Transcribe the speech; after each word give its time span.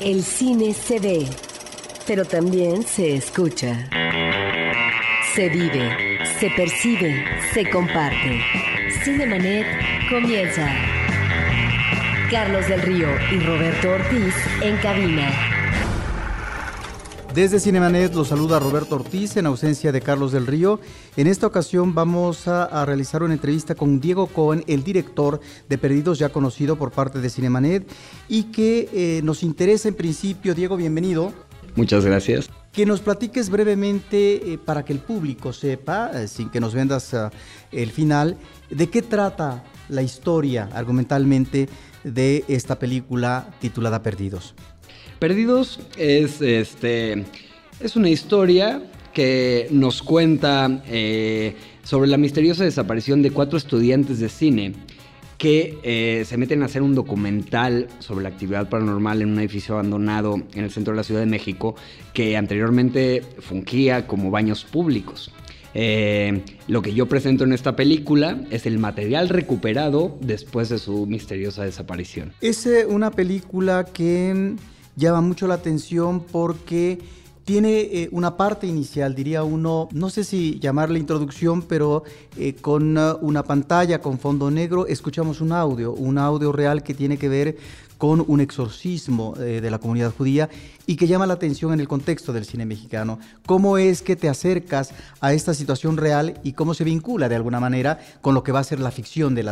El 0.00 0.22
cine 0.22 0.74
se 0.74 1.00
ve, 1.00 1.26
pero 2.06 2.24
también 2.24 2.84
se 2.84 3.16
escucha. 3.16 3.88
Se 5.34 5.48
vive, 5.48 6.18
se 6.38 6.50
percibe, 6.50 7.24
se 7.52 7.68
comparte. 7.68 8.40
Cinemanet 9.02 9.66
comienza. 10.08 10.72
Carlos 12.30 12.68
del 12.68 12.82
Río 12.82 13.08
y 13.32 13.40
Roberto 13.40 13.90
Ortiz 13.90 14.34
en 14.62 14.76
cabina. 14.76 15.57
Desde 17.38 17.60
Cinemanet 17.60 18.16
los 18.16 18.26
saluda 18.26 18.58
Roberto 18.58 18.96
Ortiz 18.96 19.36
en 19.36 19.46
ausencia 19.46 19.92
de 19.92 20.00
Carlos 20.00 20.32
del 20.32 20.44
Río. 20.44 20.80
En 21.16 21.28
esta 21.28 21.46
ocasión 21.46 21.94
vamos 21.94 22.48
a, 22.48 22.64
a, 22.64 22.84
realizar 22.84 23.22
una 23.22 23.32
entrevista 23.32 23.76
con 23.76 24.00
Diego 24.00 24.26
Cohen, 24.26 24.64
el 24.66 24.82
director 24.82 25.38
de 25.68 25.78
Perdidos, 25.78 26.18
ya 26.18 26.30
conocido 26.30 26.74
por 26.74 26.90
parte 26.90 27.20
de 27.20 27.30
Cinemanet, 27.30 27.88
y 28.28 28.50
que 28.50 28.88
eh, 28.92 29.20
nos 29.22 29.44
interesa 29.44 29.86
en 29.86 29.94
principio. 29.94 30.52
Diego, 30.52 30.76
bienvenido. 30.76 31.32
Muchas 31.76 32.04
gracias. 32.04 32.50
Que 32.72 32.84
nos 32.84 33.02
platiques 33.02 33.50
brevemente 33.50 34.54
eh, 34.54 34.58
para 34.58 34.84
que 34.84 34.92
el 34.92 34.98
público 34.98 35.52
sepa, 35.52 36.10
eh, 36.14 36.26
sin 36.26 36.50
que 36.50 36.58
nos 36.58 36.74
vendas 36.74 37.14
el 37.70 37.92
final, 37.92 38.36
de 38.68 38.90
qué 38.90 39.00
trata 39.00 39.62
la 39.88 40.02
historia 40.02 40.70
argumentalmente 40.72 41.68
de 42.02 42.44
esta 42.48 42.80
película 42.80 43.54
titulada 43.60 44.02
Perdidos. 44.02 44.56
Perdidos 45.18 45.80
es, 45.96 46.40
este, 46.40 47.24
es 47.80 47.96
una 47.96 48.08
historia 48.08 48.80
que 49.12 49.66
nos 49.72 50.00
cuenta 50.00 50.82
eh, 50.86 51.56
sobre 51.82 52.08
la 52.08 52.16
misteriosa 52.18 52.62
desaparición 52.62 53.20
de 53.22 53.32
cuatro 53.32 53.58
estudiantes 53.58 54.20
de 54.20 54.28
cine 54.28 54.74
que 55.36 55.78
eh, 55.82 56.24
se 56.24 56.36
meten 56.36 56.62
a 56.62 56.66
hacer 56.66 56.82
un 56.82 56.94
documental 56.94 57.88
sobre 57.98 58.22
la 58.22 58.28
actividad 58.28 58.68
paranormal 58.68 59.22
en 59.22 59.30
un 59.30 59.38
edificio 59.40 59.74
abandonado 59.74 60.36
en 60.54 60.64
el 60.64 60.70
centro 60.70 60.92
de 60.92 60.98
la 60.98 61.02
Ciudad 61.02 61.20
de 61.20 61.26
México 61.26 61.74
que 62.12 62.36
anteriormente 62.36 63.24
fungía 63.40 64.06
como 64.06 64.30
baños 64.30 64.64
públicos. 64.64 65.32
Eh, 65.74 66.42
lo 66.68 66.80
que 66.80 66.94
yo 66.94 67.06
presento 67.06 67.42
en 67.42 67.52
esta 67.52 67.74
película 67.74 68.40
es 68.50 68.66
el 68.66 68.78
material 68.78 69.28
recuperado 69.28 70.16
después 70.20 70.68
de 70.68 70.78
su 70.78 71.06
misteriosa 71.06 71.64
desaparición. 71.64 72.32
Es 72.40 72.68
una 72.88 73.10
película 73.10 73.84
que 73.84 74.54
llama 74.98 75.20
mucho 75.20 75.46
la 75.46 75.54
atención 75.54 76.20
porque 76.20 76.98
tiene 77.44 77.80
eh, 77.80 78.08
una 78.12 78.36
parte 78.36 78.66
inicial, 78.66 79.14
diría 79.14 79.42
uno, 79.42 79.88
no 79.92 80.10
sé 80.10 80.22
si 80.22 80.58
llamarle 80.58 80.98
introducción, 80.98 81.62
pero 81.62 82.02
eh, 82.36 82.54
con 82.54 82.98
uh, 82.98 83.16
una 83.22 83.42
pantalla 83.42 84.02
con 84.02 84.18
fondo 84.18 84.50
negro 84.50 84.86
escuchamos 84.86 85.40
un 85.40 85.52
audio, 85.52 85.94
un 85.94 86.18
audio 86.18 86.52
real 86.52 86.82
que 86.82 86.92
tiene 86.92 87.16
que 87.16 87.30
ver 87.30 87.56
con 87.96 88.22
un 88.28 88.40
exorcismo 88.40 89.34
eh, 89.38 89.60
de 89.62 89.70
la 89.70 89.78
comunidad 89.78 90.12
judía 90.14 90.50
y 90.86 90.96
que 90.96 91.06
llama 91.06 91.26
la 91.26 91.34
atención 91.34 91.72
en 91.72 91.80
el 91.80 91.88
contexto 91.88 92.34
del 92.34 92.44
cine 92.44 92.66
mexicano. 92.66 93.18
¿Cómo 93.46 93.78
es 93.78 94.02
que 94.02 94.14
te 94.14 94.28
acercas 94.28 94.90
a 95.20 95.32
esta 95.32 95.54
situación 95.54 95.96
real 95.96 96.38
y 96.42 96.52
cómo 96.52 96.74
se 96.74 96.84
vincula 96.84 97.30
de 97.30 97.36
alguna 97.36 97.60
manera 97.60 97.98
con 98.20 98.34
lo 98.34 98.42
que 98.42 98.52
va 98.52 98.58
a 98.60 98.64
ser 98.64 98.78
la 98.78 98.90
ficción 98.90 99.34
de 99.34 99.42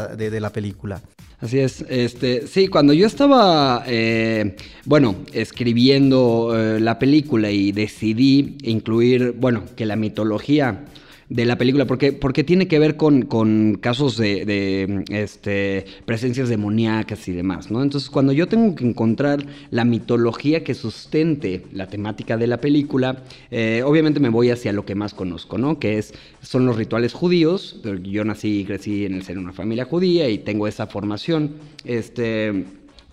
la 0.41 0.51
película? 0.51 1.01
Así 1.39 1.59
es, 1.59 1.85
este, 1.91 2.47
sí, 2.47 2.69
cuando 2.69 2.95
yo 2.95 3.07
estaba, 3.07 3.85
eh, 3.87 4.57
bueno, 4.87 5.17
escribiendo 5.35 6.55
eh, 6.57 6.81
la 6.81 6.99
película 6.99 7.51
y 7.51 7.73
decidí 7.73 8.57
incluir, 8.63 9.35
bueno, 9.39 9.65
que 9.77 9.85
la 9.85 9.97
mitología 9.97 10.87
de 11.29 11.45
la 11.45 11.59
película, 11.59 11.87
porque, 11.87 12.13
porque 12.13 12.45
tiene 12.45 12.69
que 12.69 12.79
ver 12.79 12.97
con, 12.97 13.23
con 13.23 13.79
casos 13.81 14.17
de, 14.17 14.45
de, 14.45 15.05
este, 15.11 15.85
presencias 16.05 16.49
demoníacas 16.49 17.27
y 17.27 17.33
demás, 17.33 17.71
¿no? 17.71 17.83
Entonces, 17.83 18.11
cuando 18.11 18.33
yo 18.33 18.47
tengo 18.47 18.75
que 18.77 18.87
encontrar 18.87 19.45
la 19.71 19.85
mitología 19.85 20.63
que 20.63 20.75
sustente 20.75 21.65
la 21.73 21.89
temática 21.89 22.37
de 22.37 22.47
la 22.47 22.59
película, 22.59 23.25
eh, 23.51 23.83
obviamente 23.85 24.21
me 24.21 24.29
voy 24.29 24.51
hacia 24.51 24.73
lo 24.73 24.87
que 24.87 24.95
más 24.95 25.15
conozco, 25.15 25.59
¿no? 25.59 25.81
Que 25.81 25.99
es, 25.99 26.15
son 26.43 26.65
los 26.65 26.77
rituales 26.77 27.13
judíos. 27.13 27.81
Yo 28.05 28.25
nací 28.25 28.61
y 28.61 28.65
crecí 28.65 29.05
en 29.05 29.15
el 29.15 29.27
de 29.27 29.39
una 29.39 29.53
familia 29.53 29.85
judía 29.85 30.29
y 30.29 30.39
tengo 30.39 30.69
esa 30.69 30.87
formación, 30.87 31.57
este 31.85 32.65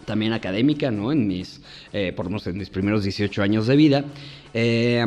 también 0.05 0.33
académica, 0.33 0.91
¿no? 0.91 1.11
En 1.11 1.27
mis, 1.27 1.61
eh, 1.93 2.11
por 2.13 2.25
lo 2.25 2.31
menos 2.31 2.45
en 2.45 2.57
mis 2.57 2.69
primeros 2.69 3.03
18 3.03 3.41
años 3.41 3.67
de 3.67 3.75
vida. 3.75 4.05
Eh, 4.53 5.03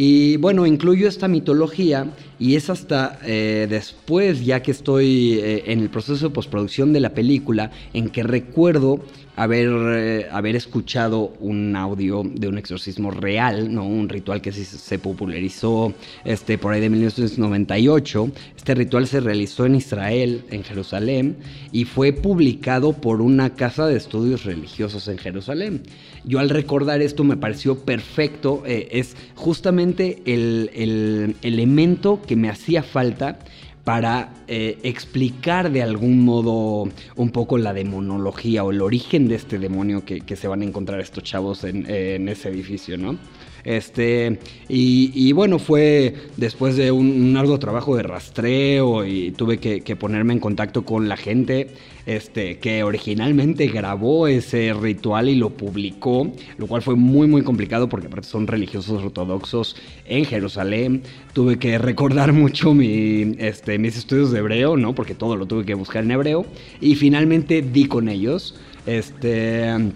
y 0.00 0.36
bueno, 0.36 0.64
incluyo 0.64 1.08
esta 1.08 1.26
mitología 1.26 2.06
y 2.38 2.54
es 2.54 2.70
hasta 2.70 3.18
eh, 3.24 3.66
después, 3.68 4.44
ya 4.44 4.62
que 4.62 4.70
estoy 4.70 5.40
eh, 5.40 5.64
en 5.66 5.80
el 5.80 5.90
proceso 5.90 6.28
de 6.28 6.34
postproducción 6.34 6.92
de 6.92 7.00
la 7.00 7.14
película, 7.14 7.72
en 7.92 8.08
que 8.08 8.22
recuerdo 8.22 9.00
haber, 9.38 9.68
eh, 9.70 10.26
haber 10.32 10.56
escuchado 10.56 11.32
un 11.38 11.76
audio 11.76 12.24
de 12.24 12.48
un 12.48 12.58
exorcismo 12.58 13.12
real, 13.12 13.72
¿no? 13.72 13.86
un 13.86 14.08
ritual 14.08 14.42
que 14.42 14.50
sí 14.50 14.64
se 14.64 14.98
popularizó 14.98 15.94
este, 16.24 16.58
por 16.58 16.72
ahí 16.72 16.80
de 16.80 16.90
1998. 16.90 18.32
Este 18.56 18.74
ritual 18.74 19.06
se 19.06 19.20
realizó 19.20 19.64
en 19.64 19.76
Israel, 19.76 20.42
en 20.50 20.64
Jerusalén, 20.64 21.36
y 21.70 21.84
fue 21.84 22.12
publicado 22.12 22.94
por 22.94 23.20
una 23.22 23.54
casa 23.54 23.86
de 23.86 23.96
estudios 23.96 24.44
religiosos 24.44 25.06
en 25.06 25.18
Jerusalén. 25.18 25.82
Yo 26.24 26.40
al 26.40 26.50
recordar 26.50 27.00
esto 27.00 27.22
me 27.22 27.36
pareció 27.36 27.78
perfecto, 27.78 28.64
eh, 28.66 28.88
es 28.90 29.16
justamente 29.36 30.20
el, 30.26 30.70
el 30.74 31.36
elemento 31.42 32.20
que 32.26 32.34
me 32.34 32.50
hacía 32.50 32.82
falta 32.82 33.38
para 33.88 34.28
eh, 34.48 34.78
explicar 34.82 35.72
de 35.72 35.82
algún 35.82 36.22
modo 36.22 36.92
un 37.16 37.30
poco 37.30 37.56
la 37.56 37.72
demonología 37.72 38.62
o 38.62 38.70
el 38.70 38.82
origen 38.82 39.28
de 39.28 39.36
este 39.36 39.58
demonio 39.58 40.04
que, 40.04 40.20
que 40.20 40.36
se 40.36 40.46
van 40.46 40.60
a 40.60 40.66
encontrar 40.66 41.00
estos 41.00 41.24
chavos 41.24 41.64
en, 41.64 41.88
en 41.88 42.28
ese 42.28 42.50
edificio, 42.50 42.98
¿no? 42.98 43.16
Este, 43.68 44.38
y, 44.66 45.30
bueno, 45.32 45.58
fue 45.58 46.14
después 46.38 46.74
de 46.76 46.90
un, 46.90 47.36
arduo 47.36 47.58
trabajo 47.58 47.96
de 47.96 48.02
rastreo 48.02 49.04
y 49.04 49.32
tuve 49.32 49.58
que, 49.58 49.82
que, 49.82 49.94
ponerme 49.94 50.32
en 50.32 50.40
contacto 50.40 50.86
con 50.86 51.06
la 51.06 51.18
gente 51.18 51.68
este, 52.06 52.56
que 52.60 52.82
originalmente 52.82 53.66
grabó 53.66 54.26
ese 54.26 54.72
ritual 54.72 55.28
y 55.28 55.34
lo 55.34 55.50
publicó, 55.50 56.32
lo 56.56 56.66
cual 56.66 56.80
fue 56.80 56.96
muy 56.96 57.26
muy 57.26 57.42
complicado 57.42 57.90
porque 57.90 58.06
aparte 58.06 58.26
son 58.26 58.46
religiosos 58.46 59.04
ortodoxos 59.04 59.76
en 60.06 60.24
Jerusalén. 60.24 61.02
Tuve 61.34 61.58
que 61.58 61.76
recordar 61.76 62.32
mucho 62.32 62.72
mi, 62.72 63.34
este, 63.36 63.78
mis 63.78 63.98
estudios 63.98 64.30
de 64.32 64.38
hebreo, 64.38 64.78
¿no? 64.78 64.94
Porque 64.94 65.14
todo 65.14 65.36
lo 65.36 65.44
tuve 65.44 65.66
que 65.66 65.74
buscar 65.74 66.04
en 66.04 66.12
hebreo. 66.12 66.46
Y 66.80 66.94
finalmente 66.94 67.60
di 67.60 67.84
con 67.84 68.08
ellos. 68.08 68.54
Este 68.86 69.92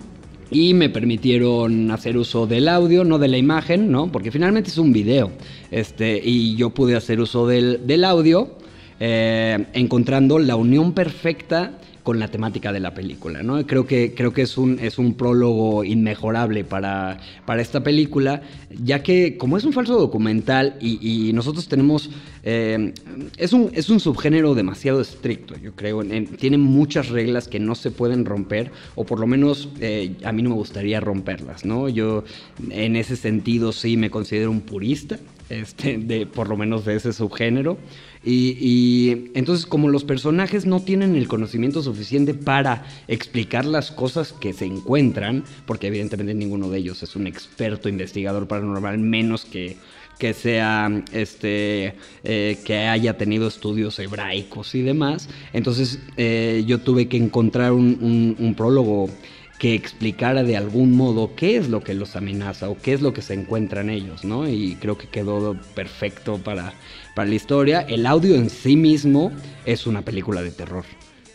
y 0.53 0.75
me 0.75 0.89
permitieron 0.89 1.91
hacer 1.91 2.17
uso 2.17 2.47
del 2.47 2.69
audio, 2.69 3.05
no 3.05 3.19
de 3.19 3.29
la 3.29 3.39
imagen, 3.39 3.91
¿no? 3.91 4.11
Porque 4.13 4.31
finalmente 4.31 4.71
es 4.71 4.79
un 4.79 4.93
video. 4.93 5.33
Este, 5.71 6.21
y 6.23 6.55
yo 6.57 6.71
pude 6.71 6.97
hacer 6.97 7.21
uso 7.21 7.47
del, 7.47 7.87
del 7.87 8.05
audio, 8.05 8.57
eh, 9.01 9.67
encontrando 9.73 10.39
la 10.39 10.57
unión 10.57 10.93
perfecta 10.93 11.79
con 12.03 12.19
la 12.19 12.29
temática 12.29 12.73
de 12.73 12.81
la 12.81 12.95
película, 12.95 13.43
¿no? 13.43 13.65
Creo 13.67 13.87
que, 13.87 14.13
creo 14.15 14.33
que 14.33 14.43
es, 14.43 14.59
un, 14.59 14.79
es 14.81 14.99
un 14.99 15.15
prólogo 15.15 15.85
inmejorable 15.85 16.65
para, 16.65 17.19
para 17.47 17.63
esta 17.63 17.83
película, 17.83 18.43
ya 18.83 19.03
que 19.03 19.37
como 19.37 19.57
es 19.57 19.65
un 19.65 19.73
falso 19.73 19.99
documental 19.99 20.77
y, 20.81 21.33
nosotros 21.33 21.69
tenemos... 21.69 22.11
Eh, 22.45 22.93
es, 23.37 23.53
un, 23.53 23.71
es 23.73 23.89
un 23.89 24.01
subgénero 24.01 24.55
demasiado 24.55 25.01
estricto, 25.01 25.57
yo 25.59 25.73
creo, 25.75 26.03
en, 26.03 26.27
tiene 26.27 26.59
muchas 26.59 27.09
reglas 27.09 27.47
que 27.47 27.61
no 27.61 27.75
se 27.75 27.91
pueden 27.91 28.25
romper, 28.25 28.73
o 28.97 29.05
por 29.05 29.21
lo 29.21 29.27
menos 29.27 29.69
eh, 29.81 30.17
a 30.25 30.33
mí 30.33 30.43
no 30.43 30.51
me 30.51 30.57
gustaría 30.57 31.01
romperlas, 31.01 31.65
¿no? 31.65 31.89
Yo 31.89 32.25
en 32.71 32.97
ese 32.97 33.17
sentido 33.17 33.73
sí 33.73 33.97
me 33.97 34.11
considero 34.11 34.51
un 34.51 34.61
purista, 34.61 35.19
este, 35.49 35.99
de, 35.99 36.27
por 36.27 36.49
lo 36.49 36.57
menos 36.57 36.85
de 36.85 36.97
ese 36.97 37.13
subgénero. 37.13 37.79
Y, 38.25 38.57
y, 38.61 39.31
entonces 39.35 39.67
como 39.67 39.89
los 39.89 40.05
personajes 40.05 40.65
no 40.65 40.81
tienen 40.81 41.17
el 41.17 41.27
conocimiento 41.27 41.83
suficiente 41.83 41.92
para 42.35 42.85
explicar 43.09 43.65
las 43.65 43.91
cosas 43.91 44.33
que 44.33 44.53
se 44.53 44.67
encuentran, 44.67 45.45
porque 45.67 45.89
evidentemente 45.89 46.35
ninguno 46.35 46.69
de 46.69 46.79
ellos 46.79 47.03
es 47.03 47.17
un 47.17 47.27
experto 47.27 47.89
investigador 47.89 48.47
paranormal, 48.47 48.99
menos 48.99 49.45
que 49.45 49.77
que 50.19 50.35
sea 50.35 51.03
este 51.13 51.95
eh, 52.23 52.59
que 52.65 52.77
haya 52.77 53.17
tenido 53.17 53.49
estudios 53.49 53.99
hebraicos 53.99 54.75
y 54.75 54.83
demás 54.83 55.29
entonces 55.53 55.99
eh, 56.17 56.63
yo 56.67 56.79
tuve 56.79 57.09
que 57.09 57.17
encontrar 57.17 57.73
un, 57.73 57.99
un, 58.01 58.37
un 58.39 58.55
prólogo 58.55 59.09
que 59.63 59.77
explicara 59.77 60.43
de 60.43 60.57
algún 60.57 60.97
modo 60.97 61.37
qué 61.37 61.57
es 61.57 61.69
lo 61.69 61.85
que 61.85 61.95
los 61.95 62.17
amenaza 62.17 62.69
o 62.69 62.77
qué 62.77 62.95
es 62.95 63.01
lo 63.01 63.15
que 63.15 63.23
se 63.23 63.35
encuentran 63.35 63.91
ellos, 63.91 64.25
¿no? 64.25 64.49
Y 64.49 64.75
creo 64.75 64.99
que 64.99 65.07
quedó 65.07 65.57
perfecto 65.77 66.39
para, 66.39 66.75
para 67.15 67.29
la 67.29 67.37
historia. 67.37 67.83
El 67.83 68.07
audio 68.07 68.35
en 68.35 68.51
sí 68.51 68.75
mismo 68.75 69.31
es 69.65 69.87
una 69.87 70.03
película 70.03 70.43
de 70.43 70.51
terror. 70.51 70.85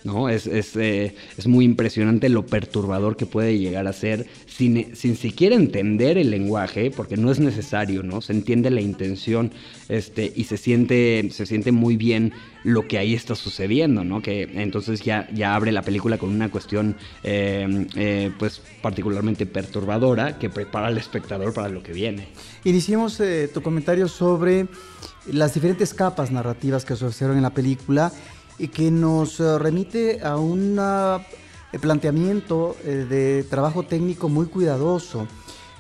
¿No? 0.08 0.30
Es, 0.30 0.48
es, 0.48 0.76
eh, 0.78 1.14
es, 1.38 1.48
muy 1.48 1.66
impresionante 1.66 2.30
lo 2.30 2.46
perturbador 2.46 3.18
que 3.18 3.26
puede 3.26 3.60
llegar 3.60 3.88
a 3.88 3.94
ser 3.94 4.26
sin, 4.48 4.96
sin, 4.96 5.18
siquiera 5.18 5.56
entender 5.56 6.18
el 6.18 6.32
lenguaje, 6.32 6.92
porque 6.92 7.18
no 7.18 7.30
es 7.30 7.40
necesario, 7.40 8.04
¿no? 8.04 8.22
Se 8.22 8.32
entiende 8.32 8.70
la 8.72 8.80
intención 8.80 9.52
este, 9.90 10.32
y 10.34 10.46
se 10.46 10.56
siente, 10.56 11.28
se 11.32 11.46
siente 11.46 11.74
muy 11.74 11.98
bien 11.98 12.32
lo 12.64 12.88
que 12.88 12.98
ahí 12.98 13.14
está 13.14 13.36
sucediendo, 13.36 14.06
¿no? 14.06 14.22
Que 14.22 14.44
entonces 14.44 15.02
ya, 15.02 15.28
ya 15.34 15.56
abre 15.56 15.74
la 15.74 15.82
película 15.82 16.18
con 16.18 16.30
una 16.30 16.50
cuestión, 16.50 16.96
eh, 17.24 17.86
eh, 17.96 18.32
pues, 18.40 18.62
particularmente 18.82 19.46
perturbadora 19.46 20.40
que 20.40 20.50
prepara 20.50 20.88
al 20.88 20.98
espectador 20.98 21.54
para 21.54 21.68
lo 21.68 21.84
que 21.84 21.92
viene. 21.92 22.30
Iniciemos 22.64 23.22
tu 23.54 23.62
comentario 23.62 24.08
sobre 24.08 24.68
las 25.32 25.54
diferentes 25.54 25.94
capas 25.94 26.32
narrativas 26.32 26.86
que 26.86 26.96
se 26.96 27.06
observan 27.06 27.38
en 27.38 27.44
la 27.44 27.54
película 27.54 28.12
y 28.60 28.70
que 28.70 28.92
nos 28.92 29.40
eh, 29.40 29.58
remite 29.60 30.22
a 30.24 30.38
un 30.38 30.80
eh, 31.74 31.80
planteamiento 31.80 32.78
eh, 32.86 33.06
de 33.10 33.44
trabajo 33.44 33.84
técnico 33.84 34.30
muy 34.30 34.46
cuidadoso. 34.46 35.28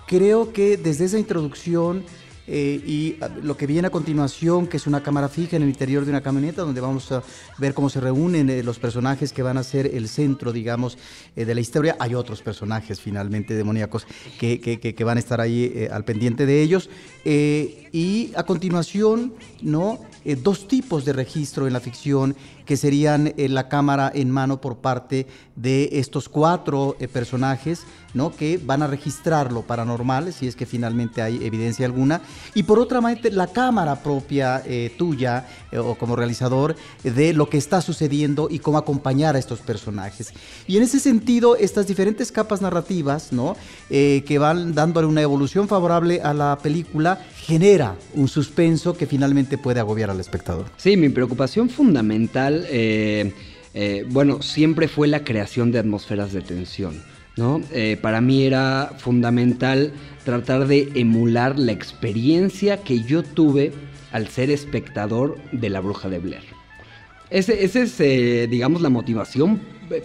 Creo 0.05 0.51
que 0.51 0.75
desde 0.75 1.05
esa 1.05 1.17
introducción 1.17 2.03
eh, 2.45 2.81
y 2.85 3.15
ah, 3.21 3.29
lo 3.41 3.55
que 3.55 3.67
viene 3.67 3.87
a 3.87 3.89
continuación, 3.89 4.67
que 4.67 4.77
es 4.77 4.85
una 4.85 5.01
cámara 5.01 5.29
fija 5.29 5.55
en 5.55 5.63
el 5.63 5.69
interior 5.69 6.03
de 6.03 6.11
una 6.11 6.21
camioneta, 6.21 6.63
donde 6.63 6.81
vamos 6.81 7.09
a 7.13 7.23
ver 7.57 7.73
cómo 7.73 7.89
se 7.89 8.01
reúnen 8.01 8.65
los 8.65 8.79
personajes 8.79 9.31
que 9.31 9.43
van 9.43 9.57
a 9.57 9.63
ser 9.63 9.87
el 9.95 10.09
centro, 10.09 10.51
digamos, 10.51 10.97
de 11.35 11.55
la 11.55 11.61
historia. 11.61 11.95
Hay 11.99 12.13
otros 12.15 12.41
personajes 12.41 12.99
finalmente 12.99 13.53
demoníacos 13.53 14.05
que, 14.39 14.59
que, 14.59 14.79
que 14.79 15.03
van 15.03 15.17
a 15.17 15.19
estar 15.19 15.39
ahí 15.39 15.87
al 15.91 16.03
pendiente 16.05 16.45
de 16.45 16.61
ellos. 16.61 16.89
y 17.25 18.31
a 18.35 18.43
continuación, 18.43 19.33
¿no? 19.61 19.99
dos 20.41 20.67
tipos 20.67 21.03
de 21.05 21.13
registro 21.13 21.67
en 21.67 21.73
la 21.73 21.79
ficción 21.79 22.35
que 22.67 22.77
serían 22.77 23.33
la 23.35 23.69
cámara 23.69 24.11
en 24.13 24.29
mano 24.29 24.61
por 24.61 24.77
parte 24.77 25.25
de 25.55 25.89
estos 25.93 26.29
cuatro 26.29 26.95
personajes, 27.11 27.83
¿no? 28.13 28.35
Que 28.35 28.59
van 28.63 28.81
a 28.81 28.87
registrar 28.87 29.51
lo 29.51 29.61
paranormal, 29.61 30.33
si 30.33 30.47
es 30.47 30.55
que 30.55 30.65
finalmente 30.65 31.21
hay 31.21 31.43
evidencia 31.43 31.85
alguna, 31.85 32.21
y 32.53 32.63
por 32.63 32.79
otra 32.79 33.01
parte 33.01 33.31
la 33.31 33.47
cámara 33.47 34.03
propia 34.03 34.61
eh, 34.65 34.93
tuya 34.97 35.47
eh, 35.71 35.77
o 35.77 35.95
como 35.95 36.15
realizador 36.15 36.75
de 37.03 37.33
lo 37.33 37.49
que 37.49 37.57
está 37.57 37.81
sucediendo 37.81 38.47
y 38.49 38.59
cómo 38.59 38.77
acompañar 38.77 39.35
a 39.35 39.39
estos 39.39 39.59
personajes. 39.59 40.33
Y 40.67 40.77
en 40.77 40.83
ese 40.83 40.99
sentido, 40.99 41.55
estas 41.55 41.87
diferentes 41.87 42.31
capas 42.31 42.61
narrativas, 42.61 43.31
¿no? 43.31 43.55
Eh, 43.89 44.23
que 44.27 44.39
van 44.39 44.73
dándole 44.73 45.07
una 45.07 45.21
evolución 45.21 45.67
favorable 45.67 46.21
a 46.21 46.33
la 46.33 46.57
película, 46.61 47.19
genera 47.35 47.95
un 48.13 48.27
suspenso 48.27 48.97
que 48.97 49.05
finalmente 49.05 49.57
puede 49.57 49.79
agobiar 49.79 50.09
al 50.09 50.19
espectador. 50.19 50.65
Sí, 50.77 50.97
mi 50.97 51.09
preocupación 51.09 51.69
fundamental, 51.69 52.56
bueno, 54.09 54.41
siempre 54.41 54.87
fue 54.87 55.07
la 55.07 55.23
creación 55.23 55.71
de 55.71 55.79
atmósferas 55.79 56.33
de 56.33 56.41
tensión. 56.41 57.01
¿no? 57.35 57.61
para 58.01 58.19
mí 58.19 58.45
era 58.45 58.93
fundamental 58.97 59.93
tratar 60.25 60.65
de 60.65 60.89
emular 60.95 61.59
la 61.59 61.71
experiencia 61.71 62.77
que 62.77 63.03
yo 63.03 63.21
tuve 63.21 63.71
al 64.11 64.27
ser 64.27 64.49
espectador 64.49 65.37
de 65.51 65.69
La 65.69 65.79
Bruja 65.79 66.09
de 66.09 66.17
Blair. 66.19 66.57
Esa 67.29 67.53
es, 67.53 67.99
eh, 67.99 68.47
digamos, 68.49 68.81
la 68.81 68.89
motivación 68.89 69.59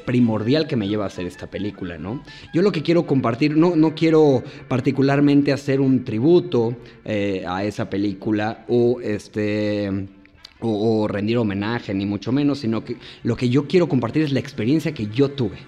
primordial 0.04 0.66
que 0.66 0.76
me 0.76 0.88
lleva 0.88 1.04
a 1.04 1.06
hacer 1.06 1.26
esta 1.26 1.48
película, 1.48 1.98
¿no? 1.98 2.22
Yo 2.52 2.62
lo 2.62 2.72
que 2.72 2.82
quiero 2.82 3.06
compartir, 3.06 3.56
no, 3.56 3.76
no 3.76 3.94
quiero 3.94 4.42
particularmente 4.68 5.52
hacer 5.52 5.80
un 5.80 6.04
tributo 6.04 6.76
eh, 7.04 7.44
a 7.46 7.64
esa 7.64 7.88
película 7.88 8.64
o 8.68 9.00
este... 9.00 10.08
o, 10.62 11.08
rendir 11.08 11.38
homenaje, 11.38 11.94
ni 11.94 12.06
mucho 12.06 12.32
menos, 12.32 12.60
sino 12.60 12.84
que 12.84 12.96
lo 13.22 13.36
que 13.36 13.48
yo 13.48 13.66
quiero 13.66 13.88
compartir 13.88 14.22
es 14.22 14.32
la 14.32 14.40
experiencia 14.40 14.92
que 14.92 15.08
yo 15.08 15.30
tuve, 15.30 15.58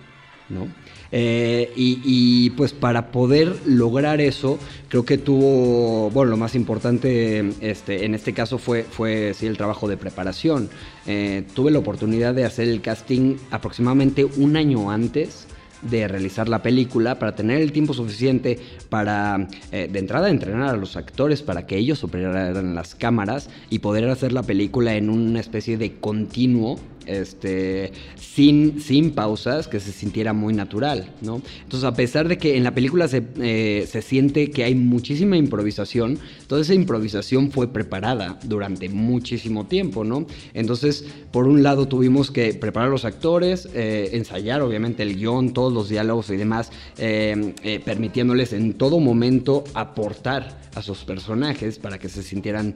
¿no? 0.49 0.69
Eh, 1.17 1.73
y, 1.77 2.51
pues 2.51 2.73
para 2.73 3.13
poder 3.13 3.55
lograr 3.67 4.21
eso, 4.21 4.59
creo 4.89 5.05
que 5.05 5.17
tuvo, 5.17 6.11
bueno, 6.11 6.33
lo 6.33 6.37
más 6.37 6.57
importante 6.57 7.53
este, 7.61 8.05
en 8.05 8.17
este 8.17 8.33
caso 8.33 8.59
fue, 8.59 8.83
fue 8.83 9.33
sí, 9.33 9.47
el 9.47 9.57
trabajo 9.57 9.87
de 9.87 9.97
preparación. 9.97 10.69
Eh, 11.07 11.45
tuve 11.55 11.71
la 11.71 11.79
oportunidad 11.79 12.35
de 12.35 12.45
hacer 12.45 12.69
el 12.69 12.81
casting 12.81 13.37
aproximadamente 13.53 14.25
un 14.25 14.57
año 14.57 14.91
antes 14.91 15.47
de 15.91 16.09
realizar 16.09 16.49
la 16.49 16.63
película 16.63 17.19
para 17.19 17.35
tener 17.35 17.61
el 17.61 17.73
tiempo 17.73 17.95
suficiente 17.95 18.59
para 18.89 19.49
eh, 19.73 19.89
de 19.91 19.99
entrada 19.99 20.31
entrenar 20.31 20.75
a 20.75 20.77
los 20.77 20.97
actores 20.97 21.43
para 21.43 21.67
que 21.67 21.77
ellos 21.77 22.05
operaran 22.05 22.75
las 22.75 22.95
cámaras 22.95 23.51
y 23.71 23.81
poder 23.81 24.09
hacer 24.09 24.33
la 24.33 24.43
película 24.43 24.95
en 24.95 25.11
una 25.11 25.41
especie 25.41 25.77
de 25.77 25.95
continuo 25.95 26.79
este, 27.07 27.93
sin, 28.17 28.81
sin 28.81 29.13
pausas, 29.13 29.69
que 29.69 29.81
se 29.81 29.93
sintiera 29.93 30.33
muy 30.33 30.55
natural, 30.55 31.11
¿no? 31.21 31.43
Entonces, 31.63 31.85
a 31.85 31.95
pesar 31.95 32.29
de 32.29 32.39
que 32.39 32.57
en 32.57 32.65
la 32.65 32.75
película 32.75 33.09
se, 33.09 33.23
eh, 33.41 33.87
se, 33.91 34.03
siente 34.03 34.51
que 34.51 34.65
hay 34.65 34.75
muchísima 34.75 35.37
improvisación, 35.37 36.19
toda 36.47 36.63
esa 36.63 36.75
improvisación 36.75 37.51
fue 37.51 37.73
preparada 37.73 38.39
durante 38.45 38.89
muchísimo 38.89 39.67
tiempo, 39.67 40.05
¿no? 40.05 40.27
Entonces, 40.53 41.05
por 41.31 41.47
un 41.47 41.63
lado 41.63 41.89
tuvimos 41.89 42.31
que 42.31 42.55
preparar 42.55 42.89
a 42.89 42.93
los 42.93 43.05
actores, 43.05 43.69
eh, 43.75 44.11
ensayar 44.13 44.63
obviamente 44.63 45.03
el 45.03 45.17
guion, 45.17 45.53
todos 45.53 45.73
los 45.73 45.89
diálogos 45.89 46.31
y 46.31 46.37
demás, 46.37 46.71
eh, 46.99 47.81
permitiéndoles 47.85 48.53
en 48.53 48.75
todo 48.75 49.01
momento 49.01 49.65
aportar 49.75 50.65
a 50.75 50.83
sus 50.83 51.05
personajes 51.05 51.79
para 51.79 51.99
que 51.99 52.09
se 52.09 52.23
sintieran 52.23 52.75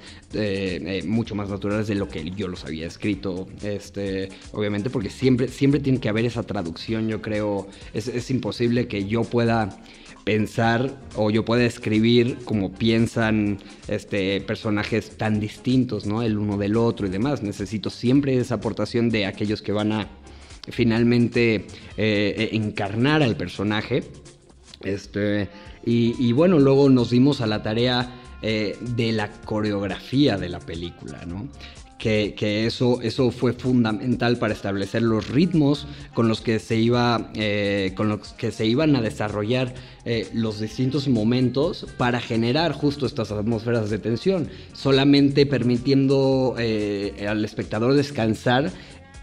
mucho 1.07 1.35
más 1.35 1.49
naturales 1.49 1.89
de 1.89 1.97
lo 1.97 2.09
que 2.09 2.31
yo 2.31 2.47
los 2.47 2.65
había 2.65 2.87
escrito, 2.87 3.49
este, 3.63 4.29
obviamente, 4.53 4.91
porque 4.91 5.11
siempre, 5.11 5.49
siempre 5.49 5.81
tiene 5.81 5.99
que 6.01 6.09
haber 6.09 6.25
esa 6.25 6.43
traducción, 6.43 7.09
yo 7.09 7.21
creo, 7.21 7.69
es, 7.93 8.31
imposible 8.31 8.89
que 8.89 9.07
yo 9.07 9.25
pueda 9.25 9.81
pensar 10.29 10.95
o 11.17 11.31
yo 11.31 11.43
pueda 11.43 11.65
escribir 11.65 12.37
como 12.45 12.71
piensan 12.71 13.57
este, 13.89 14.43
personajes 14.43 15.17
tan 15.17 15.41
distintos, 15.41 16.05
¿no? 16.05 16.21
El 16.21 16.37
uno 16.37 16.59
del 16.59 16.77
otro 16.77 17.07
y 17.07 17.11
demás. 17.11 17.43
Necesito 17.43 17.89
siempre 17.89 18.37
esa 18.37 18.57
aportación 18.57 19.09
de 19.09 19.25
aquellos 19.25 19.63
que 19.63 19.73
van 19.73 19.91
a 19.91 20.07
finalmente 20.69 21.65
eh, 21.97 22.51
encarnar 22.53 23.23
al 23.23 23.39
personaje. 23.39 24.05
Este, 24.83 25.49
y, 25.87 26.31
bueno, 26.33 26.59
luego 26.59 26.91
nos 26.91 27.09
dimos 27.09 27.41
a 27.41 27.47
la 27.47 27.63
tarea 27.63 28.13
eh, 28.43 28.77
de 28.83 29.13
la 29.13 29.31
coreografía 29.31 30.37
de 30.37 30.51
la 30.51 30.61
película, 30.61 31.25
¿no? 31.25 31.49
Que, 31.99 32.67
eso, 32.67 33.01
eso 33.03 33.31
fue 33.33 33.53
fundamental 33.53 34.39
para 34.39 34.55
establecer 34.55 35.03
los 35.03 35.29
ritmos 35.29 35.87
con 36.15 36.29
los 36.29 36.41
que 36.41 36.61
se, 36.61 36.77
iba, 36.77 37.31
eh, 37.35 37.93
con 37.97 38.09
los 38.09 38.33
que 38.35 38.53
se 38.53 38.67
iban 38.67 38.95
a 38.95 39.03
desarrollar 39.03 39.75
eh, 40.05 40.29
los 40.33 40.61
distintos 40.61 41.09
momentos 41.09 41.87
para 41.97 42.21
generar 42.21 42.73
justo 42.73 43.05
estas 43.05 43.33
atmósferas 43.33 43.91
de 43.91 43.99
tensión, 43.99 44.49
solamente 44.73 45.45
permitiendo 45.45 46.55
eh, 46.59 47.27
al 47.29 47.45
espectador 47.45 47.95
descansar 47.95 48.71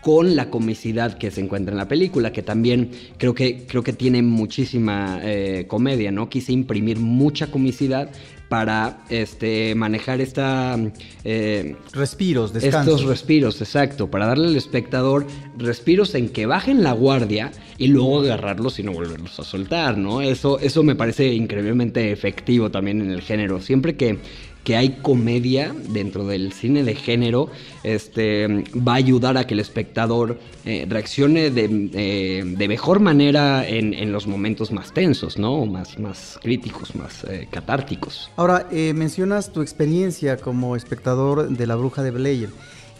con 0.06 0.36
la 0.36 0.52
comicidad 0.52 1.18
que 1.18 1.31
se 1.31 1.42
encuentra 1.42 1.71
en 1.71 1.80
la 1.80 1.88
película, 1.88 2.31
que 2.31 2.44
también 2.44 2.92
creo 3.18 3.33
que, 3.33 3.66
creo 3.66 3.81
que 3.81 3.92
tiene 3.92 4.21
muchísima 4.21 5.19
comedia, 5.68 6.12
¿no? 6.12 6.30
Quise 6.30 6.52
imprimir 6.52 7.00
mucha 7.00 7.47
comicidad 7.47 8.12
para 8.50 9.00
este, 9.09 9.74
manejar 9.76 10.21
esta... 10.21 10.78
Eh, 11.24 11.76
respiros, 11.92 12.54
descansos. 12.54 12.95
Estos 12.95 13.09
respiros, 13.09 13.59
exacto, 13.62 14.12
para 14.12 14.28
darle 14.28 14.47
al 14.50 14.56
espectador 14.56 15.26
respiros 15.57 16.14
en 16.14 16.30
que 16.30 16.45
bajen 16.45 16.83
la 16.83 16.92
guardia 16.92 17.52
y 17.78 17.88
luego 17.88 18.19
agarrarlos 18.21 18.78
y 18.80 18.83
no 18.83 18.94
volverlos 18.94 19.40
a 19.40 19.44
soltar, 19.44 19.97
¿no? 19.97 20.21
Eso, 20.21 20.59
eso 20.59 20.83
me 20.83 20.95
parece 20.95 21.33
increíblemente 21.33 22.12
efectivo 22.12 22.69
también 22.69 23.02
en 23.02 23.09
el 23.09 23.21
género. 23.21 23.59
Siempre 23.59 23.95
que 23.95 24.19
que 24.66 24.76
hay 24.76 24.98
comedia 25.04 25.74
dentro 25.90 26.26
del 26.26 26.52
cine 26.52 26.84
de 26.84 26.95
género, 26.95 27.50
este, 27.84 28.66
va 28.76 28.94
a 28.94 28.95
ayudar 28.95 29.38
a 29.38 29.45
que 29.45 29.54
el 29.54 29.60
espectador 29.60 30.40
eh, 30.66 30.88
reaccione 30.90 31.45
eh, 31.56 32.44
de, 32.44 32.68
mejor 32.68 33.00
manera 33.00 33.66
en, 33.66 34.12
los 34.12 34.26
momentos 34.26 34.72
más 34.72 34.92
tensos, 34.92 35.38
¿no? 35.38 35.68
Más, 35.68 36.00
más 36.00 36.40
críticos, 36.42 36.95
más 36.95 37.24
eh, 37.26 37.48
catárticos. 37.50 38.31
Ahora, 38.36 38.68
mencionas 38.72 39.54
tu 39.54 39.62
experiencia 39.62 40.38
como 40.38 40.76
espectador 40.76 41.48
de 41.48 41.68
La 41.68 41.76
Bruja 41.76 42.02
de 42.02 42.10
Blair. 42.10 42.50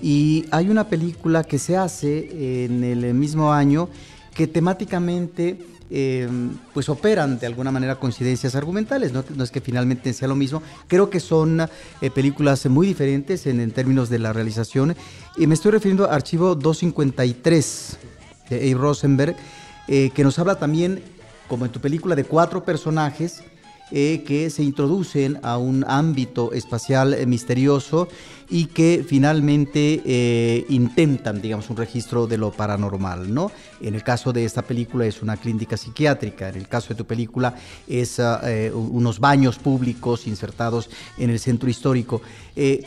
Y 0.01 0.45
hay 0.51 0.69
una 0.69 0.88
película 0.88 1.43
que 1.43 1.57
se 1.57 1.77
hace 1.77 2.65
en 2.65 2.84
el 2.84 3.12
mismo 3.15 3.51
año 3.51 3.89
que 4.36 4.45
temáticamente 4.45 5.57
eh, 5.89 6.27
pues 6.73 6.89
operan 6.89 7.37
de 7.37 7.45
alguna 7.45 7.71
manera 7.71 7.95
coincidencias 7.99 8.55
argumentales, 8.55 9.13
¿no? 9.13 9.23
es 9.43 9.51
que 9.51 9.61
finalmente 9.61 10.13
sea 10.13 10.27
lo 10.27 10.35
mismo, 10.35 10.63
creo 10.87 11.09
que 11.09 11.19
son 11.19 11.61
eh, 11.61 12.09
películas 12.09 12.65
muy 12.65 12.87
diferentes 12.87 13.45
en, 13.45 13.69
términos 13.71 14.09
de 14.09 14.19
la 14.19 14.33
realización, 14.33 14.95
y 15.37 15.47
me 15.47 15.53
estoy 15.53 15.71
refiriendo 15.71 16.05
a 16.05 16.15
Archivo 16.15 16.55
253 16.55 17.97
de 18.49 18.55
Abe 18.55 18.73
Rosenberg, 18.73 19.35
eh, 19.87 20.09
que 20.13 20.23
nos 20.23 20.39
habla 20.39 20.55
también, 20.55 21.03
como 21.47 21.65
en 21.65 21.71
tu 21.71 21.79
película, 21.79 22.15
de 22.15 22.23
cuatro 22.23 22.63
personajes 22.63 23.43
eh, 23.91 24.23
que 24.25 24.49
se 24.49 24.63
introducen 24.63 25.39
a 25.43 25.59
un 25.59 25.85
ámbito 25.87 26.53
espacial 26.53 27.13
eh, 27.13 27.27
misterioso 27.27 28.07
y 28.49 28.65
que 28.65 29.05
finalmente 29.07 30.01
eh, 30.03 30.65
intentan, 30.69 31.39
digamos, 31.39 31.69
un 31.69 31.77
registro 31.77 32.25
de 32.25 32.39
lo 32.39 32.51
paranormal, 32.51 33.31
¿no? 33.31 33.51
En 33.81 33.93
el 33.93 34.01
caso 34.01 34.33
de 34.33 34.43
esta 34.43 34.63
película 34.63 35.05
es 35.05 35.21
una 35.21 35.37
clínica 35.37 35.77
psiquiátrica, 35.77 36.49
en 36.49 36.55
el 36.55 36.67
caso 36.67 36.89
de 36.89 36.95
tu 36.95 37.05
película 37.05 37.53
es 37.87 38.19
ah, 38.19 38.41
unos 38.73 39.19
baños 39.19 39.59
públicos 39.59 40.25
insertados 40.25 40.89
en 41.19 41.29
el 41.29 41.39
centro 41.39 41.69
histórico. 41.69 42.23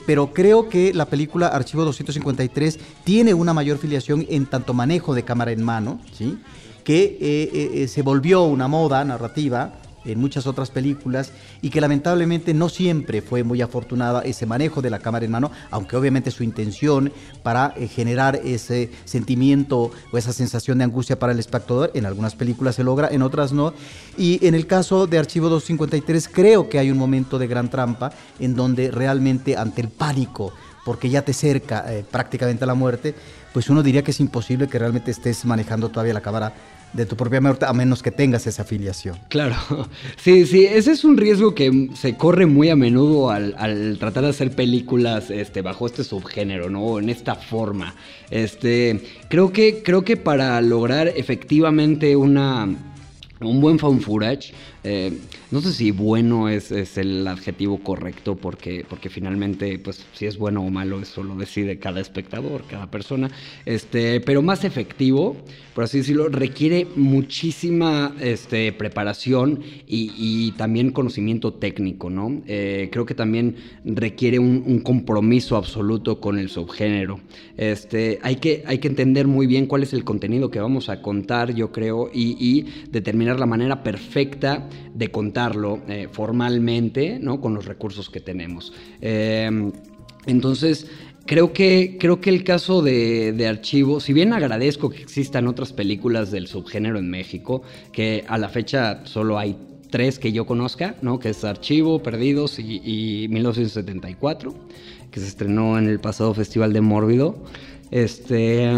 pero 0.04 0.32
creo 0.32 0.68
que 0.68 0.92
la 0.92 1.04
película 1.04 1.46
Archivo 1.46 1.84
253 1.84 2.76
tiene 3.04 3.34
una 3.34 3.54
mayor 3.54 3.78
filiación 3.78 4.26
en 4.28 4.46
tanto 4.46 4.74
manejo 4.74 5.14
de 5.14 5.22
cámara 5.22 5.52
en 5.52 5.62
mano, 5.62 6.00
¿sí? 6.12 6.38
que 6.82 7.86
se 7.88 8.02
volvió 8.02 8.44
una 8.44 8.66
moda 8.66 9.04
narrativa 9.04 9.74
en 10.12 10.20
muchas 10.20 10.46
otras 10.46 10.70
películas 10.70 11.32
y 11.62 11.70
que 11.70 11.80
lamentablemente 11.80 12.54
no 12.54 12.68
siempre 12.68 13.22
fue 13.22 13.44
muy 13.44 13.62
afortunada 13.62 14.22
ese 14.22 14.46
manejo 14.46 14.82
de 14.82 14.90
la 14.90 14.98
cámara 14.98 15.24
en 15.24 15.30
mano, 15.30 15.50
aunque 15.70 15.96
obviamente 15.96 16.30
su 16.30 16.42
intención 16.42 17.12
para 17.42 17.74
eh, 17.76 17.88
generar 17.88 18.36
ese 18.44 18.90
sentimiento 19.04 19.90
o 20.12 20.18
esa 20.18 20.32
sensación 20.32 20.78
de 20.78 20.84
angustia 20.84 21.18
para 21.18 21.32
el 21.32 21.38
espectador, 21.38 21.90
en 21.94 22.06
algunas 22.06 22.34
películas 22.34 22.76
se 22.76 22.84
logra, 22.84 23.08
en 23.08 23.22
otras 23.22 23.52
no. 23.52 23.74
Y 24.16 24.44
en 24.46 24.54
el 24.54 24.66
caso 24.66 25.06
de 25.06 25.18
Archivo 25.18 25.48
253 25.48 26.28
creo 26.28 26.68
que 26.68 26.78
hay 26.78 26.90
un 26.90 26.98
momento 26.98 27.38
de 27.38 27.46
gran 27.46 27.70
trampa 27.70 28.12
en 28.38 28.54
donde 28.54 28.90
realmente 28.90 29.56
ante 29.56 29.80
el 29.80 29.88
pánico, 29.88 30.52
porque 30.84 31.10
ya 31.10 31.22
te 31.22 31.32
cerca 31.32 31.84
eh, 31.92 32.04
prácticamente 32.08 32.64
a 32.64 32.66
la 32.66 32.74
muerte, 32.74 33.14
pues 33.52 33.68
uno 33.70 33.82
diría 33.82 34.02
que 34.02 34.10
es 34.10 34.20
imposible 34.20 34.68
que 34.68 34.78
realmente 34.78 35.10
estés 35.10 35.44
manejando 35.44 35.88
todavía 35.88 36.14
la 36.14 36.20
cámara 36.20 36.54
de 36.92 37.06
tu 37.06 37.16
propia 37.16 37.40
muerte, 37.40 37.66
a 37.66 37.72
menos 37.72 38.02
que 38.02 38.10
tengas 38.10 38.46
esa 38.46 38.62
afiliación. 38.62 39.18
Claro, 39.28 39.56
sí, 40.16 40.46
sí, 40.46 40.64
ese 40.64 40.92
es 40.92 41.04
un 41.04 41.16
riesgo 41.16 41.54
que 41.54 41.90
se 41.94 42.16
corre 42.16 42.46
muy 42.46 42.70
a 42.70 42.76
menudo 42.76 43.30
al, 43.30 43.96
tratar 43.98 44.24
de 44.24 44.30
hacer 44.30 44.52
películas 44.52 45.30
este, 45.30 45.62
bajo 45.62 45.86
este 45.86 46.04
subgénero, 46.04 46.70
¿no? 46.70 46.98
En 46.98 47.08
esta 47.08 47.34
forma. 47.34 47.94
Este, 48.30 49.02
creo, 49.28 49.52
que, 49.52 49.82
creo 49.82 50.02
que 50.02 50.16
para 50.16 50.60
lograr 50.60 51.08
efectivamente 51.08 52.16
una, 52.16 52.68
un 53.40 53.60
buen 53.60 53.78
found 53.78 54.02
footage, 54.02 54.52
eh, 54.84 55.12
no 55.50 55.62
sé 55.62 55.72
si 55.72 55.92
bueno 55.92 56.50
es, 56.50 56.70
el 56.98 57.26
adjetivo 57.26 57.78
correcto 57.78 58.36
porque, 58.36 58.84
porque 58.88 59.08
finalmente, 59.08 59.78
pues 59.78 60.04
si 60.12 60.26
es 60.26 60.36
bueno 60.36 60.62
o 60.62 60.70
malo, 60.70 61.00
eso 61.00 61.22
lo 61.22 61.36
decide 61.36 61.78
cada 61.78 62.00
espectador, 62.00 62.64
cada 62.68 62.90
persona. 62.90 63.30
Este, 63.64 64.20
pero 64.20 64.42
más 64.42 64.64
efectivo, 64.64 65.36
por 65.74 65.84
así 65.84 65.98
decirlo, 65.98 66.28
requiere 66.28 66.86
muchísima 66.96 68.14
este, 68.20 68.72
preparación 68.72 69.60
y, 69.86 70.52
también 70.58 70.90
conocimiento 70.90 71.54
técnico, 71.54 72.10
¿no? 72.10 72.42
Eh, 72.46 72.88
creo 72.90 73.06
que 73.06 73.14
también 73.14 73.56
requiere 73.84 74.38
un, 74.38 74.80
compromiso 74.80 75.56
absoluto 75.56 76.20
con 76.20 76.38
el 76.38 76.48
subgénero. 76.48 77.20
Este, 77.56 78.18
hay, 78.22 78.36
que, 78.36 78.64
hay 78.66 78.78
que 78.78 78.88
entender 78.88 79.26
muy 79.26 79.46
bien 79.46 79.66
cuál 79.66 79.82
es 79.82 79.92
el 79.92 80.04
contenido 80.04 80.50
que 80.50 80.60
vamos 80.60 80.88
a 80.88 81.02
contar, 81.02 81.54
yo 81.54 81.72
creo, 81.72 82.10
y, 82.12 82.36
y 82.38 82.86
determinar 82.90 83.38
la 83.38 83.46
manera 83.46 83.82
perfecta 83.82 84.68
de 84.94 85.10
eh, 85.88 86.08
formalmente, 86.10 87.18
¿no? 87.20 87.40
Con 87.40 87.54
los 87.54 87.64
recursos 87.64 88.10
que 88.10 88.20
tenemos. 88.20 88.72
Em, 89.00 89.72
entonces, 90.26 90.86
creo 91.26 91.52
que, 91.52 91.96
creo 91.98 92.20
que 92.20 92.30
el 92.30 92.44
caso 92.44 92.82
de, 92.82 93.46
Archivo, 93.48 94.00
si 94.00 94.12
bien 94.12 94.32
agradezco 94.32 94.90
que 94.90 95.00
existan 95.00 95.46
otras 95.46 95.72
películas 95.72 96.30
del 96.30 96.48
subgénero 96.48 96.98
en 96.98 97.10
México, 97.10 97.62
que 97.92 98.24
a 98.28 98.36
la 98.38 98.48
fecha 98.48 99.02
solo 99.04 99.38
hay 99.38 99.56
tres 99.90 100.18
que 100.18 100.32
yo 100.32 100.44
conozca, 100.44 100.96
¿no? 101.02 101.18
Que 101.18 101.30
es 101.30 101.44
Archivo, 101.44 102.02
Perdidos 102.02 102.58
y, 102.58 102.80
y 102.84 103.28
1974, 103.28 104.54
que 105.10 105.20
se 105.20 105.26
estrenó 105.26 105.78
en 105.78 105.88
el 105.88 106.00
pasado 106.00 106.34
Festival 106.34 106.72
de 106.72 106.80
Mórbido. 106.80 107.44
Este... 107.90 108.68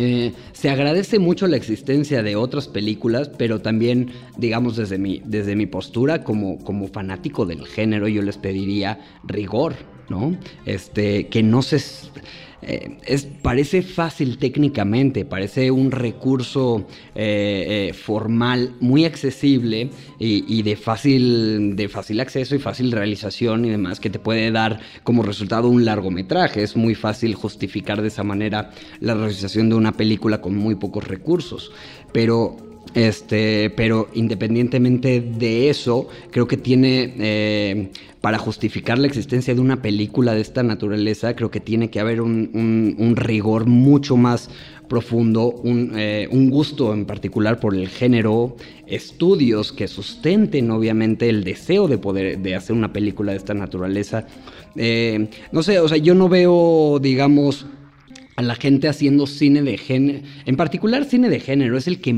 Eh, 0.00 0.32
se 0.52 0.70
agradece 0.70 1.18
mucho 1.18 1.48
la 1.48 1.56
existencia 1.56 2.22
de 2.22 2.36
otras 2.36 2.68
películas, 2.68 3.28
pero 3.36 3.60
también, 3.60 4.12
digamos, 4.36 4.76
desde 4.76 4.96
mi, 4.96 5.20
desde 5.24 5.56
mi 5.56 5.66
postura 5.66 6.22
como, 6.22 6.58
como 6.58 6.86
fanático 6.86 7.44
del 7.44 7.66
género, 7.66 8.06
yo 8.06 8.22
les 8.22 8.38
pediría 8.38 9.00
rigor, 9.24 9.74
¿no? 10.08 10.38
Este, 10.66 11.26
que 11.26 11.42
no 11.42 11.62
se 11.62 11.80
eh, 12.60 12.98
es, 13.06 13.24
parece 13.24 13.82
fácil 13.82 14.38
técnicamente, 14.38 15.24
parece 15.24 15.70
un 15.70 15.92
recurso 15.92 16.86
eh, 17.14 17.88
eh, 17.90 17.92
formal 17.92 18.74
muy 18.80 19.04
accesible 19.04 19.90
y, 20.18 20.62
de, 20.62 20.76
fácil, 20.76 21.76
de 21.76 21.88
fácil 21.88 22.18
acceso 22.20 22.56
y 22.56 22.58
fácil 22.58 22.90
realización 22.90 23.64
y 23.64 23.70
demás, 23.70 24.00
que 24.00 24.10
te 24.10 24.18
puede 24.18 24.50
dar 24.50 24.80
como 25.04 25.22
resultado 25.22 25.68
un 25.68 25.84
largometraje. 25.84 26.62
Es 26.62 26.76
muy 26.76 26.94
fácil 26.94 27.34
justificar 27.34 28.02
de 28.02 28.08
esa 28.08 28.24
manera 28.24 28.70
la 29.00 29.14
realización 29.14 29.68
de 29.68 29.76
una 29.76 29.92
película 29.92 30.40
con 30.40 30.56
muy 30.56 30.74
pocos 30.74 31.06
recursos. 31.06 31.70
Pero 32.12 32.67
este, 32.94 33.70
pero 33.70 34.08
independientemente 34.14 35.20
de 35.20 35.68
eso, 35.68 36.08
creo 36.30 36.48
que 36.48 36.56
tiene, 36.56 37.14
eh, 37.18 37.90
para 38.20 38.38
justificar 38.38 38.98
la 38.98 39.06
existencia 39.06 39.54
de 39.54 39.60
una 39.60 39.82
película 39.82 40.34
de 40.34 40.40
esta 40.40 40.62
naturaleza, 40.62 41.36
creo 41.36 41.50
que 41.50 41.60
tiene 41.60 41.90
que 41.90 42.00
haber 42.00 42.20
un, 42.20 43.14
rigor 43.16 43.66
mucho 43.66 44.16
más 44.16 44.50
profundo, 44.88 45.60
eh, 45.64 46.28
un, 46.30 46.50
gusto 46.50 46.94
en 46.94 47.04
particular 47.04 47.60
por 47.60 47.74
el 47.74 47.88
género, 47.88 48.56
estudios 48.86 49.72
que 49.72 49.86
sustenten 49.86 50.70
obviamente 50.70 51.28
el 51.28 51.44
deseo 51.44 51.88
de 51.88 51.98
poder 51.98 52.38
de 52.38 52.54
hacer 52.54 52.74
una 52.74 52.92
película 52.92 53.32
de 53.32 53.38
esta 53.38 53.54
naturaleza. 53.54 54.26
Eh, 54.76 55.28
no 55.52 55.62
sé, 55.62 55.78
o 55.80 55.88
sea, 55.88 55.98
yo 55.98 56.14
no 56.14 56.28
veo, 56.28 56.98
digamos, 57.00 57.66
a 58.38 58.42
la 58.42 58.54
gente 58.54 58.86
haciendo 58.86 59.26
cine 59.26 59.62
de 59.62 59.76
género, 59.76 60.20
en 60.46 60.56
particular 60.56 61.04
cine 61.04 61.28
de 61.28 61.40
género, 61.40 61.76
es 61.76 61.88
el 61.88 62.00
que 62.00 62.14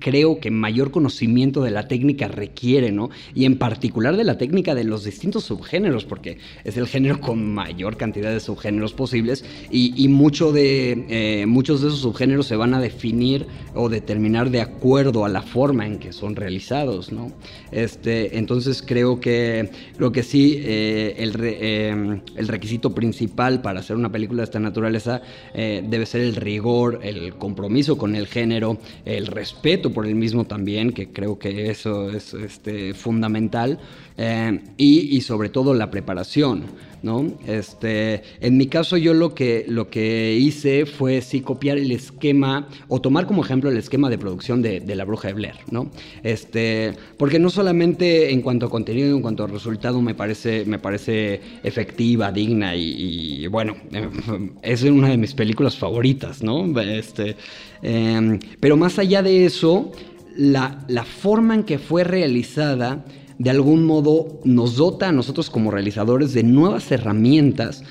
creo 0.00 0.38
que 0.38 0.50
mayor 0.50 0.90
conocimiento 0.90 1.62
de 1.62 1.70
la 1.70 1.88
técnica 1.88 2.28
requiere, 2.28 2.92
¿no? 2.92 3.08
Y 3.34 3.46
en 3.46 3.56
particular 3.56 4.18
de 4.18 4.24
la 4.24 4.36
técnica 4.36 4.74
de 4.74 4.84
los 4.84 5.04
distintos 5.04 5.44
subgéneros, 5.44 6.04
porque 6.04 6.36
es 6.64 6.76
el 6.76 6.86
género 6.86 7.22
con 7.22 7.54
mayor 7.54 7.96
cantidad 7.96 8.30
de 8.30 8.40
subgéneros 8.40 8.92
posibles 8.92 9.46
y, 9.70 10.08
mucho 10.08 10.52
de, 10.52 11.06
eh, 11.08 11.46
muchos 11.46 11.80
de 11.80 11.88
esos 11.88 12.00
subgéneros 12.00 12.46
se 12.46 12.56
van 12.56 12.74
a 12.74 12.80
definir 12.80 13.46
o 13.74 13.88
determinar 13.88 14.50
de 14.50 14.60
acuerdo 14.60 15.24
a 15.24 15.30
la 15.30 15.40
forma 15.40 15.86
en 15.86 15.98
que 15.98 16.12
son 16.12 16.36
realizados, 16.36 17.12
¿no? 17.12 17.32
Este, 17.70 18.36
entonces 18.36 18.82
creo 18.86 19.20
que, 19.20 19.70
creo 19.96 20.12
que 20.12 20.22
sí, 20.22 20.58
eh, 20.58 21.14
el, 21.16 21.34
eh, 21.40 22.20
el 22.36 22.48
requisito 22.48 22.94
principal 22.94 23.62
para 23.62 23.80
hacer 23.80 23.96
una 23.96 24.12
película 24.12 24.42
de 24.42 24.44
esta 24.44 24.60
naturaleza 24.60 25.22
eh, 25.64 25.80
debe 25.80 26.06
ser 26.06 26.22
el 26.22 26.34
rigor, 26.34 26.98
el 27.04 27.34
compromiso 27.34 27.96
con 27.96 28.16
el 28.16 28.26
género, 28.26 28.78
el 29.04 29.28
respeto 29.28 29.92
por 29.92 30.08
el 30.08 30.16
mismo 30.16 30.44
también, 30.44 30.92
que 30.92 31.12
creo 31.12 31.38
que 31.38 31.70
eso 31.70 32.10
es 32.10 32.34
este, 32.34 32.94
fundamental, 32.94 33.78
eh, 34.16 34.58
y, 34.76 35.20
sobre 35.20 35.50
todo 35.50 35.72
la 35.72 35.88
preparación. 35.88 36.64
¿No? 37.02 37.32
Este, 37.46 38.22
en 38.40 38.56
mi 38.56 38.66
caso 38.66 38.96
yo 38.96 39.14
lo 39.14 39.34
que, 39.34 39.64
lo 39.68 39.90
que 39.90 40.36
hice 40.38 40.86
fue 40.86 41.20
sí 41.20 41.40
copiar 41.40 41.78
el 41.78 41.90
esquema 41.90 42.68
o 42.88 43.00
tomar 43.00 43.26
como 43.26 43.44
ejemplo 43.44 43.70
el 43.70 43.76
esquema 43.76 44.08
de 44.08 44.18
producción 44.18 44.62
de, 44.62 44.82
La 44.94 45.04
Bruja 45.04 45.28
de 45.28 45.34
Blair, 45.34 45.56
¿no? 45.70 45.90
Este, 46.22 46.92
porque 47.16 47.38
no 47.38 47.50
solamente 47.50 48.30
en 48.30 48.42
cuanto 48.42 48.66
a 48.66 48.70
contenido, 48.70 49.16
en 49.16 49.22
cuanto 49.22 49.44
a 49.44 49.46
resultado 49.46 50.00
me 50.00 50.14
parece, 50.14 50.64
me 50.64 50.78
parece 50.78 51.40
efectiva, 51.62 52.30
digna 52.30 52.76
y, 52.76 53.46
bueno, 53.46 53.76
es 54.62 54.82
una 54.82 55.08
de 55.08 55.16
mis 55.16 55.34
películas 55.34 55.76
favoritas, 55.76 56.42
¿no? 56.42 56.80
Este, 56.80 57.36
em, 57.82 58.38
pero 58.60 58.76
más 58.76 58.98
allá 58.98 59.22
de 59.22 59.44
eso, 59.44 59.92
la, 60.36 60.84
la 60.88 61.04
forma 61.04 61.54
en 61.54 61.64
que 61.64 61.78
fue 61.78 62.04
realizada 62.04 63.04
de 63.38 63.50
algún 63.50 63.84
modo 63.84 64.40
nos 64.44 64.76
dota 64.76 65.08
a 65.08 65.12
nosotros 65.12 65.50
como 65.50 65.70
realizadores 65.70 66.32
de 66.32 66.42
nuevas 66.42 66.90
herramientas 66.90 67.82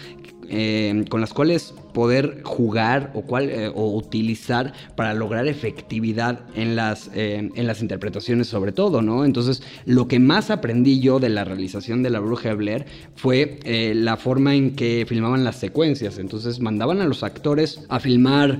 eh, 0.53 1.05
con 1.07 1.21
las 1.21 1.33
cuales 1.33 1.73
poder 1.93 2.41
jugar 2.43 3.13
o, 3.13 3.39
eh, 3.39 3.71
o, 3.73 3.95
utilizar 3.95 4.73
para 4.97 5.13
lograr 5.13 5.47
efectividad 5.47 6.41
en 6.55 6.75
las, 6.75 7.09
eh, 7.15 7.49
en 7.55 7.67
las 7.67 7.81
interpretaciones 7.81 8.47
sobre 8.47 8.73
todo, 8.73 9.01
¿no? 9.01 9.23
Entonces, 9.23 9.63
lo 9.85 10.09
que 10.09 10.19
más 10.19 10.49
aprendí 10.49 10.99
yo 10.99 11.21
de 11.21 11.29
la 11.29 11.45
realización 11.45 12.03
de 12.03 12.09
La 12.09 12.19
Bruja 12.19 12.49
de 12.49 12.55
Blair 12.55 12.85
fue 13.15 13.59
la 13.95 14.17
forma 14.17 14.53
en 14.53 14.75
que 14.75 15.05
filmaban 15.07 15.45
las 15.45 15.55
secuencias. 15.55 16.17
Entonces, 16.17 16.59
mandaban 16.59 16.99
a 16.99 17.05
los 17.05 17.23
actores 17.23 17.85
a 17.87 18.01
filmar 18.01 18.59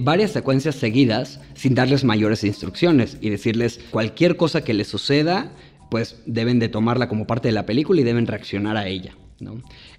varias 0.00 0.32
secuencias 0.32 0.74
seguidas 0.74 1.40
sin 1.54 1.76
darles 1.76 2.02
mayores 2.02 2.42
instrucciones 2.42 3.16
y 3.20 3.30
decirles 3.30 3.78
cualquier 3.90 4.36
cosa 4.36 4.62
que 4.62 4.74
les 4.74 4.88
suceda, 4.88 5.52
pues 5.90 6.22
deben 6.26 6.58
de 6.58 6.68
tomarla 6.68 7.08
como 7.08 7.26
parte 7.26 7.48
de 7.48 7.52
la 7.52 7.66
película 7.66 8.00
y 8.00 8.04
deben 8.04 8.26
reaccionar 8.26 8.76
a 8.76 8.86
ella. 8.86 9.16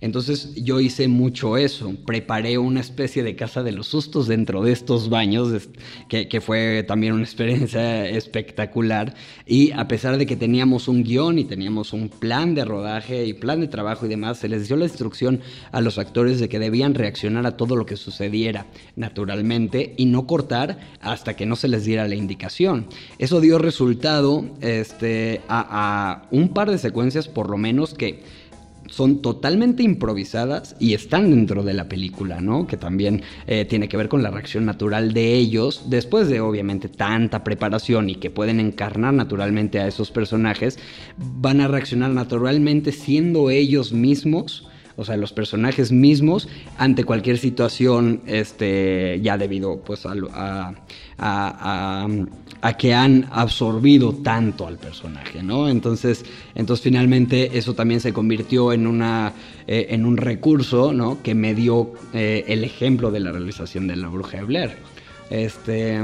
Entonces 0.01 0.53
yo 0.55 0.81
hice 0.81 1.07
mucho 1.07 1.55
eso, 1.55 1.93
preparé 2.05 2.57
una 2.57 2.81
especie 2.81 3.23
de 3.23 3.37
casa 3.37 3.63
de 3.63 3.71
los 3.71 3.87
sustos 3.87 4.27
dentro 4.27 4.63
de 4.63 4.73
estos 4.73 5.09
baños, 5.09 5.69
que, 6.09 6.41
fue 6.41 6.83
también 6.83 7.13
una 7.13 7.23
experiencia 7.23 8.07
espectacular, 8.09 9.13
y 9.45 9.71
a 9.71 9.87
pesar 9.87 10.17
de 10.17 10.25
que 10.25 10.35
teníamos 10.35 10.87
un 10.87 11.03
guion 11.03 11.39
y 11.39 11.45
teníamos 11.45 11.93
un 11.93 12.09
plan 12.09 12.53
de 12.53 12.65
rodaje 12.65 13.25
y 13.25 13.33
plan 13.33 13.61
de 13.61 13.67
trabajo 13.67 14.05
y 14.05 14.09
demás, 14.09 14.39
se 14.39 14.49
les 14.49 14.67
dio 14.67 14.75
la 14.75 14.85
instrucción 14.85 15.41
a 15.71 15.79
los 15.79 15.97
actores 15.97 16.39
de 16.39 16.49
que 16.49 16.59
debían 16.59 16.93
reaccionar 16.93 17.45
a 17.45 17.55
todo 17.55 17.75
lo 17.75 17.85
que 17.85 17.95
sucediera 17.95 18.65
naturalmente 18.95 19.93
y 19.97 20.05
no 20.05 20.27
cortar 20.27 20.79
hasta 20.99 21.35
que 21.35 21.45
no 21.45 21.55
se 21.55 21.69
les 21.69 21.85
diera 21.85 22.07
la 22.07 22.15
indicación. 22.15 22.87
Eso 23.17 23.39
dio 23.39 23.57
resultado 23.57 24.45
este, 24.61 25.41
a 25.47 26.27
un 26.31 26.49
par 26.49 26.69
de 26.69 26.77
secuencias 26.77 27.27
por 27.27 27.49
lo 27.49 27.57
menos 27.57 27.93
que 27.93 28.23
son 28.91 29.21
totalmente 29.21 29.83
improvisadas 29.83 30.75
y 30.79 30.93
están 30.93 31.29
dentro 31.29 31.63
de 31.63 31.73
la 31.73 31.87
película, 31.87 32.41
¿no? 32.41 32.67
Que 32.67 32.77
también 32.77 33.23
eh, 33.47 33.65
tiene 33.65 33.87
que 33.87 33.97
ver 33.97 34.09
con 34.09 34.23
la 34.23 34.31
reacción 34.31 34.65
natural 34.65 35.13
de 35.13 35.33
ellos, 35.35 35.85
después 35.87 36.27
de 36.27 36.41
obviamente 36.41 36.89
tanta 36.89 37.43
preparación 37.43 38.09
y 38.09 38.15
que 38.15 38.29
pueden 38.29 38.59
encarnar 38.59 39.13
naturalmente 39.13 39.79
a 39.79 39.87
esos 39.87 40.11
personajes, 40.11 40.79
van 41.17 41.61
a 41.61 41.67
reaccionar 41.67 42.11
naturalmente 42.11 42.91
siendo 42.91 43.49
ellos 43.49 43.91
mismos 43.93 44.67
o 44.99 45.05
sea, 45.05 45.15
los 45.15 45.31
personajes 45.31 45.93
mismos 45.93 46.49
ante 46.77 47.05
cualquier 47.05 47.37
situación, 47.37 48.21
este, 48.25 49.17
ya 49.23 49.37
debido 49.37 49.77
pues 49.77 50.05
a, 50.05 50.73
a, 51.17 52.73
que 52.77 52.93
han 52.93 53.25
absorbido 53.31 54.13
tanto 54.13 54.67
al 54.67 54.77
personaje, 54.77 55.41
¿no? 55.41 55.69
Entonces, 55.69 56.25
entonces 56.53 56.83
finalmente 56.83 57.57
eso 57.57 57.73
también 57.75 58.01
se 58.01 58.11
convirtió 58.11 58.73
en, 58.73 58.87
una, 58.87 59.31
eh, 59.67 59.87
en 59.91 60.05
un 60.05 60.17
recurso, 60.17 60.91
¿no? 60.91 61.23
Que 61.23 61.33
me 61.33 61.55
dio 61.55 61.93
eh, 62.13 62.43
el 62.49 62.65
ejemplo 62.65 63.09
de 63.09 63.21
la 63.21 63.31
realización 63.31 63.87
de 63.87 63.95
La 63.95 64.09
Bruja 64.09 64.39
de 64.39 64.43
Blair. 64.43 64.71
Este... 65.29 65.97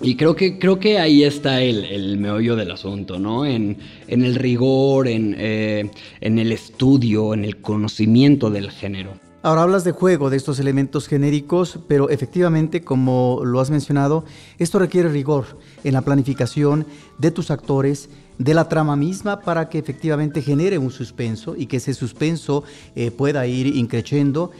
Y 0.00 0.14
creo 0.16 0.36
que, 0.36 0.58
creo 0.58 0.78
que 0.78 0.98
ahí 0.98 1.24
está 1.24 1.60
el, 1.60 2.18
meollo 2.18 2.54
del 2.54 2.70
asunto, 2.70 3.18
¿no? 3.18 3.44
En, 3.44 3.78
el 4.06 4.34
rigor, 4.36 5.08
eh, 5.08 5.90
en, 6.20 6.38
el 6.38 6.52
estudio, 6.52 7.34
en 7.34 7.44
el 7.44 7.60
conocimiento 7.60 8.50
del 8.50 8.70
género. 8.70 9.14
Ahora 9.42 9.62
hablas 9.62 9.84
de 9.84 9.92
juego, 9.92 10.30
de 10.30 10.36
estos 10.36 10.60
elementos 10.60 11.08
genéricos, 11.08 11.78
pero 11.88 12.10
efectivamente, 12.10 12.82
como 12.82 13.40
lo 13.44 13.60
has 13.60 13.70
mencionado, 13.70 14.24
esto 14.58 14.78
requiere 14.78 15.08
rigor 15.08 15.58
en 15.84 15.94
la 15.94 16.02
planificación 16.02 16.86
de 17.18 17.30
tus 17.30 17.50
actores, 17.50 18.08
de 18.38 18.54
la 18.54 18.68
trama 18.68 18.94
misma, 18.94 19.40
para 19.40 19.68
que 19.68 19.78
efectivamente 19.78 20.42
genere 20.42 20.78
un 20.78 20.90
suspenso 20.90 21.56
y 21.56 21.66
que 21.66 21.78
ese 21.78 21.94
suspenso 21.94 22.62
eh, 22.94 23.10
pueda 23.10 23.46
ir 23.46 23.66
increciendo 23.76 24.52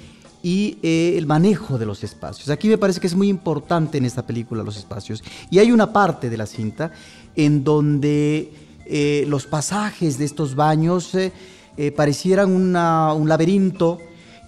y 0.42 0.78
eh, 0.83 1.14
el 1.16 1.26
manejo 1.26 1.78
de 1.78 1.87
los 1.87 2.04
espacios. 2.04 2.49
Aquí 2.50 2.68
me 2.68 2.78
parece 2.78 3.00
que 3.00 3.07
es 3.07 3.14
muy 3.14 3.28
importante 3.28 3.99
en 3.99 4.04
esta 4.04 4.26
película 4.26 4.62
los 4.62 4.76
espacios. 4.76 5.23
Y 5.50 5.59
hay 5.59 5.73
una 5.73 5.92
parte 5.92 6.30
de 6.30 6.37
la 6.37 6.47
cinta 6.47 6.92
en 7.35 7.64
donde 7.64 8.52
eh, 8.87 9.25
los 9.28 9.47
pasajes 9.47 10.18
de 10.18 10.25
estos 10.25 10.54
baños 10.54 11.14
eh, 11.14 11.33
parecieran 11.97 12.50
un 12.50 13.28
laberinto 13.28 13.99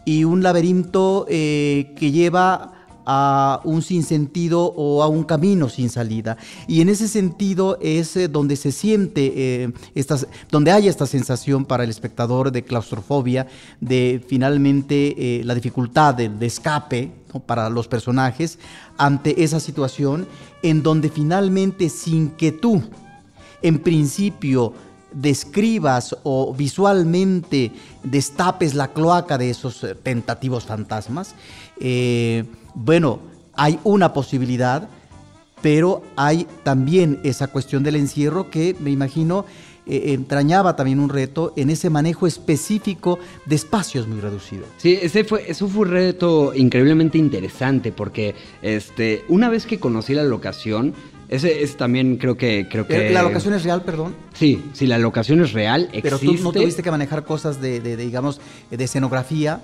y 0.05 0.25
un 0.25 0.43
laberinto 0.43 1.27
que 1.29 2.11
lleva 2.13 2.80
a 3.13 3.61
un 3.65 3.83
sinsentido 3.83 4.67
o 4.77 5.03
a 5.03 5.09
un 5.09 5.25
camino 5.25 5.69
sin 5.69 5.91
salida. 5.91 6.37
Y 6.69 6.81
en 6.81 6.89
ese 6.89 7.09
sentido 7.09 7.77
es 7.81 8.17
eh, 8.17 8.29
donde 8.29 8.55
se 8.55 8.71
siente, 8.71 9.33
eh, 9.65 9.73
donde 10.49 10.71
hay 10.71 10.87
esta 10.87 11.07
sensación 11.07 11.65
para 11.65 11.83
el 11.83 11.91
espectador 11.91 12.53
de 12.53 12.63
claustrofobia, 12.63 13.49
de 13.81 14.25
finalmente 14.29 15.41
eh, 15.41 15.45
la 15.45 15.57
dificultad 15.57 16.15
de, 16.15 16.31
escape 16.47 17.11
para 17.47 17.69
los 17.69 17.89
personajes 17.89 18.61
ante 18.97 19.43
esa 19.43 19.59
situación, 19.59 20.29
en 20.63 20.85
donde 20.85 21.09
finalmente 21.09 21.89
sin 21.89 22.31
que 22.31 22.53
tú, 22.53 22.81
en 23.61 23.81
principio, 23.81 24.73
describas 25.11 26.17
o 26.23 26.55
visualmente 26.55 27.73
destapes 28.05 28.77
la 28.77 28.93
cloaca 28.93 29.37
de 29.37 29.51
esos 29.51 29.85
tentativos 30.05 30.65
fantasmas, 30.65 31.35
bueno, 32.75 33.21
hay 33.55 33.79
una 33.85 34.13
posibilidad, 34.13 34.89
pero 35.63 36.03
hay 36.17 36.47
también 36.63 37.21
esa 37.25 37.49
cuestión 37.49 37.83
del 37.83 37.97
encierro 37.97 38.51
que 38.51 38.75
me 38.81 38.91
imagino 38.91 39.45
eh, 39.87 40.13
entrañaba 40.13 40.77
también 40.77 41.01
un 41.01 41.09
reto 41.09 41.53
en 41.57 41.69
ese 41.69 41.91
manejo 41.91 42.27
específico 42.27 43.19
de 43.47 43.57
espacios 43.57 44.07
muy 44.07 44.21
reducidos. 44.21 44.67
Sí, 44.77 44.99
ese 45.01 45.25
fue, 45.25 45.51
eso 45.51 45.69
fue 45.69 45.83
un 45.83 45.91
reto 45.91 46.53
increíblemente 46.55 47.19
interesante 47.19 47.91
porque 47.91 48.35
este, 48.63 49.25
una 49.29 49.49
vez 49.49 49.67
que 49.67 49.81
conocí 49.81 50.15
la 50.15 50.23
locación, 50.23 50.95
ese 51.29 51.63
es 51.63 51.77
también 51.77 52.19
creo 52.19 52.37
que 52.37 52.69
creo 52.71 52.87
que 52.87 53.11
la 53.11 53.23
locación 53.23 53.55
es 53.55 53.65
real, 53.65 53.83
perdón. 53.83 54.15
Sí, 54.35 54.63
sí 54.75 54.87
la 54.87 54.99
locación 54.99 55.41
es 55.41 55.53
real. 55.53 55.89
Pero 56.03 56.19
tú 56.19 56.35
no 56.35 56.53
tuviste 56.53 56.83
que 56.83 56.91
manejar 56.91 57.25
cosas 57.25 57.61
de 57.61 57.97
digamos 57.97 58.41
de 58.71 58.85
escenografía. 58.85 59.61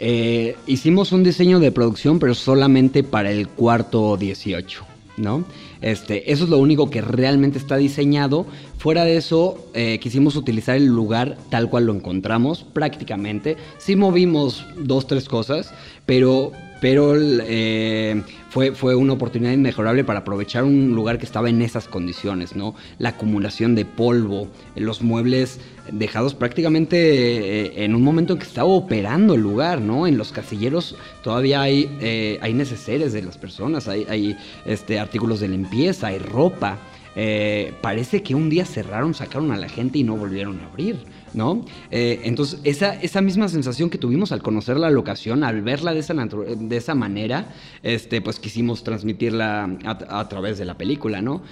Eh, 0.00 0.56
hicimos 0.66 1.12
un 1.12 1.24
diseño 1.24 1.58
de 1.58 1.72
producción, 1.72 2.18
pero 2.18 2.34
solamente 2.34 3.02
para 3.02 3.30
el 3.30 3.48
cuarto 3.48 4.16
18, 4.16 4.84
¿no? 5.16 5.44
Este, 5.80 6.32
eso 6.32 6.44
es 6.44 6.50
lo 6.50 6.58
único 6.58 6.90
que 6.90 7.00
realmente 7.00 7.58
está 7.58 7.76
diseñado. 7.76 8.46
Fuera 8.78 9.04
de 9.04 9.16
eso, 9.16 9.70
eh, 9.74 9.98
quisimos 10.00 10.36
utilizar 10.36 10.76
el 10.76 10.86
lugar 10.86 11.36
tal 11.50 11.68
cual 11.68 11.86
lo 11.86 11.94
encontramos, 11.94 12.64
prácticamente. 12.72 13.56
Sí 13.78 13.96
movimos 13.96 14.64
dos, 14.76 15.06
tres 15.06 15.28
cosas, 15.28 15.72
pero, 16.06 16.52
pero 16.80 17.14
eh, 17.16 18.22
fue, 18.48 18.72
fue 18.72 18.94
una 18.94 19.12
oportunidad 19.12 19.52
inmejorable 19.52 20.04
para 20.04 20.20
aprovechar 20.20 20.64
un 20.64 20.94
lugar 20.94 21.18
que 21.18 21.26
estaba 21.26 21.50
en 21.50 21.62
esas 21.62 21.86
condiciones, 21.88 22.56
¿no? 22.56 22.74
La 22.98 23.10
acumulación 23.10 23.74
de 23.74 23.84
polvo, 23.84 24.48
los 24.74 25.02
muebles 25.02 25.60
dejados 25.92 26.34
prácticamente 26.34 26.96
eh, 26.98 27.84
en 27.84 27.94
un 27.94 28.02
momento 28.02 28.34
en 28.34 28.38
que 28.38 28.46
estaba 28.46 28.68
operando 28.68 29.34
el 29.34 29.40
lugar, 29.42 29.80
¿no? 29.80 30.06
En 30.06 30.18
los 30.18 30.32
casilleros 30.32 30.96
todavía 31.22 31.60
hay, 31.60 31.90
eh, 32.00 32.38
hay 32.40 32.54
neceseres 32.54 33.12
de 33.12 33.22
las 33.22 33.36
personas, 33.36 33.88
hay, 33.88 34.06
hay 34.08 34.36
este, 34.64 34.98
artículos 34.98 35.40
de 35.40 35.48
limpieza, 35.48 36.08
hay 36.08 36.18
ropa. 36.18 36.78
Eh, 37.20 37.72
parece 37.80 38.22
que 38.22 38.36
un 38.36 38.48
día 38.48 38.64
cerraron, 38.64 39.12
sacaron 39.12 39.50
a 39.50 39.56
la 39.56 39.68
gente 39.68 39.98
y 39.98 40.04
no 40.04 40.16
volvieron 40.16 40.60
a 40.60 40.66
abrir. 40.66 40.98
¿no? 41.34 41.64
Eh, 41.90 42.20
entonces, 42.22 42.60
esa, 42.62 42.94
esa 42.94 43.20
misma 43.20 43.48
sensación 43.48 43.90
que 43.90 43.98
tuvimos 43.98 44.30
al 44.30 44.40
conocer 44.40 44.76
la 44.76 44.88
locación, 44.88 45.42
al 45.42 45.60
verla 45.62 45.92
de 45.92 45.98
esa, 45.98 46.14
de 46.14 46.76
esa 46.76 46.94
manera, 46.94 47.52
este, 47.82 48.20
pues 48.20 48.38
quisimos 48.38 48.84
transmitirla 48.84 49.68
a, 49.84 50.28
través 50.28 50.58
de 50.58 50.64
la 50.64 50.78
película, 50.78 51.20
¿no? 51.20 51.42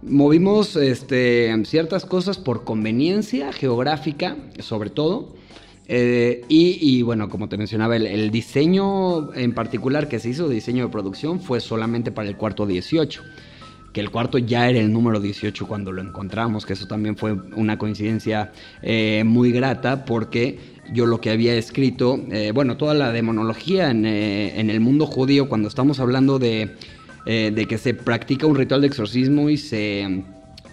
Movimos 0.00 0.76
este, 0.76 1.52
ciertas 1.64 2.04
cosas 2.06 2.38
por 2.38 2.62
conveniencia 2.62 3.52
geográfica, 3.52 4.36
sobre 4.60 4.90
todo. 4.90 5.34
Eh, 5.88 6.44
y, 6.48 7.02
bueno, 7.02 7.28
como 7.28 7.48
te 7.48 7.56
mencionaba, 7.56 7.96
el, 7.96 8.06
el, 8.06 8.30
diseño 8.30 9.34
en 9.34 9.54
particular 9.54 10.06
que 10.06 10.20
se 10.20 10.28
hizo, 10.28 10.46
de 10.46 10.54
diseño 10.54 10.86
de 10.86 10.92
producción, 10.92 11.40
fue 11.40 11.58
solamente 11.58 12.12
para 12.12 12.28
el 12.28 12.36
cuarto 12.36 12.64
18 12.64 13.24
que 13.96 14.02
el 14.02 14.10
cuarto 14.10 14.36
ya 14.36 14.68
era 14.68 14.78
el 14.78 14.92
número 14.92 15.20
18 15.20 15.66
cuando 15.66 15.90
lo 15.90 16.02
encontramos, 16.02 16.66
que 16.66 16.74
eso 16.74 16.86
también 16.86 17.16
fue 17.16 17.32
una 17.32 17.78
coincidencia 17.78 18.52
eh, 18.82 19.22
muy 19.24 19.52
grata 19.52 20.04
porque 20.04 20.58
yo 20.92 21.06
lo 21.06 21.18
que 21.18 21.30
había 21.30 21.54
escrito, 21.54 22.20
eh, 22.30 22.52
bueno, 22.52 22.76
toda 22.76 22.92
la 22.92 23.10
demonología 23.10 23.90
en, 23.90 24.04
eh, 24.04 24.60
en, 24.60 24.68
el 24.68 24.80
mundo 24.80 25.06
judío, 25.06 25.48
cuando 25.48 25.68
estamos 25.68 25.98
hablando 25.98 26.38
de, 26.38 26.76
de 27.24 27.66
que 27.66 27.78
se 27.78 27.94
practica 27.94 28.46
un 28.46 28.56
ritual 28.56 28.82
de 28.82 28.88
exorcismo 28.88 29.48
y 29.48 29.56
se 29.56 30.24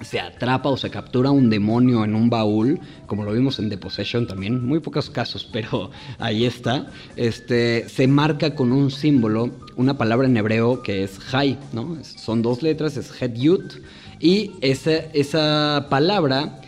se 0.03 0.19
atrapa 0.19 0.69
o 0.69 0.77
se 0.77 0.89
captura 0.89 1.31
un 1.31 1.49
demonio 1.49 2.03
en 2.03 2.15
un 2.15 2.29
baúl, 2.29 2.79
como 3.07 3.23
lo 3.23 3.33
vimos 3.33 3.59
en 3.59 3.69
The 3.69 3.77
Possession 3.77 4.27
también, 4.27 4.65
muy 4.65 4.79
pocos 4.79 5.09
casos, 5.09 5.47
pero 5.51 5.91
ahí 6.19 6.45
está, 6.45 6.87
este, 7.15 7.87
se 7.89 8.07
marca 8.07 8.55
con 8.55 8.71
un 8.71 8.91
símbolo, 8.91 9.51
una 9.75 9.97
palabra 9.97 10.27
en 10.27 10.37
hebreo 10.37 10.81
que 10.81 11.03
es 11.03 11.19
Hay, 11.33 11.57
¿no? 11.71 11.97
Son 12.03 12.41
dos 12.41 12.61
letras, 12.61 12.97
es 12.97 13.11
Het 13.21 13.35
Yut, 13.35 13.73
y 14.19 14.51
esa, 14.61 14.93
esa 15.13 15.87
palabra 15.89 16.61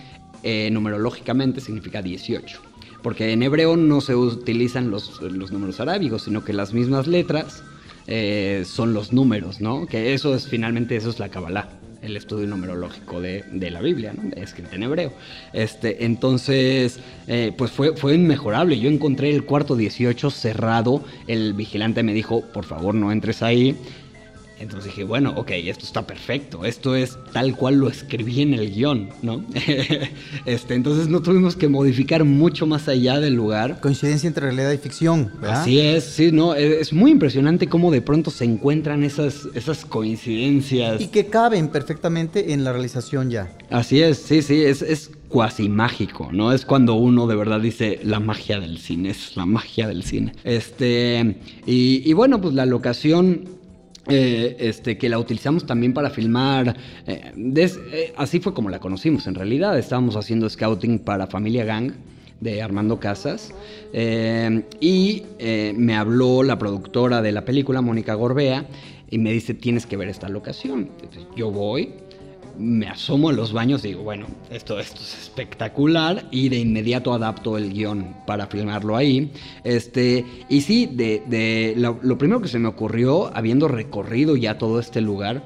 eh, 0.44 0.70
numerológicamente 0.72 1.62
significa 1.62 2.02
18. 2.02 2.60
Porque 3.02 3.32
en 3.32 3.44
hebreo 3.44 3.78
no 3.78 4.02
se 4.02 4.16
utilizan 4.16 4.90
los, 4.90 5.22
los 5.22 5.52
números 5.52 5.80
arábigos, 5.80 6.24
sino 6.24 6.44
que 6.44 6.54
las 6.54 6.74
mismas 6.74 7.06
letras 7.06 7.64
eh, 8.08 8.64
son 8.66 8.94
los 8.94 9.14
números, 9.14 9.62
¿no? 9.62 9.86
Que 9.86 10.14
eso 10.14 10.36
es 10.36 10.48
finalmente, 10.48 10.96
eso 10.96 11.12
es 11.12 11.20
la 11.20 11.30
Kabbalah 11.30 11.70
el 12.06 12.18
estudio 12.18 12.48
numerológico 12.48 13.22
de, 13.22 13.44
la 13.72 13.82
Biblia, 13.82 14.14
¿no? 14.14 14.32
escrita 14.36 14.76
en 14.76 14.84
hebreo. 14.84 15.14
Este, 15.54 16.06
entonces, 16.06 17.00
eh, 17.28 17.52
pues 17.58 17.72
fue, 17.72 17.96
fue 17.98 18.16
inmejorable. 18.16 18.80
Yo 18.80 18.90
encontré 18.90 19.32
el 19.34 19.44
cuarto 19.44 19.76
18 19.76 20.30
cerrado, 20.30 21.04
el 21.28 21.54
vigilante 21.54 22.04
me 22.04 22.14
dijo, 22.14 22.42
por 22.54 22.66
favor 22.66 22.96
no 22.96 23.12
entres 23.12 23.42
ahí. 23.42 23.76
Entonces 24.60 24.86
dije, 24.86 25.04
bueno, 25.04 25.34
ok, 25.36 25.52
esto 25.52 25.86
está 25.86 26.08
perfecto, 26.08 26.66
esto 26.66 26.96
es 26.96 27.18
tal 27.34 27.56
cual 27.56 27.76
lo 27.76 27.90
escribí 27.90 28.42
en 28.42 28.54
el 28.54 28.74
guion, 28.74 29.10
¿no? 29.22 29.44
este, 30.46 30.76
entonces 30.76 31.08
no 31.08 31.22
tuvimos 31.22 31.56
que 31.56 31.68
modificar 31.68 32.24
mucho 32.24 32.66
más 32.66 32.88
allá 32.88 33.20
del 33.20 33.34
lugar. 33.34 33.80
Coincidencia 33.82 34.28
entre 34.28 34.46
realidad 34.46 34.72
y 34.72 34.78
ficción, 34.78 35.32
¿verdad? 35.42 35.62
Así 35.62 35.80
es, 35.80 36.04
sí, 36.04 36.32
no, 36.32 36.56
es 36.56 36.94
muy 36.94 37.12
impresionante 37.12 37.68
cómo 37.68 37.92
de 37.92 38.02
pronto 38.02 38.32
se 38.32 38.46
encuentran 38.46 39.04
esas, 39.04 39.48
esas 39.54 39.86
coincidencias. 39.86 41.02
Y 41.02 41.08
que 41.08 41.26
caben 41.28 41.68
perfectamente 41.68 42.54
en 42.54 42.64
la 42.64 42.72
realización 42.72 43.30
ya. 43.30 43.52
Así 43.70 44.02
es, 44.02 44.18
sí, 44.18 44.42
sí, 44.42 44.64
es, 44.64 44.82
es 44.82 45.12
cuasi 45.28 45.68
mágico, 45.68 46.30
¿no? 46.32 46.54
Es 46.54 46.66
cuando 46.66 46.96
uno 46.96 47.28
de 47.28 47.36
verdad 47.36 47.60
dice 47.60 48.00
la 48.04 48.20
magia 48.20 48.60
del 48.60 48.78
cine, 48.78 49.10
es 49.10 49.36
la 49.36 49.46
magia 49.46 49.88
del 49.88 50.04
cine. 50.04 50.34
Este, 50.44 51.36
y, 51.66 52.10
y 52.10 52.14
bueno, 52.14 52.40
pues 52.40 52.54
la 52.54 52.66
locación 52.66 53.55
eh, 54.08 54.56
este, 54.60 54.98
que 54.98 55.10
la 55.10 55.18
utilizamos 55.18 55.66
también 55.66 55.94
para 55.94 56.10
filmar. 56.10 56.76
Eh, 57.08 57.32
eh, 57.36 58.14
así 58.18 58.40
fue 58.40 58.54
como 58.54 58.70
la 58.70 58.80
conocimos 58.80 59.26
en 59.28 59.36
realidad. 59.36 59.78
Estábamos 59.80 60.16
haciendo 60.16 60.50
scouting 60.50 61.00
para 61.00 61.28
Familia 61.28 61.66
Gang 61.66 61.92
de 62.40 62.62
Armando 62.62 63.00
Casas 63.00 63.54
y 64.80 65.24
me 65.40 65.96
habló 65.96 66.44
la 66.44 66.60
productora 66.60 67.22
de 67.22 67.32
la 67.32 67.46
película, 67.46 67.82
Mónica 67.82 68.14
Gorbea, 68.14 68.68
y 69.10 69.18
me 69.18 69.32
dice, 69.32 69.54
tienes 69.54 69.86
que 69.86 69.96
ver 69.98 70.10
esta 70.10 70.28
locación. 70.28 70.90
yo 71.36 71.50
voy, 71.50 71.94
me 72.58 72.88
asomo 72.88 73.30
a 73.30 73.34
los 73.34 73.54
baños 73.54 73.84
y 73.86 73.90
digo, 73.90 74.04
bueno, 74.04 74.28
esto, 74.50 74.80
esto 74.80 75.02
es 75.02 75.18
espectacular 75.24 76.28
y 76.32 76.50
de 76.50 76.58
inmediato 76.58 77.14
adapto 77.14 77.58
el 77.58 77.74
guion 77.74 78.16
para 78.26 78.48
filmarlo 78.48 78.96
ahí. 78.96 79.32
Este, 79.64 80.26
y 80.50 80.62
sí, 80.62 80.88
de, 80.92 81.74
lo, 81.78 82.18
primero 82.18 82.42
que 82.42 82.48
se 82.48 82.60
me 82.60 82.68
ocurrió, 82.68 83.36
habiendo 83.36 83.68
recorrido 83.68 84.36
ya 84.36 84.58
todo 84.58 84.80
este 84.80 85.02
lugar, 85.02 85.44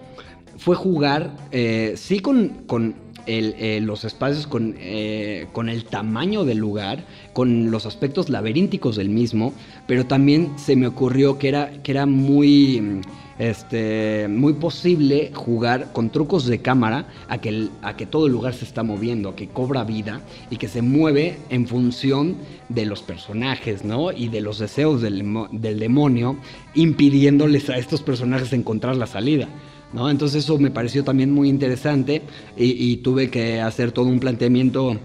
fue 0.57 0.75
jugar, 0.75 1.35
eh, 1.51 1.93
sí 1.95 2.19
con, 2.19 2.49
con 2.67 2.95
eh, 3.27 3.79
los 3.83 4.05
espacios, 4.05 4.47
con, 4.47 4.75
eh, 4.79 5.47
con 5.53 5.69
el 5.69 5.85
tamaño 5.85 6.45
del 6.45 6.57
lugar, 6.57 7.05
con 7.33 7.69
los 7.69 7.85
aspectos 7.85 8.29
laberínticos 8.29 8.95
del 8.95 9.09
mismo, 9.09 9.53
pero 9.87 10.05
también 10.05 10.53
se 10.57 10.75
me 10.75 10.87
ocurrió 10.87 11.37
que 11.37 11.49
era, 11.49 11.83
que 11.83 11.91
era 11.91 12.05
muy 12.05 13.01
este, 13.39 14.27
muy 14.27 14.53
posible 14.53 15.31
jugar 15.33 15.91
con 15.93 16.09
trucos 16.09 16.45
de 16.45 16.61
cámara 16.61 17.07
a 17.29 17.39
que, 17.39 18.05
todo 18.05 18.27
el 18.27 18.33
lugar 18.33 18.53
se 18.53 18.65
está 18.65 18.83
moviendo, 18.83 19.35
que 19.35 19.47
cobra 19.47 19.83
vida 19.85 20.21
y 20.51 20.57
que 20.57 20.67
se 20.67 20.81
mueve 20.81 21.37
en 21.49 21.65
función 21.65 22.35
de 22.67 22.85
los 22.85 23.01
personajes, 23.01 23.83
¿no? 23.83 24.11
Y 24.11 24.27
de 24.27 24.41
los 24.41 24.59
deseos 24.59 25.01
del, 25.01 25.23
demonio, 25.51 26.37
impidiéndoles 26.75 27.69
a 27.69 27.77
estos 27.77 28.01
personajes 28.01 28.53
encontrar 28.53 28.97
la 28.97 29.07
salida. 29.07 29.47
Entonces 29.93 30.43
eso 30.43 30.59
me 30.59 30.69
pareció 30.69 31.03
también 31.03 31.31
muy 31.31 31.49
interesante 31.49 32.21
y 32.55 32.97
tuve 32.97 33.31
que 33.31 33.59
hacer 33.59 33.91
todo 33.91 34.05
un 34.05 34.19
planteamiento 34.19 34.99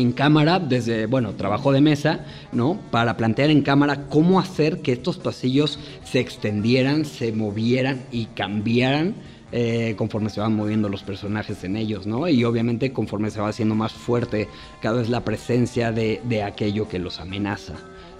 en 0.00 0.12
cámara, 0.12 0.58
desde, 0.58 1.06
bueno, 1.06 1.32
trabajo 1.32 1.72
de 1.72 1.80
mesa, 1.80 2.24
¿no? 2.52 2.78
Para 2.90 3.16
plantear 3.16 3.50
en 3.50 3.62
cámara 3.62 4.06
cómo 4.08 4.40
hacer 4.40 4.80
que 4.80 4.92
estos 4.92 5.18
pasillos 5.18 5.78
se 6.04 6.20
extendieran, 6.20 7.04
se 7.04 7.32
movieran 7.32 8.04
y 8.10 8.26
cambiaran 8.26 9.14
eh, 9.50 9.94
conforme 9.96 10.28
se 10.28 10.40
van 10.40 10.54
moviendo 10.54 10.90
los 10.90 11.02
personajes 11.02 11.64
en 11.64 11.76
ellos, 11.76 12.06
¿no? 12.06 12.28
Y 12.28 12.44
obviamente 12.44 12.92
conforme 12.92 13.30
se 13.30 13.40
va 13.40 13.48
haciendo 13.48 13.74
más 13.74 13.92
fuerte 13.92 14.46
cada 14.82 14.98
vez 14.98 15.08
la 15.08 15.24
presencia 15.24 15.90
de, 15.90 16.20
de 16.24 16.42
aquello 16.42 16.86
que 16.86 16.98
los 16.98 17.18
amenaza. 17.18 17.74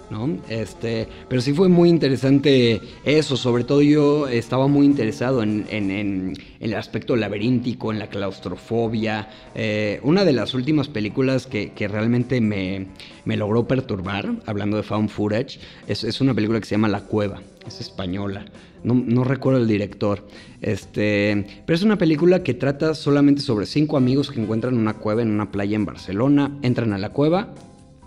¿No? 0.09 0.37
Este, 0.49 1.07
pero 1.27 1.41
sí 1.41 1.53
fue 1.53 1.69
muy 1.69 1.89
interesante 1.89 2.81
eso, 3.03 3.37
sobre 3.37 3.63
todo 3.63 3.81
yo 3.81 4.27
estaba 4.27 4.67
muy 4.67 4.85
interesado 4.85 5.43
en, 5.43 6.35
el 6.59 6.73
aspecto 6.73 7.15
laberíntico, 7.15 7.91
en 7.91 7.99
la 7.99 8.07
claustrofobia. 8.07 9.29
Eh, 9.55 9.99
una 10.03 10.25
de 10.25 10.33
las 10.33 10.53
últimas 10.53 10.87
películas 10.87 11.47
que, 11.47 11.87
realmente 11.87 12.41
me, 12.41 12.87
logró 13.25 13.67
perturbar, 13.67 14.35
hablando 14.45 14.77
de 14.77 14.83
found 14.83 15.09
footage, 15.09 15.59
es, 15.87 16.21
una 16.21 16.33
película 16.33 16.59
que 16.59 16.65
se 16.65 16.75
llama 16.75 16.89
La 16.89 17.01
Cueva, 17.01 17.41
es 17.65 17.79
española. 17.81 18.45
No, 18.83 19.25
recuerdo 19.25 19.59
el 19.59 19.67
director. 19.67 20.25
Este, 20.61 21.45
pero 21.65 21.75
es 21.75 21.83
una 21.83 21.97
película 21.97 22.43
que 22.43 22.53
trata 22.53 22.95
solamente 22.95 23.41
sobre 23.41 23.65
cinco 23.65 23.97
amigos 23.97 24.31
que 24.31 24.41
encuentran 24.41 24.77
una 24.77 24.93
cueva 24.93 25.21
en 25.21 25.31
una 25.31 25.51
playa 25.51 25.75
en 25.75 25.85
Barcelona, 25.85 26.57
entran 26.61 26.93
a 26.93 26.97
la 26.97 27.09
cueva 27.09 27.53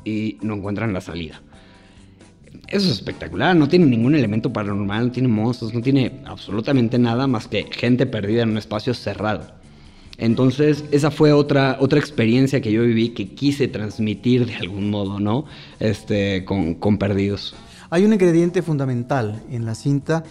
y 0.05 0.39
no 0.41 0.55
encuentran 0.55 0.95
la 0.95 1.03
salida 1.03 1.43
eso 2.69 2.87
es 2.87 2.93
espectacular, 2.93 3.55
no 3.55 3.69
tiene 3.69 3.87
ningún 3.87 4.15
elemento 4.15 4.53
paranormal, 4.53 5.07
no 5.07 5.13
tiene 5.13 5.29
monstruos, 5.29 5.75
no 5.75 5.81
tiene 5.81 6.23
absolutamente 6.25 6.99
nada 6.99 7.27
más 7.27 7.47
que 7.47 7.67
gente 7.71 8.07
perdida 8.07 8.43
en 8.43 8.51
un 8.51 8.59
espacio 8.59 8.95
cerrado. 8.95 9.63
Entonces, 10.19 10.85
esa 10.91 11.11
fue 11.11 11.33
otra, 11.33 11.77
otra 11.81 11.99
experiencia 11.99 12.61
que 12.61 12.71
yo 12.71 12.83
viví 12.83 13.11
que 13.11 13.29
quise 13.31 13.69
transmitir 13.69 14.47
de 14.47 14.55
algún 14.55 14.91
modo, 14.91 15.19
¿no? 15.19 15.47
Este, 15.81 16.45
con, 16.45 16.75
con 16.75 16.99
Perdidos. 16.99 17.55
Hay 17.91 18.05
un 18.05 18.13
ingrediente 18.13 18.63
fundamental 18.63 19.43
en 19.51 19.67
la 19.67 19.75
cinta 19.75 20.25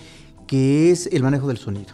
que 0.48 0.92
es 0.92 1.08
el 1.08 1.24
manejo 1.24 1.48
del 1.48 1.58
sonido. 1.58 1.94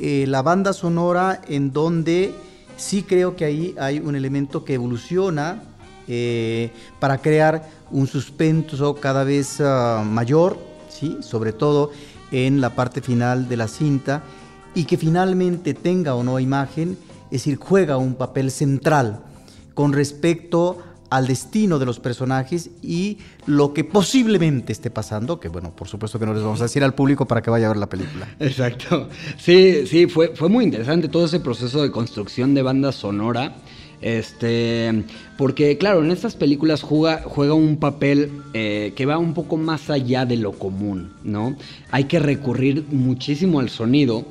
Eh, 0.00 0.24
la 0.26 0.42
banda 0.42 0.72
sonora 0.72 1.40
en 1.48 1.72
donde 1.72 2.32
sí 2.76 3.02
creo 3.02 3.36
que 3.36 3.44
ahí 3.44 3.74
hay 3.78 4.00
un 4.00 4.16
elemento 4.16 4.64
que 4.64 4.74
evoluciona 4.74 5.62
eh, 6.08 6.70
para 6.98 7.18
crear 7.18 7.68
un 7.90 8.06
suspenso 8.06 8.94
cada 8.94 9.24
vez 9.24 9.60
ah, 9.60 10.04
mayor, 10.06 10.58
¿sí? 10.88 11.18
sobre 11.20 11.52
todo 11.52 11.90
en 12.30 12.60
la 12.60 12.70
parte 12.70 13.00
final 13.00 13.48
de 13.48 13.56
la 13.56 13.68
cinta, 13.68 14.22
y 14.74 14.84
que 14.84 14.96
finalmente 14.96 15.74
tenga 15.74 16.14
o 16.14 16.22
no 16.22 16.40
imagen, 16.40 16.96
es 17.26 17.44
decir, 17.44 17.58
juega 17.58 17.96
un 17.98 18.14
papel 18.14 18.50
central 18.50 19.20
con 19.74 19.92
respecto 19.92 20.78
al 21.12 21.26
destino 21.26 21.78
de 21.78 21.84
los 21.84 22.00
personajes 22.00 22.70
y 22.80 23.18
lo 23.44 23.74
que 23.74 23.84
posiblemente 23.84 24.72
esté 24.72 24.90
pasando, 24.90 25.38
que 25.38 25.48
bueno, 25.48 25.70
por 25.76 25.86
supuesto 25.86 26.18
que 26.18 26.24
no 26.24 26.32
les 26.32 26.42
vamos 26.42 26.60
a 26.60 26.64
decir 26.64 26.82
al 26.82 26.94
público 26.94 27.26
para 27.26 27.42
que 27.42 27.50
vaya 27.50 27.66
a 27.66 27.68
ver 27.68 27.76
la 27.76 27.88
película. 27.88 28.34
Exacto. 28.40 29.10
Sí, 29.36 29.86
sí, 29.86 30.06
fue, 30.06 30.34
fue 30.34 30.48
muy 30.48 30.64
interesante 30.64 31.08
todo 31.08 31.26
ese 31.26 31.38
proceso 31.40 31.82
de 31.82 31.90
construcción 31.90 32.54
de 32.54 32.62
banda 32.62 32.92
sonora. 32.92 33.56
Este, 34.02 35.04
porque 35.38 35.78
claro, 35.78 36.04
en 36.04 36.10
estas 36.10 36.34
películas 36.34 36.82
juega, 36.82 37.22
juega 37.24 37.54
un 37.54 37.76
papel 37.76 38.30
eh, 38.52 38.92
que 38.96 39.06
va 39.06 39.16
un 39.16 39.32
poco 39.32 39.56
más 39.56 39.90
allá 39.90 40.26
de 40.26 40.36
lo 40.36 40.52
común, 40.52 41.12
¿no? 41.22 41.56
Hay 41.90 42.04
que 42.04 42.18
recurrir 42.18 42.84
muchísimo 42.90 43.60
al 43.60 43.70
sonido 43.70 44.24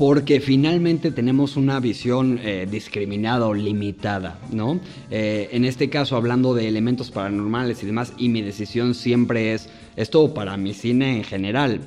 porque 0.00 0.40
finalmente 0.40 1.10
tenemos 1.10 1.58
una 1.58 1.78
visión 1.78 2.40
eh, 2.42 2.66
discriminada 2.70 3.46
o 3.46 3.52
limitada, 3.52 4.38
¿no? 4.50 4.80
Eh, 5.10 5.50
en 5.52 5.66
este 5.66 5.90
caso, 5.90 6.16
hablando 6.16 6.54
de 6.54 6.68
elementos 6.68 7.10
paranormales 7.10 7.82
y 7.82 7.86
demás, 7.86 8.14
y 8.16 8.30
mi 8.30 8.40
decisión 8.40 8.94
siempre 8.94 9.52
es, 9.52 9.68
esto 9.96 10.32
para 10.32 10.56
mi 10.56 10.72
cine 10.72 11.18
en 11.18 11.24
general, 11.24 11.80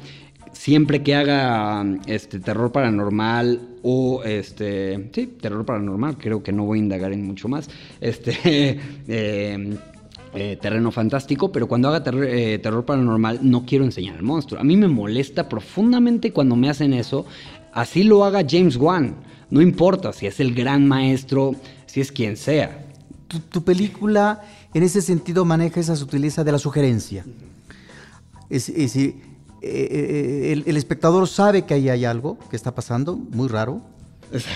siempre 0.53 1.03
que 1.03 1.15
haga 1.15 1.85
este 2.05 2.39
terror 2.39 2.71
paranormal 2.71 3.59
o 3.81 4.23
este 4.23 5.09
sí 5.13 5.27
terror 5.27 5.65
paranormal 5.65 6.17
creo 6.17 6.41
que 6.41 6.51
no 6.51 6.63
voy 6.63 6.79
a 6.79 6.83
indagar 6.83 7.11
en 7.11 7.25
mucho 7.25 7.47
más 7.47 7.69
este 7.99 8.79
em, 9.07 9.77
eh, 10.35 10.57
terreno 10.59 10.89
fantástico, 10.89 11.51
pero 11.51 11.67
cuando 11.67 11.89
haga 11.89 12.03
eh, 12.25 12.57
terror 12.57 12.83
paranormal 12.83 13.41
no 13.43 13.67
quiero 13.67 13.85
enseñar 13.85 14.15
al 14.15 14.23
monstruo. 14.23 14.59
A 14.59 14.63
mí 14.63 14.75
me 14.75 14.87
molesta 14.87 15.47
profundamente 15.47 16.33
cuando 16.33 16.55
me 16.55 16.71
hacen 16.71 16.93
eso. 16.93 17.27
Así 17.71 18.03
lo 18.03 18.25
haga 18.25 18.43
James 18.47 18.75
Wan. 18.75 19.15
No 19.51 19.61
importa 19.61 20.11
si 20.11 20.25
es 20.25 20.39
el 20.39 20.55
gran 20.55 20.87
maestro, 20.87 21.55
si 21.85 22.01
es 22.01 22.11
quien 22.11 22.35
sea. 22.35 22.83
Tu, 23.51 23.63
película 23.63 24.41
en 24.73 24.81
ese 24.81 25.03
sentido 25.03 25.45
maneja 25.45 25.79
esa 25.79 25.95
sutileza 25.95 26.43
de 26.43 26.51
la 26.51 26.57
sugerencia. 26.57 27.25
Es, 28.49 28.69
eh, 29.65 30.51
eh, 30.51 30.63
el, 30.65 30.75
espectador 30.75 31.25
sabe 31.25 31.61
que 31.61 31.73
ahí 31.73 31.87
hay 31.87 32.03
algo 32.03 32.37
que 32.49 32.57
está 32.57 32.75
pasando, 32.75 33.15
muy 33.15 33.47
raro, 33.47 33.81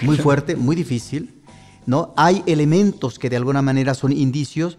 muy 0.01 0.17
fuerte, 0.17 0.57
muy 0.57 0.75
difícil, 0.75 1.41
¿no? 1.85 2.13
Hay 2.17 2.43
elementos 2.45 3.17
que 3.17 3.29
de 3.29 3.37
alguna 3.37 3.61
manera 3.61 3.93
son 3.93 4.11
indicios, 4.11 4.77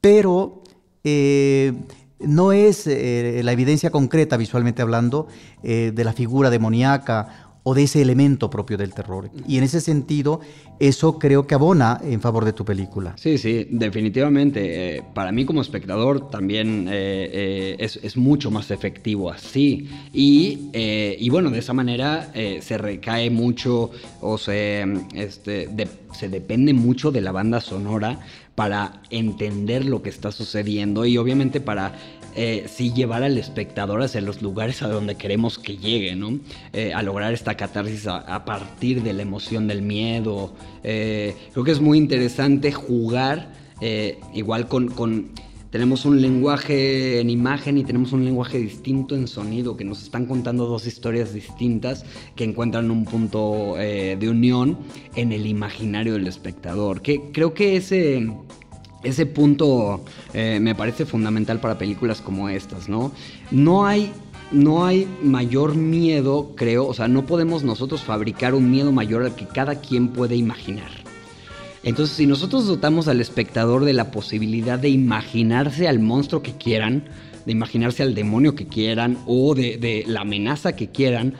pero 0.00 0.62
eh, 1.02 1.72
no 2.20 2.52
es 2.52 2.86
la 2.86 3.52
evidencia 3.52 3.90
concreta, 3.90 4.36
visualmente 4.36 4.80
hablando, 4.80 5.26
de 5.62 6.04
la 6.04 6.12
figura 6.12 6.50
demoníaca 6.50 7.47
o 7.68 7.74
de 7.74 7.82
ese 7.82 8.00
elemento 8.00 8.48
propio 8.48 8.78
del 8.78 8.94
terror. 8.94 9.30
Y 9.46 9.58
en 9.58 9.64
ese 9.64 9.82
sentido, 9.82 10.40
eso 10.80 11.18
creo 11.18 11.46
que 11.46 11.54
abona 11.54 12.00
en 12.02 12.22
favor 12.22 12.46
de 12.46 12.54
tu 12.54 12.64
película. 12.64 13.12
Sí, 13.18 13.36
sí, 13.36 13.66
definitivamente. 13.70 14.96
Eh, 14.96 15.02
para 15.12 15.32
mí 15.32 15.44
como 15.44 15.60
espectador 15.60 16.30
también 16.30 16.88
eh, 16.88 17.76
eh, 17.78 17.90
es, 18.02 18.16
mucho 18.16 18.50
más 18.50 18.70
efectivo 18.70 19.30
así. 19.30 19.86
Y, 20.14 20.70
y 20.72 21.28
bueno, 21.28 21.50
de 21.50 21.58
esa 21.58 21.74
manera 21.74 22.32
se 22.32 22.78
recae 22.78 23.28
mucho 23.28 23.90
o 24.22 24.38
se... 24.38 24.86
Este, 25.14 25.68
se 26.12 26.28
depende 26.28 26.72
mucho 26.72 27.12
de 27.12 27.20
la 27.20 27.32
banda 27.32 27.60
sonora 27.60 28.18
para 28.54 29.02
entender 29.10 29.84
lo 29.84 30.02
que 30.02 30.10
está 30.10 30.32
sucediendo 30.32 31.04
y 31.04 31.16
obviamente 31.16 31.60
para 31.60 31.92
eh, 32.34 32.66
sí 32.68 32.92
llevar 32.92 33.22
al 33.22 33.38
espectador 33.38 34.02
hacia 34.02 34.20
los 34.20 34.42
lugares 34.42 34.82
a 34.82 34.88
donde 34.88 35.16
queremos 35.16 35.58
que 35.58 35.76
llegue, 35.76 36.14
¿no? 36.14 36.38
Eh, 36.72 36.92
a 36.94 37.02
lograr 37.02 37.32
esta 37.32 37.56
catarsis 37.56 38.06
a, 38.06 38.44
partir 38.44 39.02
de 39.02 39.12
la 39.12 39.22
emoción 39.22 39.66
del 39.66 39.82
miedo. 39.82 40.54
Eh, 40.84 41.34
creo 41.52 41.64
que 41.64 41.72
es 41.72 41.80
muy 41.80 41.98
interesante 41.98 42.72
jugar 42.72 43.56
igual 44.34 44.66
con 44.66 45.30
tenemos 45.70 46.04
un 46.04 46.20
lenguaje 46.20 47.20
en 47.20 47.30
imagen 47.30 47.78
y 47.78 47.84
tenemos 47.84 48.12
un 48.12 48.24
lenguaje 48.24 48.58
distinto 48.58 49.14
en 49.14 49.28
sonido, 49.28 49.76
que 49.76 49.84
nos 49.84 50.02
están 50.02 50.26
contando 50.26 50.66
dos 50.66 50.86
historias 50.86 51.32
distintas 51.32 52.04
que 52.34 52.44
encuentran 52.44 52.90
un 52.90 53.04
punto 53.04 53.74
de 53.76 54.28
unión 54.28 54.78
en 55.14 55.30
el 55.30 55.46
imaginario 55.46 56.14
del 56.14 56.26
espectador. 56.26 57.02
Que 57.02 57.30
creo 57.32 57.54
que 57.54 57.76
ese, 57.76 58.26
ese 59.02 59.26
punto 59.26 60.04
eh, 60.34 60.58
me 60.60 60.74
parece 60.74 61.06
fundamental 61.06 61.60
para 61.60 61.78
películas 61.78 62.20
como 62.20 62.48
estas, 62.48 62.88
¿no? 62.88 63.12
No 63.50 63.86
hay 63.86 64.12
no 64.50 64.86
hay 64.86 65.06
mayor 65.22 65.74
miedo, 65.74 66.52
creo, 66.54 66.86
o 66.86 66.94
sea, 66.94 67.06
no 67.06 67.26
podemos 67.26 67.64
nosotros 67.64 68.02
fabricar 68.02 68.54
un 68.54 68.70
miedo 68.70 68.92
mayor 68.92 69.22
al 69.22 69.34
que 69.34 69.46
cada 69.46 69.80
quien 69.80 70.08
puede 70.08 70.36
imaginar. 70.36 70.90
Entonces, 71.82 72.16
si 72.16 72.26
nosotros 72.26 72.66
dotamos 72.66 73.08
al 73.08 73.20
espectador 73.20 73.84
de 73.84 73.92
la 73.92 74.10
posibilidad 74.10 74.78
de 74.78 74.88
imaginarse 74.88 75.86
al 75.86 76.00
monstruo 76.00 76.42
que 76.42 76.52
quieran, 76.52 77.04
de 77.46 77.52
imaginarse 77.52 78.02
al 78.02 78.14
demonio 78.14 78.54
que 78.54 78.66
quieran 78.66 79.18
o 79.26 79.54
de, 79.54 80.04
la 80.06 80.22
amenaza 80.22 80.74
que 80.74 80.88
quieran, 80.88 81.34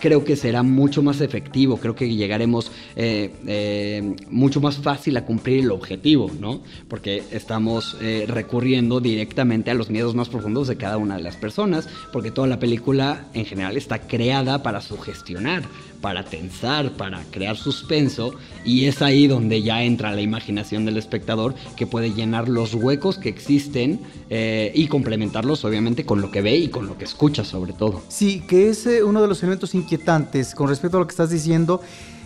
creo 0.00 0.24
que 0.24 0.36
será 0.36 0.62
mucho 0.62 1.02
más 1.02 1.20
efectivo, 1.20 1.78
creo 1.78 1.94
que 1.94 2.14
llegaremos 2.14 2.70
eh, 2.96 3.32
eh, 3.46 4.16
mucho 4.30 4.60
más 4.60 4.78
fácil 4.78 5.16
a 5.16 5.24
cumplir 5.24 5.64
el 5.64 5.70
objetivo, 5.70 6.30
¿no? 6.38 6.62
Porque 6.88 7.22
estamos 7.30 7.96
eh, 8.00 8.24
recurriendo 8.28 9.00
directamente 9.00 9.70
a 9.70 9.74
los 9.74 9.90
miedos 9.90 10.14
más 10.14 10.28
profundos 10.28 10.68
de 10.68 10.76
cada 10.76 10.96
una 10.96 11.16
de 11.16 11.22
las 11.22 11.36
personas, 11.36 11.88
porque 12.12 12.30
toda 12.30 12.48
la 12.48 12.58
película 12.58 13.26
en 13.34 13.44
general 13.44 13.76
está 13.76 14.00
creada 14.00 14.62
para 14.62 14.80
sugestionar, 14.80 15.62
para 16.00 16.24
tensar, 16.24 16.92
para 16.92 17.22
crear 17.30 17.56
suspenso, 17.56 18.34
y 18.64 18.86
es 18.86 19.02
ahí 19.02 19.26
donde 19.26 19.62
ya 19.62 19.82
entra 19.82 20.12
la 20.12 20.20
imaginación 20.20 20.84
del 20.84 20.96
espectador 20.96 21.54
que 21.76 21.86
puede 21.86 22.12
llenar 22.12 22.48
los 22.48 22.74
huecos 22.74 23.18
que 23.18 23.28
existen 23.28 24.00
eh, 24.30 24.72
y 24.74 24.86
complementarlos 24.86 25.64
obviamente 25.64 26.04
con 26.04 26.20
lo 26.20 26.30
que 26.30 26.42
ve 26.42 26.56
y 26.56 26.68
con 26.68 26.86
lo 26.86 26.96
que 26.98 27.04
escucha 27.04 27.44
sobre 27.44 27.72
todo. 27.72 28.02
Sí, 28.08 28.42
que 28.48 28.68
es 28.68 28.86
eh, 28.86 29.02
uno 29.02 29.22
de 29.22 29.28
los 29.28 29.42
elementos 29.42 29.74
inquietantes 29.74 30.54
con 30.54 30.68
respecto 30.68 30.96
a 30.96 31.00
lo 31.00 31.06
que 31.06 31.12
estás 31.12 31.30
diciendo. 31.30 31.80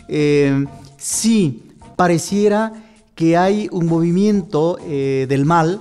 Eh, 0.09 0.67
sí, 0.97 1.63
pareciera 1.97 2.73
que 3.15 3.37
hay 3.37 3.69
un 3.71 3.87
movimiento 3.87 4.79
del 4.83 5.45
mal, 5.45 5.81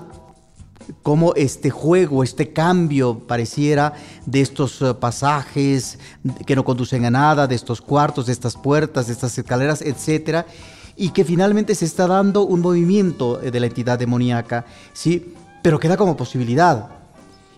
cómo 1.03 1.33
este 1.35 1.69
juego, 1.69 2.23
este 2.23 2.53
cambio 2.53 3.19
pareciera 3.19 3.93
de 4.25 4.41
estos 4.41 4.81
eh, 4.81 4.93
pasajes 4.93 5.97
que 6.45 6.55
no 6.55 6.63
conducen 6.63 7.05
a 7.05 7.11
nada, 7.11 7.47
de 7.47 7.55
estos 7.55 7.81
cuartos, 7.81 8.27
de 8.27 8.33
estas 8.33 8.55
puertas, 8.55 9.07
de 9.07 9.13
estas 9.13 9.37
escaleras, 9.37 9.81
etcétera, 9.81 10.45
y 10.95 11.09
que 11.09 11.25
finalmente 11.25 11.73
se 11.75 11.85
está 11.85 12.07
dando 12.07 12.43
un 12.43 12.61
movimiento 12.61 13.41
eh, 13.41 13.51
de 13.51 13.59
la 13.59 13.67
entidad 13.67 13.97
demoníaca, 13.97 14.65
¿sí? 14.93 15.33
Pero 15.61 15.79
queda 15.79 15.97
como 15.97 16.17
posibilidad. 16.17 16.89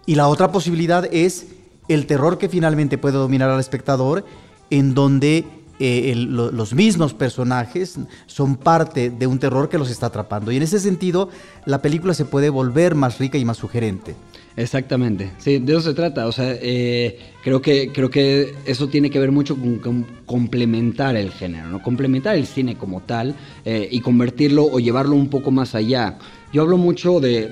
Y 0.06 0.16
la 0.16 0.28
otra 0.28 0.52
posibilidad 0.52 1.06
es 1.12 1.48
el 1.88 2.08
terror 2.08 2.38
que 2.38 2.50
finalmente 2.50 2.98
puede 2.98 3.18
dominar 3.18 3.50
al 3.50 3.60
espectador, 3.60 4.26
en 4.70 4.94
donde 4.94 5.46
eh, 5.86 6.15
los 6.15 6.74
mismos 6.74 7.13
personajes 7.13 8.00
son 8.26 8.56
parte 8.56 9.10
de 9.10 9.28
un 9.28 9.38
terror 9.38 9.67
que 9.67 9.78
los 9.78 9.89
está 9.89 10.06
atrapando. 10.06 10.50
Y 10.52 10.56
en 10.56 10.63
ese 10.63 10.80
sentido, 10.80 11.30
la 11.65 11.82
película 11.82 12.13
se 12.13 12.24
puede 12.24 12.50
volver 12.50 12.96
más 12.96 13.19
rica 13.19 13.38
y 13.38 13.43
más 13.43 13.58
sugerente. 13.58 14.15
Exactamente, 14.56 15.32
sí, 15.39 15.58
de 15.58 15.74
eso 15.74 15.82
se 15.82 15.93
trata. 15.93 16.28
O 16.28 16.32
sea, 16.32 16.56
eh, 16.62 17.19
creo, 17.43 17.62
que, 17.62 17.91
creo 17.91 18.10
que 18.10 18.56
eso 18.65 18.88
tiene 18.88 19.10
que 19.10 19.19
ver 19.19 19.34
mucho 19.34 19.58
con, 19.58 20.06
complementar 20.26 21.17
el 21.17 21.32
género, 21.32 21.67
¿no? 21.67 21.82
Complementar 21.82 22.38
el 22.38 22.46
cine 22.46 22.78
como 22.78 23.02
tal 23.02 23.36
eh, 23.65 23.89
y 23.91 24.00
convertirlo 24.00 24.63
o 24.63 24.80
llevarlo 24.80 25.15
un 25.17 25.28
poco 25.28 25.52
más 25.52 25.76
allá. 25.76 26.17
Yo 26.54 26.62
hablo 26.62 26.78
mucho 26.78 27.19
de, 27.19 27.50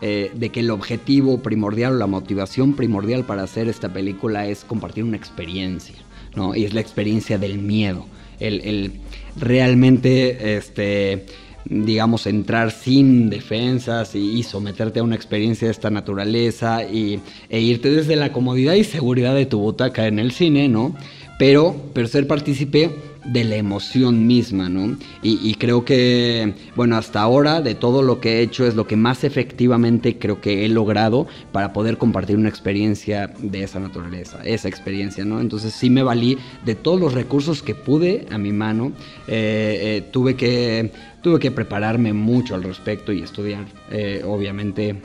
de, 0.00 0.48
que 0.50 0.60
el 0.60 0.70
objetivo 0.70 1.42
primordial 1.42 1.94
o 1.94 1.98
la 1.98 2.06
motivación 2.06 2.74
primordial 2.74 3.24
para 3.24 3.42
hacer 3.42 3.68
esta 3.68 3.92
película 3.92 4.46
es 4.46 4.64
compartir 4.64 5.04
una 5.04 5.18
experiencia. 5.18 6.05
Y 6.54 6.64
es 6.64 6.74
la 6.74 6.80
experiencia 6.80 7.38
del 7.38 7.58
miedo. 7.58 8.06
El, 8.38 8.92
realmente, 9.38 10.56
este, 10.56 11.26
digamos, 11.64 12.26
entrar 12.26 12.70
sin 12.70 13.30
defensas 13.30 14.14
y, 14.14 14.42
someterte 14.42 15.00
a 15.00 15.02
una 15.02 15.16
experiencia 15.16 15.68
de 15.68 15.72
esta 15.72 15.90
naturaleza 15.90 16.84
y, 16.84 17.20
e 17.48 17.60
irte 17.60 17.90
desde 17.90 18.16
la 18.16 18.32
comodidad 18.32 18.74
y 18.74 18.84
seguridad 18.84 19.34
de 19.34 19.46
tu 19.46 19.58
butaca 19.58 20.06
en 20.06 20.18
el 20.18 20.32
cine, 20.32 20.68
¿no? 20.68 20.94
Pero, 21.38 21.76
pero 21.92 22.08
ser 22.08 22.26
partícipe 22.26 22.90
de 23.26 23.44
la 23.44 23.56
emoción 23.56 24.26
misma, 24.26 24.68
¿no? 24.68 24.96
Y, 25.22 25.54
creo 25.54 25.84
que, 25.84 26.54
bueno, 26.76 26.96
hasta 26.96 27.20
ahora 27.20 27.60
de 27.60 27.74
todo 27.74 28.02
lo 28.02 28.20
que 28.20 28.38
he 28.38 28.42
hecho 28.42 28.66
es 28.66 28.74
lo 28.74 28.86
que 28.86 28.96
más 28.96 29.24
efectivamente 29.24 30.18
creo 30.18 30.40
que 30.40 30.64
he 30.64 30.68
logrado 30.68 31.26
para 31.52 31.72
poder 31.72 31.98
compartir 31.98 32.36
una 32.36 32.48
experiencia 32.48 33.32
de 33.38 33.62
esa 33.62 33.80
naturaleza, 33.80 34.40
esa 34.44 34.68
experiencia, 34.68 35.24
¿no? 35.24 35.40
Entonces 35.40 35.72
sí 35.72 35.90
me 35.90 36.02
valí 36.02 36.38
de 36.64 36.74
todos 36.74 37.00
los 37.00 37.14
recursos 37.14 37.62
que 37.62 37.74
pude 37.74 38.26
a 38.30 38.38
mi 38.38 38.52
mano, 38.52 38.92
eh, 39.26 39.78
eh, 39.82 40.04
tuve, 40.12 40.36
que, 40.36 40.92
tuve 41.22 41.40
que 41.40 41.50
prepararme 41.50 42.12
mucho 42.12 42.54
al 42.54 42.62
respecto 42.62 43.12
y 43.12 43.22
estudiar, 43.22 43.66
eh, 43.90 44.22
obviamente, 44.24 45.02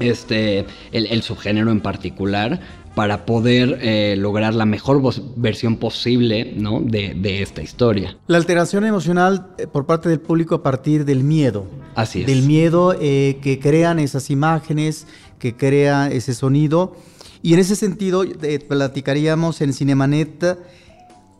este, 0.00 0.66
el, 0.90 1.06
el 1.06 1.22
subgénero 1.22 1.70
en 1.70 1.80
particular 1.80 2.60
para 2.94 3.26
poder 3.26 3.78
eh, 3.82 4.14
lograr 4.16 4.54
la 4.54 4.66
mejor 4.66 5.02
versión 5.36 5.76
posible 5.76 6.54
¿no? 6.56 6.80
de, 6.80 7.42
esta 7.42 7.62
historia. 7.62 8.16
La 8.26 8.38
alteración 8.38 8.84
emocional 8.84 9.48
eh, 9.58 9.66
por 9.66 9.86
parte 9.86 10.08
del 10.08 10.20
público 10.20 10.54
a 10.54 10.62
partir 10.62 11.04
del 11.04 11.24
miedo. 11.24 11.66
Así 11.94 12.20
es. 12.20 12.26
Del 12.26 12.42
miedo 12.42 12.94
eh, 13.00 13.38
que 13.42 13.58
crean 13.58 13.98
esas 13.98 14.30
imágenes, 14.30 15.06
que 15.38 15.56
crea 15.56 16.08
ese 16.08 16.34
sonido. 16.34 16.96
Y 17.42 17.52
en 17.52 17.60
ese 17.60 17.76
sentido, 17.76 18.24
platicaríamos 18.68 19.60
en 19.60 19.74
Cinemanet 19.74 20.56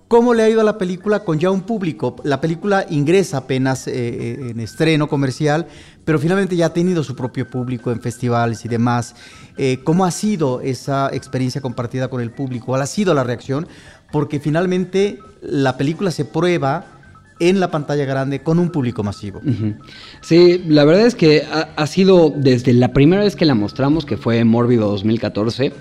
¿Cómo 0.08 0.34
le 0.34 0.42
ha 0.42 0.50
ido 0.50 0.60
a 0.60 0.64
la 0.64 0.78
película 0.78 1.24
con 1.24 1.38
ya 1.38 1.50
un 1.50 1.62
público? 1.62 2.16
La 2.24 2.40
película 2.40 2.86
ingresa 2.90 3.38
apenas 3.38 3.88
en 3.88 4.60
estreno 4.60 5.08
comercial, 5.08 5.66
pero 6.04 6.18
finalmente 6.18 6.56
ya 6.56 6.66
ha 6.66 6.72
tenido 6.72 7.02
su 7.02 7.16
propio 7.16 7.48
público 7.48 7.90
en 7.90 8.00
festivales 8.00 8.64
y 8.64 8.68
demás. 8.68 9.14
Eh, 9.56 9.80
¿Cómo 9.82 10.04
ha 10.04 10.10
sido 10.10 10.60
esa 10.60 11.08
experiencia 11.12 11.60
compartida 11.60 12.08
con 12.08 12.20
el 12.20 12.30
público? 12.30 12.66
¿Cuál 12.66 12.82
ha 12.82 12.86
sido 12.86 13.14
la 13.14 13.24
reacción? 13.24 13.66
Porque 14.12 14.40
finalmente 14.40 15.18
la 15.40 15.76
película 15.76 16.10
se 16.10 16.24
prueba 16.24 16.86
en 17.40 17.60
la 17.60 17.70
pantalla 17.70 18.04
grande 18.04 18.42
con 18.42 18.58
un 18.58 18.70
público 18.70 19.02
masivo. 19.02 19.40
Sí, 20.20 20.62
la 20.68 20.84
verdad 20.84 21.06
es 21.06 21.14
que 21.14 21.44
ha, 21.44 21.86
sido 21.86 22.32
desde 22.34 22.72
la 22.72 22.92
primera 22.92 23.22
vez 23.22 23.36
que 23.36 23.44
la 23.44 23.54
mostramos, 23.54 24.04
que 24.04 24.16
fue 24.16 24.44
Mórbido 24.44 24.88
2014, 24.90 25.72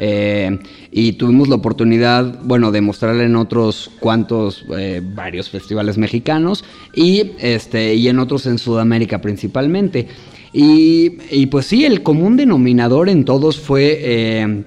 eh, 0.00 0.58
y 0.90 1.12
tuvimos 1.12 1.48
la 1.48 1.56
oportunidad, 1.56 2.40
bueno, 2.42 2.72
de 2.72 2.80
mostrarla 2.80 3.22
en 3.22 3.36
otros 3.36 3.90
cuantos, 4.00 4.64
eh, 4.76 5.02
varios 5.04 5.50
festivales 5.50 5.98
mexicanos 5.98 6.64
y, 6.94 7.32
este, 7.38 7.94
y 7.94 8.08
en 8.08 8.18
otros 8.18 8.46
en 8.46 8.58
Sudamérica 8.58 9.20
principalmente. 9.20 10.08
Y, 10.52 11.46
pues 11.46 11.66
sí, 11.66 11.84
el 11.84 12.02
común 12.02 12.36
denominador 12.36 13.08
en 13.08 13.24
todos 13.24 13.60
fue... 13.60 13.98
Eh, 14.00 14.64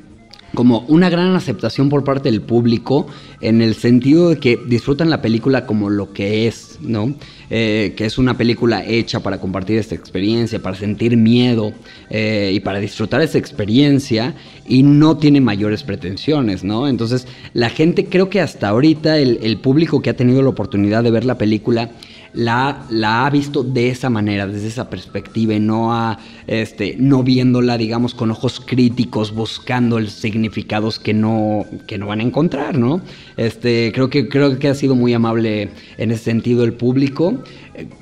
como 0.54 0.86
una 0.88 1.10
gran 1.10 1.36
aceptación 1.36 1.90
por 1.90 2.04
parte 2.04 2.30
del 2.30 2.42
público 2.42 3.08
en 3.42 3.62
el 3.62 3.76
sentido 3.76 4.30
de 4.30 4.38
que 4.38 4.60
disfrutan 4.68 5.10
la 5.10 5.22
película 5.22 5.66
como 5.66 5.90
lo 5.90 6.14
que 6.14 6.48
es, 6.48 6.78
¿no? 6.82 7.16
Eh, 7.50 7.94
que 7.96 8.06
es 8.06 8.18
una 8.18 8.38
película 8.38 8.84
hecha 8.86 9.20
para 9.22 9.40
compartir 9.40 9.78
esta 9.78 9.96
experiencia, 9.96 10.62
para 10.62 10.76
sentir 10.76 11.18
miedo 11.18 11.74
eh, 12.10 12.52
y 12.54 12.60
para 12.60 12.80
disfrutar 12.80 13.22
esa 13.22 13.38
experiencia 13.38 14.36
y 14.68 14.84
no 14.84 15.18
tiene 15.18 15.42
mayores 15.42 15.84
pretensiones, 15.84 16.64
¿no? 16.64 16.88
Entonces 16.88 17.28
la 17.54 17.70
gente 17.70 18.06
creo 18.06 18.30
que 18.30 18.42
hasta 18.42 18.70
ahorita 18.70 19.18
el, 19.20 19.40
el 19.42 19.58
público 19.58 20.02
que 20.02 20.10
ha 20.10 20.16
tenido 20.16 20.42
la 20.42 20.50
oportunidad 20.50 21.04
de 21.04 21.12
ver 21.12 21.26
la 21.26 21.38
película 21.38 21.92
la, 22.34 23.26
ha 23.26 23.30
visto 23.30 23.64
de 23.64 23.90
esa 23.90 24.10
manera, 24.10 24.48
desde 24.48 24.68
esa 24.68 24.90
perspectiva 24.90 25.54
y 25.54 25.60
no, 25.60 25.94
ha, 25.94 26.20
este, 26.48 26.96
no 26.98 27.24
viéndola, 27.24 27.78
digamos, 27.78 28.14
con 28.14 28.32
ojos 28.32 28.60
críticos, 28.60 29.34
buscando 29.34 29.98
el 29.98 30.10
significados 30.10 31.00
que 31.00 31.14
no, 31.14 31.66
que 31.88 31.98
no 31.98 32.08
van 32.08 32.20
a 32.20 32.24
encontrar, 32.24 32.78
¿no? 32.78 33.02
Este, 33.38 33.92
creo, 33.94 34.10
que, 34.10 34.28
creo 34.28 34.58
que 34.58 34.68
ha 34.68 34.76
sido 34.76 34.96
muy 34.96 35.14
amable 35.14 35.70
en 35.98 36.12
ese 36.12 36.24
sentido 36.24 36.64
el 36.64 36.74
público. 36.74 37.44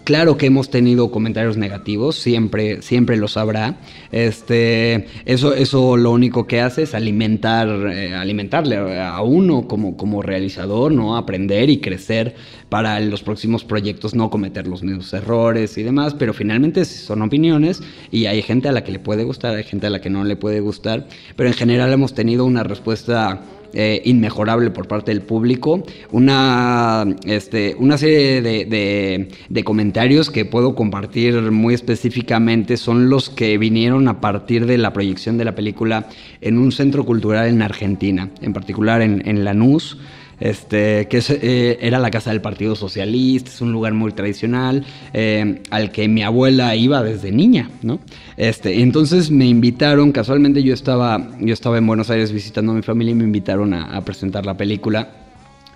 Claro 0.04 0.38
que 0.38 0.48
hemos 0.48 0.70
tenido 0.70 1.12
comentarios 1.12 1.56
negativos, 1.56 2.18
siempre, 2.18 2.82
siempre 2.82 3.16
los 3.16 3.38
habrá. 3.38 3.78
Este, 4.12 5.08
eso, 5.26 5.54
eso 5.54 5.96
lo 5.96 6.12
único 6.12 6.46
que 6.46 6.60
hace 6.60 6.84
es 6.84 6.94
alimentar, 6.94 7.70
eh, 7.90 8.14
alimentarle 8.14 9.00
a 9.00 9.22
uno 9.22 9.68
como, 9.70 9.96
como 9.96 10.22
realizador, 10.22 10.92
¿no? 10.92 11.16
Aprender 11.16 11.70
y 11.70 11.80
crecer 11.80 12.36
para 12.72 13.02
los 13.02 13.22
próximos 13.22 13.66
proyectos, 13.66 14.16
no 14.16 14.30
cometer 14.30 14.66
los 14.66 14.82
mismos 14.82 15.12
errores 15.12 15.78
y 15.78 15.84
demás, 15.84 16.16
pero 16.18 16.34
finalmente 16.34 16.86
son 16.86 17.22
opiniones 17.22 17.84
y 18.12 18.28
hay 18.28 18.42
gente 18.42 18.70
a 18.70 18.72
la 18.72 18.86
que 18.86 18.94
le 18.94 19.00
puede 19.00 19.26
gustar, 19.26 19.58
hay 19.58 19.66
gente 19.66 19.88
a 19.88 19.90
la 19.90 20.00
que 20.00 20.10
no 20.10 20.24
le 20.24 20.38
puede 20.38 20.62
gustar, 20.62 21.06
pero 21.36 21.50
en 21.50 21.54
general 21.54 21.92
hemos 21.92 22.14
tenido 22.14 22.46
una 22.46 22.64
respuesta 22.64 23.42
eh, 23.74 24.02
inmejorable 24.06 24.70
por 24.72 24.88
parte 24.88 25.12
del 25.12 25.22
público. 25.22 25.84
Una, 26.12 27.06
este, 27.26 27.76
una 27.78 27.98
serie 27.98 28.42
de, 28.42 29.64
comentarios 29.66 30.30
que 30.30 30.46
puedo 30.46 30.74
compartir 30.74 31.52
muy 31.52 31.74
específicamente 31.74 32.78
son 32.78 33.10
los 33.10 33.30
que 33.30 33.58
vinieron 33.58 34.08
a 34.08 34.22
partir 34.22 34.66
de 34.66 34.78
la 34.78 34.94
proyección 34.94 35.38
de 35.38 35.44
la 35.44 35.56
película 35.56 36.08
en 36.40 36.58
un 36.58 36.72
centro 36.72 37.06
cultural 37.06 37.50
en 37.50 37.62
Argentina, 37.62 38.30
en 38.42 38.54
particular 38.54 39.02
en 39.02 39.44
Lanús 39.44 39.98
este, 40.42 41.08
que 41.08 41.24
eh, 41.30 41.78
era 41.82 42.00
la 42.00 42.12
casa 42.12 42.32
del 42.32 42.42
Partido 42.42 42.76
Socialista, 42.76 43.50
es 43.50 43.62
un 43.62 43.72
lugar 43.72 43.94
muy 43.94 44.12
tradicional, 44.12 44.84
eh, 45.14 45.62
al 45.70 45.92
que 45.92 46.10
mi 46.10 46.24
abuela 46.24 46.76
iba 46.76 47.02
desde 47.02 47.32
niña, 47.32 47.70
¿no? 47.82 48.00
Este, 48.36 48.82
entonces 48.82 49.32
me 49.32 49.46
invitaron, 49.46 50.12
casualmente 50.12 50.64
yo 50.64 50.74
estaba, 50.74 51.30
yo 51.40 51.54
estaba 51.54 51.78
en 51.78 51.88
Buenos 51.88 52.10
Aires 52.10 52.34
visitando 52.34 52.74
a 52.74 52.76
mi 52.76 52.82
familia 52.82 53.12
y 53.12 53.16
me 53.16 53.24
invitaron 53.24 53.74
a 53.74 54.02
presentar 54.04 54.46
la 54.46 54.58
película 54.58 55.10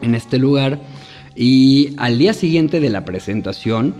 en 0.01 0.15
este 0.15 0.37
lugar. 0.37 0.79
Y 1.35 1.93
al 1.97 2.17
día 2.17 2.33
siguiente 2.33 2.79
de 2.79 2.89
la 2.89 3.05
presentación, 3.05 3.93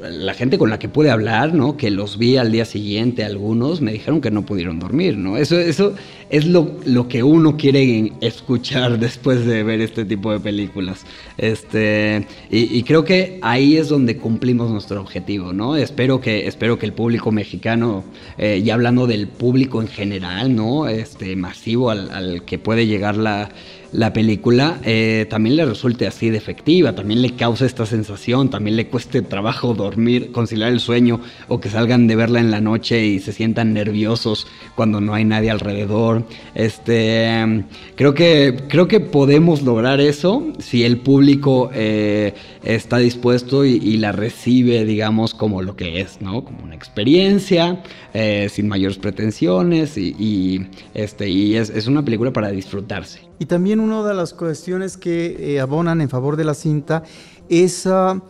la 0.00 0.34
gente 0.34 0.58
con 0.58 0.70
la 0.70 0.78
que 0.78 0.88
pude 0.88 1.10
hablar, 1.10 1.54
¿no? 1.54 1.76
Que 1.76 1.90
los 1.90 2.18
vi 2.18 2.36
al 2.36 2.52
día 2.52 2.64
siguiente, 2.64 3.24
algunos, 3.24 3.80
me 3.80 3.92
dijeron 3.92 4.20
que 4.20 4.30
no 4.30 4.42
pudieron 4.42 4.78
dormir, 4.78 5.16
¿no? 5.16 5.36
Eso, 5.36 5.58
eso 5.58 5.94
es 6.30 6.46
lo, 6.46 6.76
lo 6.84 7.08
que 7.08 7.22
uno 7.22 7.56
quiere 7.56 8.12
escuchar 8.20 8.98
después 9.00 9.44
de 9.44 9.62
ver 9.62 9.80
este 9.80 10.04
tipo 10.04 10.32
de 10.32 10.40
películas. 10.40 11.04
Este, 11.38 12.26
y, 12.50 12.82
creo 12.84 13.04
que 13.04 13.38
ahí 13.42 13.76
es 13.76 13.88
donde 13.88 14.16
cumplimos 14.16 14.70
nuestro 14.70 15.00
objetivo, 15.00 15.52
¿no? 15.52 15.76
Espero 15.76 16.20
que, 16.20 16.46
espero 16.46 16.78
que 16.78 16.86
el 16.86 16.92
público 16.92 17.32
mexicano, 17.32 18.04
eh, 18.38 18.62
ya 18.64 18.74
hablando 18.74 19.06
del 19.06 19.28
público 19.28 19.80
en 19.80 19.88
general, 19.88 20.54
¿no? 20.54 20.88
Este, 20.88 21.36
masivo 21.36 21.90
al, 21.90 22.10
al 22.10 22.44
que 22.44 22.58
puede 22.58 22.86
llegar 22.86 23.16
la 23.16 23.50
la 23.92 24.12
película 24.12 24.78
eh, 24.84 25.26
también 25.28 25.56
le 25.56 25.64
resulte 25.64 26.06
así 26.06 26.30
de 26.30 26.38
efectiva, 26.38 26.94
también 26.94 27.22
le 27.22 27.34
causa 27.34 27.66
esta 27.66 27.86
sensación, 27.86 28.48
también 28.48 28.76
le 28.76 28.86
cueste 28.86 29.22
trabajo 29.22 29.74
dormir, 29.82 30.32
conciliar 30.32 30.70
el 30.70 30.80
sueño 30.80 31.20
o 31.48 31.60
que 31.60 31.68
salgan 31.68 32.06
de 32.06 32.16
verla 32.16 32.40
en 32.40 32.50
la 32.50 32.60
noche 32.60 33.04
y 33.04 33.20
se 33.20 33.32
sientan 33.32 33.72
nerviosos 33.72 34.46
cuando 34.74 35.00
no 35.00 35.14
hay 35.14 35.24
nadie 35.24 35.50
alrededor. 35.50 36.24
Este, 36.54 37.64
creo 37.96 38.14
que 38.14 38.64
creo 38.68 38.88
que 38.88 39.00
podemos 39.00 39.62
lograr 39.62 40.00
eso 40.00 40.52
si 40.58 40.84
el 40.84 40.98
público 40.98 41.70
eh, 41.74 42.34
está 42.62 42.98
dispuesto 42.98 43.64
y, 43.64 43.96
la 44.00 44.12
recibe, 44.12 44.84
digamos, 44.84 45.34
como 45.34 45.62
lo 45.62 45.76
que 45.76 46.00
es, 46.00 46.20
¿no? 46.20 46.44
Como 46.44 46.62
una 46.64 46.74
experiencia 46.74 47.82
eh, 48.14 48.48
sin 48.50 48.68
mayores 48.68 48.98
pretensiones 48.98 49.98
y, 49.98 50.66
este 50.94 51.28
y 51.28 51.56
es, 51.56 51.70
es 51.70 51.86
una 51.86 52.04
película 52.04 52.32
para 52.32 52.50
disfrutarse. 52.50 53.20
Y 53.38 53.46
también 53.46 53.80
una 53.80 54.02
de 54.02 54.14
las 54.14 54.34
cuestiones 54.34 54.96
que 54.96 55.54
eh, 55.54 55.60
abonan 55.60 56.00
en 56.00 56.08
favor 56.08 56.36
de 56.36 56.44
la 56.44 56.54
cinta 56.54 57.02
es 57.48 57.86
ah, 57.86 58.22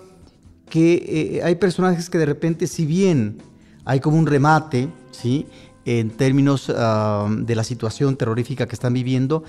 que 0.70 0.94
eh, 1.38 1.42
hay 1.44 1.56
personajes 1.56 2.09
que 2.09 2.16
de 2.16 2.26
repente, 2.26 2.66
si 2.66 2.87
bien 2.87 3.42
hay 3.85 4.00
como 4.00 4.16
un 4.16 4.26
remate, 4.26 4.88
¿sí? 5.11 5.46
En 5.85 6.11
términos 6.11 6.66
de 6.68 7.54
la 7.54 7.64
situación 7.64 8.16
terrorífica 8.16 8.68
que 8.68 8.74
están 8.74 8.92
viviendo, 8.92 9.42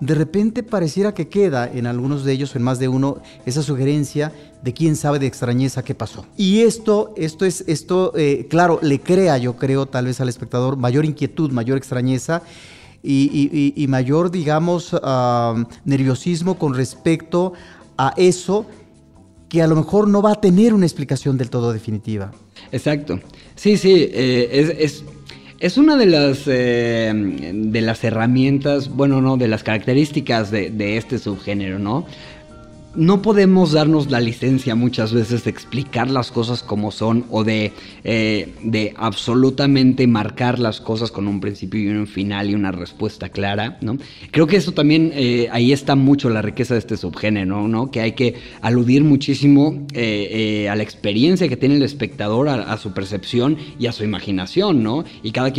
de 0.00 0.14
repente 0.14 0.62
pareciera 0.62 1.12
que 1.12 1.28
queda 1.28 1.68
en 1.68 1.86
algunos 1.86 2.24
de 2.24 2.32
ellos, 2.32 2.54
en 2.54 2.62
más 2.62 2.78
de 2.78 2.88
uno, 2.88 3.20
esa 3.46 3.62
sugerencia 3.62 4.32
de 4.62 4.72
quién 4.72 4.94
sabe 4.94 5.18
de 5.18 5.26
extrañeza 5.26 5.82
qué 5.82 5.94
pasó. 5.94 6.24
Y 6.36 6.60
esto, 6.60 7.12
esto 7.16 7.44
es, 7.44 7.64
esto, 7.66 8.12
eh, 8.16 8.46
claro, 8.48 8.78
le 8.82 9.00
crea, 9.00 9.38
yo 9.38 9.56
creo, 9.56 9.86
tal 9.86 10.06
vez 10.06 10.20
al 10.20 10.28
espectador 10.28 10.76
mayor 10.76 11.04
inquietud, 11.04 11.50
mayor 11.50 11.76
extrañeza 11.76 12.42
y, 13.02 13.86
mayor, 13.88 14.30
digamos, 14.30 14.94
nerviosismo 15.84 16.58
con 16.58 16.74
respecto 16.74 17.54
a 17.96 18.12
eso 18.16 18.66
que 19.48 19.62
a 19.62 19.66
lo 19.66 19.76
mejor 19.76 20.08
no 20.08 20.22
va 20.22 20.32
a 20.32 20.40
tener 20.40 20.74
una 20.74 20.86
explicación 20.86 21.38
del 21.38 21.50
todo 21.50 21.72
definitiva. 21.72 22.32
Exacto. 22.70 23.20
Sí, 23.54 23.76
sí, 23.76 24.08
eh, 24.12 24.76
es, 24.78 25.04
es, 25.58 25.78
una 25.78 25.96
de 25.96 26.06
las, 26.06 26.42
eh, 26.46 27.12
de 27.14 27.80
las 27.80 28.04
herramientas, 28.04 28.88
bueno, 28.88 29.20
no, 29.20 29.36
de 29.36 29.48
las 29.48 29.62
características 29.62 30.50
de, 30.50 30.70
de 30.70 30.96
este 30.96 31.18
subgénero, 31.18 31.78
¿no? 31.78 32.06
No 32.94 33.22
podemos 33.22 33.72
darnos 33.72 34.10
la 34.10 34.20
licencia 34.20 34.74
muchas 34.74 35.12
veces 35.12 35.44
de 35.44 35.50
explicar 35.50 36.10
las 36.10 36.30
cosas 36.30 36.62
como 36.62 36.90
son 36.90 37.24
o 37.30 37.44
de, 37.44 37.72
eh, 38.04 38.54
de 38.62 38.94
absolutamente 38.96 40.06
marcar 40.06 40.58
las 40.58 40.80
cosas 40.80 41.10
con 41.10 41.28
un 41.28 41.40
principio 41.40 41.80
y 41.80 41.88
un 41.88 42.06
final 42.06 42.50
y 42.50 42.54
una 42.54 42.72
respuesta 42.72 43.28
clara, 43.28 43.78
¿no? 43.82 43.98
Creo 44.30 44.46
que 44.46 44.56
eso 44.56 44.72
también, 44.72 45.12
eh, 45.14 45.48
ahí 45.52 45.72
está 45.72 45.96
mucho 45.96 46.30
la 46.30 46.42
riqueza 46.42 46.74
de 46.74 46.80
este 46.80 46.96
subgénero, 46.96 47.68
¿no? 47.68 47.90
Que 47.90 48.00
hay 48.00 48.12
que 48.12 48.34
aludir 48.62 49.04
muchísimo 49.04 49.86
eh, 49.92 50.68
a 50.70 50.74
la 50.74 50.82
experiencia 50.82 51.48
que 51.48 51.56
tiene 51.56 51.76
el 51.76 51.82
espectador, 51.82 52.48
a, 52.48 52.76
su 52.78 52.92
percepción 52.92 53.58
y 53.78 53.86
a 53.86 53.92
su 53.92 54.04
imaginación, 54.04 54.82
¿no? 54.82 55.04
Y 55.22 55.32
cada, 55.32 55.52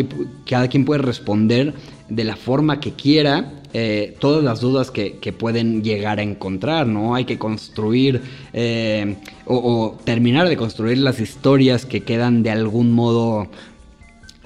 cada 0.46 0.68
quien 0.68 0.86
puede 0.86 1.02
responder 1.02 1.74
de 2.10 2.24
la 2.24 2.36
forma 2.36 2.80
que 2.80 2.94
quiera 2.94 3.54
eh, 3.72 4.16
todas 4.20 4.44
las 4.44 4.62
dudas 4.62 4.90
que, 4.90 5.34
pueden 5.38 5.84
llegar 5.84 6.18
a 6.18 6.24
encontrar, 6.24 6.88
¿no? 6.88 7.14
Hay 7.14 7.26
que 7.26 7.38
construir 7.38 8.22
eh, 8.52 9.16
o, 9.46 9.96
terminar 10.04 10.50
de 10.50 10.58
construir 10.58 10.98
las 10.98 11.20
historias 11.20 11.86
que 11.86 12.02
quedan 12.02 12.42
de 12.42 12.50
algún 12.50 12.92
modo 12.92 13.48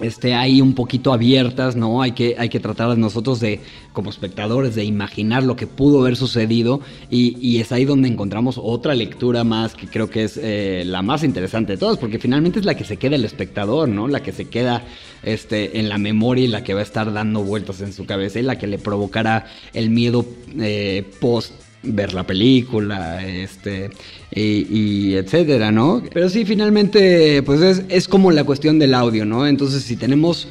este, 0.01 0.33
ahí 0.33 0.59
un 0.59 0.73
poquito 0.73 1.13
abiertas, 1.13 1.75
¿no? 1.75 2.01
Hay 2.01 2.13
que, 2.13 2.35
hay 2.37 2.49
que 2.49 2.59
tratar 2.59 2.97
nosotros 2.97 3.39
de, 3.39 3.61
como 3.93 4.09
espectadores, 4.09 4.75
de 4.75 4.83
imaginar 4.83 5.43
lo 5.43 5.55
que 5.55 5.67
pudo 5.67 6.01
haber 6.01 6.15
sucedido 6.15 6.81
y, 7.09 7.59
es 7.59 7.71
ahí 7.71 7.85
donde 7.85 8.09
encontramos 8.09 8.59
otra 8.61 8.95
lectura 8.95 9.43
más 9.43 9.75
que 9.75 9.87
creo 9.87 10.09
que 10.09 10.23
es 10.23 10.37
eh, 10.41 10.83
la 10.85 11.01
más 11.01 11.23
interesante 11.23 11.73
de 11.73 11.77
todas, 11.77 11.97
porque 11.97 12.19
finalmente 12.19 12.59
es 12.59 12.65
la 12.65 12.75
que 12.75 12.83
se 12.83 12.97
queda 12.97 13.15
el 13.15 13.23
espectador, 13.23 13.87
¿no? 13.87 14.07
La 14.07 14.21
que 14.21 14.31
se 14.31 14.45
queda 14.45 14.83
este, 15.21 15.79
en 15.79 15.87
la 15.87 15.97
memoria 15.97 16.45
y 16.45 16.47
la 16.47 16.63
que 16.63 16.73
va 16.73 16.81
a 16.81 16.83
estar 16.83 17.13
dando 17.13 17.43
vueltas 17.43 17.79
en 17.81 17.93
su 17.93 18.05
cabeza 18.05 18.39
y 18.39 18.43
la 18.43 18.57
que 18.57 18.67
le 18.67 18.79
provocará 18.79 19.45
el 19.73 19.91
miedo 19.91 20.25
eh, 20.59 21.05
post 21.21 21.53
ver 21.83 22.13
la 22.13 22.25
película, 22.25 23.25
este, 23.25 23.89
y, 24.31 25.13
etcétera, 25.13 25.71
¿no? 25.71 26.01
Pero 26.13 26.29
sí, 26.29 26.45
finalmente, 26.45 27.43
pues 27.43 27.61
es, 27.61 27.83
es, 27.89 28.07
como 28.07 28.31
la 28.31 28.43
cuestión 28.43 28.79
del 28.79 28.93
audio, 28.93 29.25
¿no? 29.25 29.45
Entonces, 29.45 29.83
si 29.83 29.95
tenemos, 29.95 30.47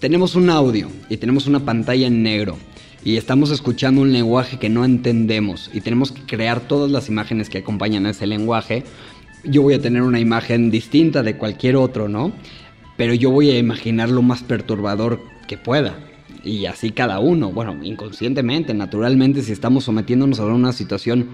tenemos 0.00 0.34
un 0.34 0.50
audio 0.50 0.88
y 1.08 1.18
tenemos 1.18 1.46
una 1.46 1.60
pantalla 1.60 2.06
en 2.06 2.22
negro 2.22 2.56
y 3.04 3.16
estamos 3.16 3.50
escuchando 3.50 4.00
un 4.00 4.12
lenguaje 4.12 4.58
que 4.58 4.68
no 4.68 4.84
entendemos 4.84 5.70
y 5.72 5.80
tenemos 5.80 6.12
que 6.12 6.22
crear 6.22 6.60
todas 6.60 6.90
las 6.90 7.08
imágenes 7.08 7.48
que 7.48 7.58
acompañan 7.58 8.06
a 8.06 8.10
ese 8.10 8.26
lenguaje, 8.26 8.84
yo 9.44 9.62
voy 9.62 9.74
a 9.74 9.80
tener 9.80 10.02
una 10.02 10.20
imagen 10.20 10.70
distinta 10.70 11.22
de 11.22 11.36
cualquier 11.36 11.76
otro, 11.76 12.08
¿no? 12.08 12.32
Pero 12.96 13.14
yo 13.14 13.30
voy 13.30 13.50
a 13.50 13.58
imaginar 13.58 14.10
lo 14.10 14.20
más 14.20 14.42
perturbador 14.42 15.20
que 15.48 15.56
pueda 15.56 16.09
y 16.44 16.66
así 16.66 16.90
cada 16.90 17.20
uno, 17.20 17.52
bueno, 17.52 17.76
inconscientemente, 17.82 18.74
naturalmente, 18.74 19.42
si 19.42 19.52
estamos 19.52 19.84
sometiéndonos 19.84 20.40
a 20.40 20.46
una 20.46 20.72
situación 20.72 21.30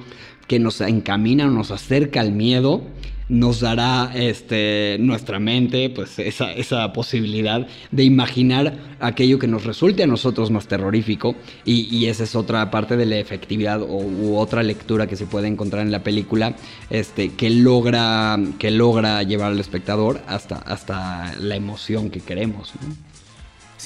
que 0.46 0.58
nos 0.58 0.80
encamina, 0.80 1.46
nos 1.46 1.70
acerca 1.70 2.20
al 2.20 2.32
miedo, 2.32 2.82
nos 3.28 3.60
dará 3.60 4.12
este, 4.14 4.96
nuestra 5.00 5.40
mente 5.40 5.90
pues 5.90 6.18
esa, 6.18 6.52
esa, 6.52 6.92
posibilidad 6.92 7.66
de 7.90 8.04
imaginar 8.04 8.78
aquello 9.00 9.38
que 9.38 9.48
nos 9.48 9.64
resulte 9.64 10.04
a 10.04 10.06
nosotros 10.06 10.50
más 10.50 10.68
terrorífico 10.68 11.34
y, 11.64 12.06
esa 12.06 12.22
es 12.22 12.36
otra 12.36 12.70
parte 12.70 12.96
de 12.96 13.06
la 13.06 13.16
efectividad 13.16 13.82
o, 13.82 13.98
u 13.98 14.36
otra 14.36 14.62
lectura 14.62 15.08
que 15.08 15.16
se 15.16 15.26
puede 15.26 15.48
encontrar 15.48 15.82
en 15.82 15.90
la 15.90 16.04
película 16.04 16.54
este, 16.88 17.30
que, 17.30 17.50
logra, 17.50 18.38
que 18.58 18.70
logra 18.70 19.22
llevar 19.24 19.52
al 19.52 19.60
espectador 19.60 20.20
hasta, 20.28 20.56
hasta 20.56 21.34
la 21.40 21.56
emoción 21.56 22.10
que 22.10 22.20
queremos. 22.20 22.72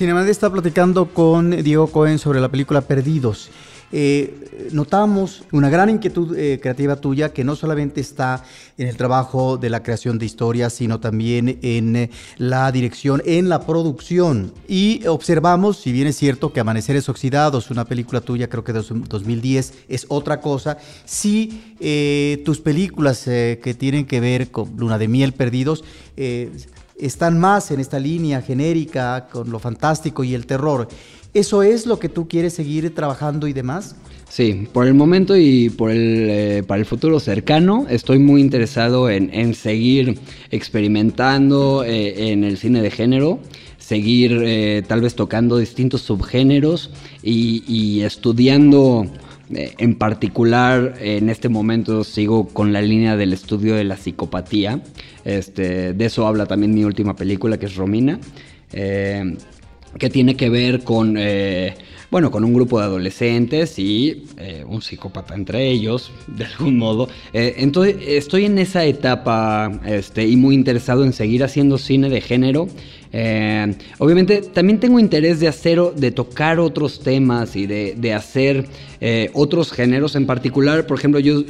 Cinemanet 0.00 0.30
está 0.30 0.48
platicando 0.48 1.12
con 1.12 1.50
Diego 1.62 1.88
Cohen 1.88 2.18
sobre 2.18 2.40
la 2.40 2.48
película 2.48 2.80
Perdidos. 2.80 3.50
eh, 3.92 4.68
notamos 4.72 5.44
una 5.52 5.68
gran 5.68 5.90
inquietud 5.90 6.34
eh, 6.38 6.58
creativa 6.58 6.96
tuya 6.96 7.34
que 7.34 7.44
no 7.44 7.54
solamente 7.54 8.00
está 8.00 8.42
en 8.78 8.88
el 8.88 8.96
trabajo 8.96 9.58
de 9.58 9.68
la 9.68 9.82
creación 9.82 10.18
de 10.18 10.24
historias, 10.24 10.72
sino 10.72 11.00
también 11.00 11.58
en 11.60 11.96
eh, 11.96 12.10
la 12.38 12.72
dirección, 12.72 13.20
en 13.26 13.50
la 13.50 13.66
producción. 13.66 14.54
Y 14.66 15.06
observamos, 15.06 15.76
si 15.76 15.92
bien 15.92 16.06
es 16.06 16.16
cierto 16.16 16.50
que 16.50 16.60
Amaneceres 16.60 17.10
Oxidados, 17.10 17.70
una 17.70 17.84
película 17.84 18.22
tuya, 18.22 18.48
creo 18.48 18.64
que 18.64 18.72
de 18.72 18.80
2010, 18.80 19.74
es 19.86 20.06
otra 20.08 20.40
cosa, 20.40 20.78
si 21.04 21.76
tus 22.42 22.60
películas 22.60 23.24
que 23.24 23.76
tienen 23.78 24.06
que 24.06 24.20
ver 24.20 24.50
con 24.50 24.74
Luna 24.78 24.96
de 24.96 25.08
Miel 25.08 25.34
Perdidos, 25.34 25.84
están 27.00 27.38
más 27.38 27.70
en 27.70 27.80
esta 27.80 27.98
línea 27.98 28.42
genérica 28.42 29.28
con 29.30 29.50
lo 29.50 29.58
fantástico 29.58 30.24
y 30.24 30.34
el 30.34 30.46
terror. 30.46 30.88
¿Eso 31.32 31.62
es 31.62 31.86
lo 31.86 31.98
que 31.98 32.08
tú 32.08 32.28
quieres 32.28 32.54
seguir 32.54 32.94
trabajando 32.94 33.46
y 33.46 33.52
demás? 33.52 33.94
Sí, 34.28 34.68
por 34.72 34.86
el 34.86 34.94
momento 34.94 35.36
y 35.36 35.70
por 35.70 35.90
el, 35.90 36.26
eh, 36.30 36.62
para 36.66 36.80
el 36.80 36.86
futuro 36.86 37.18
cercano 37.18 37.86
estoy 37.88 38.18
muy 38.18 38.40
interesado 38.40 39.10
en, 39.10 39.54
seguir 39.54 40.18
experimentando 40.50 41.82
eh, 41.84 42.30
en 42.30 42.44
el 42.44 42.56
cine 42.56 42.80
de 42.80 42.90
género, 42.90 43.40
seguir 43.78 44.40
eh, 44.44 44.82
tal 44.86 45.00
vez 45.00 45.14
tocando 45.16 45.58
distintos 45.58 46.02
subgéneros 46.02 46.90
y 47.22 48.02
estudiando 48.02 49.06
en 49.52 49.96
particular, 49.96 50.94
en 51.00 51.28
este 51.28 51.48
momento 51.48 52.04
sigo 52.04 52.48
con 52.48 52.72
la 52.72 52.82
línea 52.82 53.16
del 53.16 53.32
estudio 53.32 53.74
de 53.74 53.84
la 53.84 53.96
psicopatía. 53.96 54.80
Este, 55.24 55.92
de 55.92 56.04
eso 56.04 56.26
habla 56.26 56.46
también 56.46 56.74
mi 56.74 56.84
última 56.84 57.16
película, 57.16 57.58
que 57.58 57.66
es 57.66 57.76
Romina, 57.76 58.18
eh, 58.72 59.36
que 59.98 60.10
tiene 60.10 60.36
que 60.36 60.50
ver 60.50 60.84
con, 60.84 61.16
eh, 61.18 61.74
bueno, 62.10 62.30
con 62.30 62.44
un 62.44 62.52
grupo 62.52 62.78
de 62.78 62.86
adolescentes 62.86 63.78
y 63.78 64.24
eh, 64.36 64.64
un 64.66 64.82
psicópata 64.82 65.34
entre 65.34 65.70
ellos, 65.70 66.10
de 66.26 66.44
algún 66.44 66.78
modo. 66.78 67.08
entonces, 67.32 67.96
estoy 68.06 68.46
en 68.46 68.58
esa 68.58 68.84
etapa 68.84 69.80
este, 69.84 70.26
y 70.26 70.36
muy 70.36 70.54
interesado 70.54 71.04
en 71.04 71.12
seguir 71.12 71.44
haciendo 71.44 71.78
cine 71.78 72.08
de 72.08 72.20
género. 72.20 72.68
Eh, 73.12 73.74
obviamente 73.98 74.40
también 74.40 74.78
tengo 74.78 75.00
interés 75.00 75.40
de 75.40 75.48
hacer, 75.48 75.80
de 75.96 76.12
tocar 76.12 76.60
otros 76.60 77.00
temas 77.00 77.56
y 77.56 77.66
de, 77.66 78.14
hacer 78.14 78.66
eh, 79.00 79.30
otros 79.32 79.72
géneros 79.72 80.14
en 80.16 80.26
particular. 80.26 80.86
Por 80.86 80.98
ejemplo, 80.98 81.18
yo, 81.20 81.42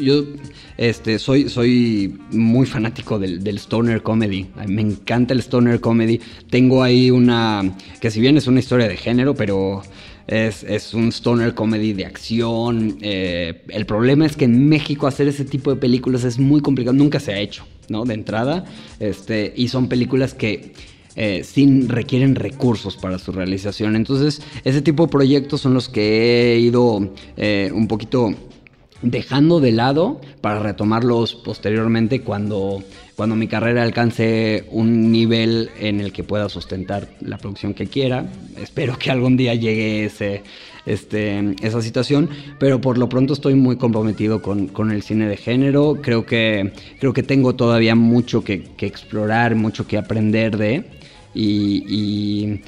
este, 0.79 1.19
soy 1.19 2.19
muy 2.31 2.67
fanático 2.67 3.19
del, 3.19 3.47
stoner 3.59 4.03
comedy. 4.03 4.47
Me 4.67 4.83
encanta 4.83 5.35
el 5.35 5.41
stoner 5.41 5.81
comedy. 5.81 6.21
Tengo 6.49 6.83
ahí 6.83 7.11
una, 7.11 7.77
que 8.01 8.11
si 8.11 8.21
bien 8.21 8.37
es 8.37 8.47
una 8.47 8.61
historia 8.61 8.89
de 8.89 8.97
género, 8.97 9.35
pero... 9.35 9.83
Es, 10.31 10.95
un 10.95 11.09
stoner 11.09 11.55
comedy 11.55 11.93
de 11.93 12.07
acción. 12.07 12.99
Eh, 13.03 13.63
el 13.69 13.85
problema 13.85 14.27
es 14.27 14.37
que 14.37 14.45
en 14.45 14.69
México 14.69 15.09
hacer 15.09 15.27
ese 15.27 15.45
tipo 15.45 15.75
de 15.75 15.81
películas 15.81 16.23
es 16.23 16.39
muy 16.39 16.61
complicado. 16.61 16.97
Nunca 16.97 17.19
se 17.19 17.33
ha 17.33 17.39
hecho, 17.41 17.65
¿no? 17.89 18.05
De 18.05 18.15
entrada. 18.15 18.65
Este, 19.01 19.53
y 19.57 19.67
son 19.67 19.89
películas 19.89 20.33
que 20.35 20.73
eh, 21.17 21.43
sin 21.43 21.89
requieren 21.89 22.37
recursos 22.37 22.97
para 22.97 23.19
su 23.19 23.33
realización. 23.33 23.97
Entonces, 23.97 24.41
ese 24.63 24.81
tipo 24.83 25.07
de 25.07 25.11
proyectos 25.11 25.63
son 25.63 25.75
los 25.75 25.89
que 25.89 26.55
he 26.55 26.61
ido 26.61 27.13
eh, 27.37 27.73
un 27.75 27.89
poquito 27.89 28.33
dejando 29.03 29.59
de 29.59 29.73
lado 29.73 30.21
para 30.41 30.61
retomarlos 30.61 31.35
posteriormente 31.35 32.21
cuando, 32.21 32.85
cuando 33.21 33.37
mi 33.37 33.49
carrera 33.49 33.83
alcance 33.83 34.65
un 34.71 35.13
nivel 35.13 35.69
en 35.79 36.01
el 36.01 36.11
que 36.11 36.25
pueda 36.25 36.49
sustentar 36.49 37.07
la 37.21 37.37
producción 37.37 37.75
que 37.75 37.87
quiera. 37.87 38.25
Espero 38.57 38.99
que 38.99 39.11
algún 39.11 39.37
día 39.37 39.55
llegue 39.55 40.07
ese, 40.07 40.43
este, 40.87 41.55
esa 41.61 41.83
situación, 41.83 42.31
pero 42.59 42.81
por 42.81 42.97
lo 42.97 43.11
pronto 43.11 43.35
estoy 43.35 43.57
muy 43.57 43.77
comprometido 43.77 44.41
con, 44.41 44.91
el 44.91 45.03
cine 45.03 45.29
de 45.29 45.37
género. 45.37 45.99
Creo 46.01 46.25
que, 46.25 46.73
creo 46.99 47.13
que 47.13 47.23
tengo 47.23 47.55
todavía 47.55 47.95
mucho 47.95 48.43
que, 48.43 48.71
explorar, 48.79 49.55
mucho 49.55 49.87
que 49.87 49.99
aprender 49.99 50.57
de 50.57 50.85
y, 51.35 52.63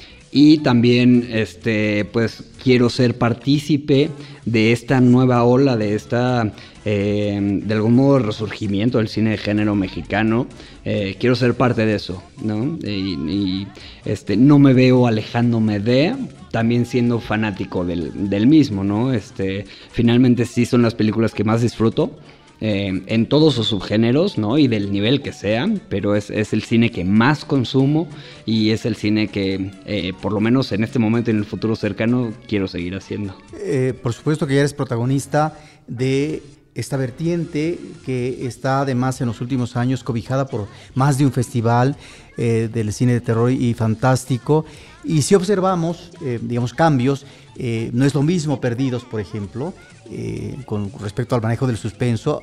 también 0.63 1.27
este, 1.31 2.05
pues 2.05 2.43
quiero 2.63 2.89
ser 2.89 3.17
partícipe 3.19 4.09
de 4.45 4.71
esta 4.71 4.99
nueva 4.99 5.43
ola, 5.43 5.77
de 5.77 5.93
esta, 5.93 6.53
eh, 6.85 7.39
de 7.63 7.73
algún 7.73 7.95
modo, 7.95 8.17
resurgimiento 8.17 8.97
del 8.97 9.09
cine 9.09 9.31
de 9.31 9.37
género 9.37 9.75
mexicano. 9.75 10.47
Eh, 10.85 11.17
quiero 11.19 11.35
ser 11.35 11.53
parte 11.53 11.85
de 11.85 11.95
eso, 11.95 12.23
¿no? 12.41 12.79
Y, 12.83 13.67
este, 14.05 14.35
no 14.35 14.57
me 14.57 14.73
veo 14.73 15.05
alejándome 15.05 15.79
de, 15.79 16.15
también 16.49 16.87
siendo 16.87 17.19
fanático 17.19 17.85
del, 17.85 18.29
del 18.29 18.47
mismo, 18.47 18.83
¿no? 18.83 19.13
Este, 19.13 19.65
finalmente 19.91 20.45
sí 20.45 20.65
son 20.65 20.81
las 20.81 20.95
películas 20.95 21.33
que 21.33 21.43
más 21.43 21.61
disfruto. 21.61 22.17
Eh, 22.65 23.03
en 23.07 23.25
todos 23.25 23.55
sus 23.55 23.67
subgéneros, 23.67 24.37
¿no? 24.37 24.57
Y 24.57 24.69
del 24.69 24.89
nivel 24.89 25.21
que 25.21 25.33
sea, 25.33 25.67
pero 25.89 26.15
es, 26.15 26.29
el 26.29 26.63
cine 26.63 26.91
que 26.91 27.03
más 27.03 27.43
consumo 27.43 28.07
y 28.45 28.69
es 28.69 28.85
el 28.85 28.95
cine 28.95 29.27
que, 29.27 29.69
eh, 29.85 30.13
por 30.21 30.31
lo 30.31 30.39
menos 30.39 30.71
en 30.71 30.85
este 30.85 30.97
momento, 30.97 31.29
en 31.29 31.39
el 31.39 31.43
futuro 31.43 31.75
cercano, 31.75 32.31
quiero 32.47 32.69
seguir 32.69 32.95
haciendo. 32.95 33.35
Eh, 33.59 33.93
por 34.01 34.13
supuesto 34.13 34.47
que 34.47 34.53
ya 34.53 34.61
eres 34.61 34.73
protagonista 34.73 35.59
de 35.87 36.41
esta 36.73 36.95
vertiente 36.95 37.77
que 38.05 38.47
está 38.47 38.79
además 38.79 39.19
en 39.19 39.27
los 39.27 39.41
últimos 39.41 39.75
años 39.75 40.01
cobijada 40.01 40.47
por 40.47 40.69
más 40.95 41.17
de 41.17 41.25
un 41.25 41.33
festival 41.33 41.97
del 42.37 42.93
cine 42.93 43.11
de 43.11 43.21
terror 43.21 43.51
y 43.51 43.73
fantástico. 43.73 44.65
Y 45.03 45.21
si 45.21 45.35
observamos, 45.35 46.11
digamos, 46.41 46.73
cambios, 46.73 47.25
no 47.57 48.05
es 48.05 48.13
lo 48.13 48.23
mismo 48.23 48.59
Perdidos, 48.59 49.03
por 49.03 49.19
ejemplo, 49.19 49.73
eh, 50.11 50.57
con 50.65 50.91
respecto 50.99 51.35
al 51.35 51.41
manejo 51.41 51.67
del 51.67 51.77
suspenso 51.77 52.41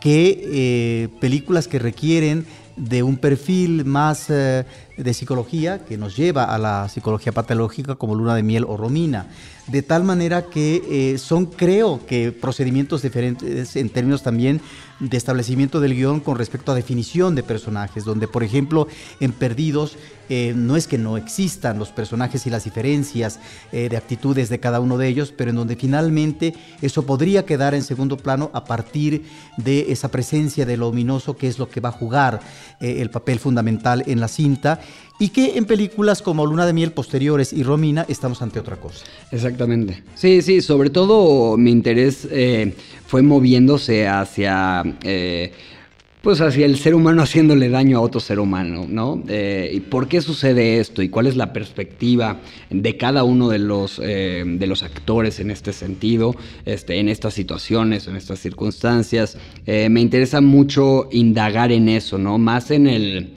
que 0.00 0.40
eh, 0.52 1.08
películas 1.20 1.68
que 1.68 1.78
requieren 1.78 2.46
de 2.76 3.02
un 3.02 3.18
perfil 3.18 3.84
más 3.84 4.30
eh, 4.30 4.64
de 4.96 5.14
psicología 5.14 5.84
que 5.84 5.96
nos 5.96 6.16
lleva 6.16 6.44
a 6.44 6.58
la 6.58 6.88
psicología 6.88 7.32
patológica 7.32 7.94
como 7.94 8.14
Luna 8.14 8.34
de 8.34 8.42
Miel 8.42 8.64
o 8.68 8.76
Romina. 8.76 9.26
De 9.66 9.82
tal 9.82 10.02
manera 10.02 10.46
que 10.46 11.16
son, 11.18 11.46
creo 11.46 12.04
que, 12.04 12.32
procedimientos 12.32 13.02
diferentes 13.02 13.76
en 13.76 13.88
términos 13.88 14.22
también 14.22 14.60
de 15.00 15.16
establecimiento 15.16 15.80
del 15.80 15.94
guion 15.94 16.20
con 16.20 16.36
respecto 16.36 16.72
a 16.72 16.74
definición 16.74 17.34
de 17.34 17.42
personajes, 17.42 18.04
donde, 18.04 18.28
por 18.28 18.44
ejemplo, 18.44 18.86
en 19.18 19.32
Perdidos 19.32 19.96
eh, 20.28 20.52
no 20.54 20.76
es 20.76 20.86
que 20.86 20.98
no 20.98 21.16
existan 21.16 21.78
los 21.78 21.88
personajes 21.88 22.46
y 22.46 22.50
las 22.50 22.64
diferencias 22.64 23.40
eh, 23.72 23.88
de 23.88 23.96
actitudes 23.96 24.48
de 24.48 24.60
cada 24.60 24.78
uno 24.78 24.96
de 24.96 25.08
ellos, 25.08 25.32
pero 25.36 25.50
en 25.50 25.56
donde 25.56 25.74
finalmente 25.74 26.54
eso 26.82 27.04
podría 27.04 27.44
quedar 27.44 27.74
en 27.74 27.82
segundo 27.82 28.16
plano 28.16 28.50
a 28.52 28.64
partir 28.64 29.24
de 29.56 29.90
esa 29.90 30.08
presencia 30.08 30.66
de 30.66 30.76
lo 30.76 30.88
ominoso 30.88 31.36
que 31.36 31.48
es 31.48 31.58
lo 31.58 31.68
que 31.68 31.80
va 31.80 31.88
a 31.88 31.92
jugar 31.92 32.40
eh, 32.80 33.00
el 33.00 33.10
papel 33.10 33.40
fundamental 33.40 34.04
en 34.06 34.20
la 34.20 34.28
cinta 34.28 34.79
y 35.18 35.28
que 35.28 35.58
en 35.58 35.66
películas 35.66 36.22
como 36.22 36.46
Luna 36.46 36.66
de 36.66 36.72
Miel 36.72 36.92
posteriores 36.92 37.52
y 37.52 37.62
Romina 37.62 38.06
estamos 38.08 38.40
ante 38.42 38.58
otra 38.58 38.76
cosa. 38.76 39.04
Exactamente. 39.30 40.02
Sí, 40.14 40.42
sí, 40.42 40.62
sobre 40.62 40.90
todo 40.90 41.56
mi 41.56 41.70
interés 41.70 42.28
fue 43.06 43.22
moviéndose 43.22 44.08
hacia 44.08 44.82
pues 46.22 46.40
hacia 46.40 46.66
el 46.66 46.76
ser 46.76 46.94
humano 46.94 47.22
haciéndole 47.22 47.68
daño 47.70 47.98
a 47.98 48.00
otro 48.00 48.20
ser 48.20 48.40
humano, 48.40 48.86
¿no? 48.88 49.22
Eh, 49.28 49.70
¿Y 49.72 49.80
por 49.80 50.06
qué 50.06 50.20
sucede 50.20 50.78
esto? 50.78 51.02
¿Y 51.02 51.08
cuál 51.08 51.26
es 51.26 51.36
la 51.36 51.52
perspectiva 51.52 52.40
de 52.68 52.96
cada 52.96 53.24
uno 53.24 53.48
de 53.48 53.58
los, 53.58 54.00
eh, 54.02 54.44
de 54.46 54.66
los 54.66 54.82
actores 54.82 55.40
en 55.40 55.50
este 55.50 55.72
sentido, 55.72 56.34
este, 56.66 56.98
en 56.98 57.08
estas 57.08 57.34
situaciones, 57.34 58.06
en 58.06 58.16
estas 58.16 58.38
circunstancias? 58.38 59.38
Eh, 59.66 59.88
me 59.88 60.00
interesa 60.00 60.42
mucho 60.42 61.08
indagar 61.10 61.72
en 61.72 61.88
eso, 61.88 62.18
¿no? 62.18 62.36
Más 62.36 62.70
en 62.70 62.86
el, 62.86 63.30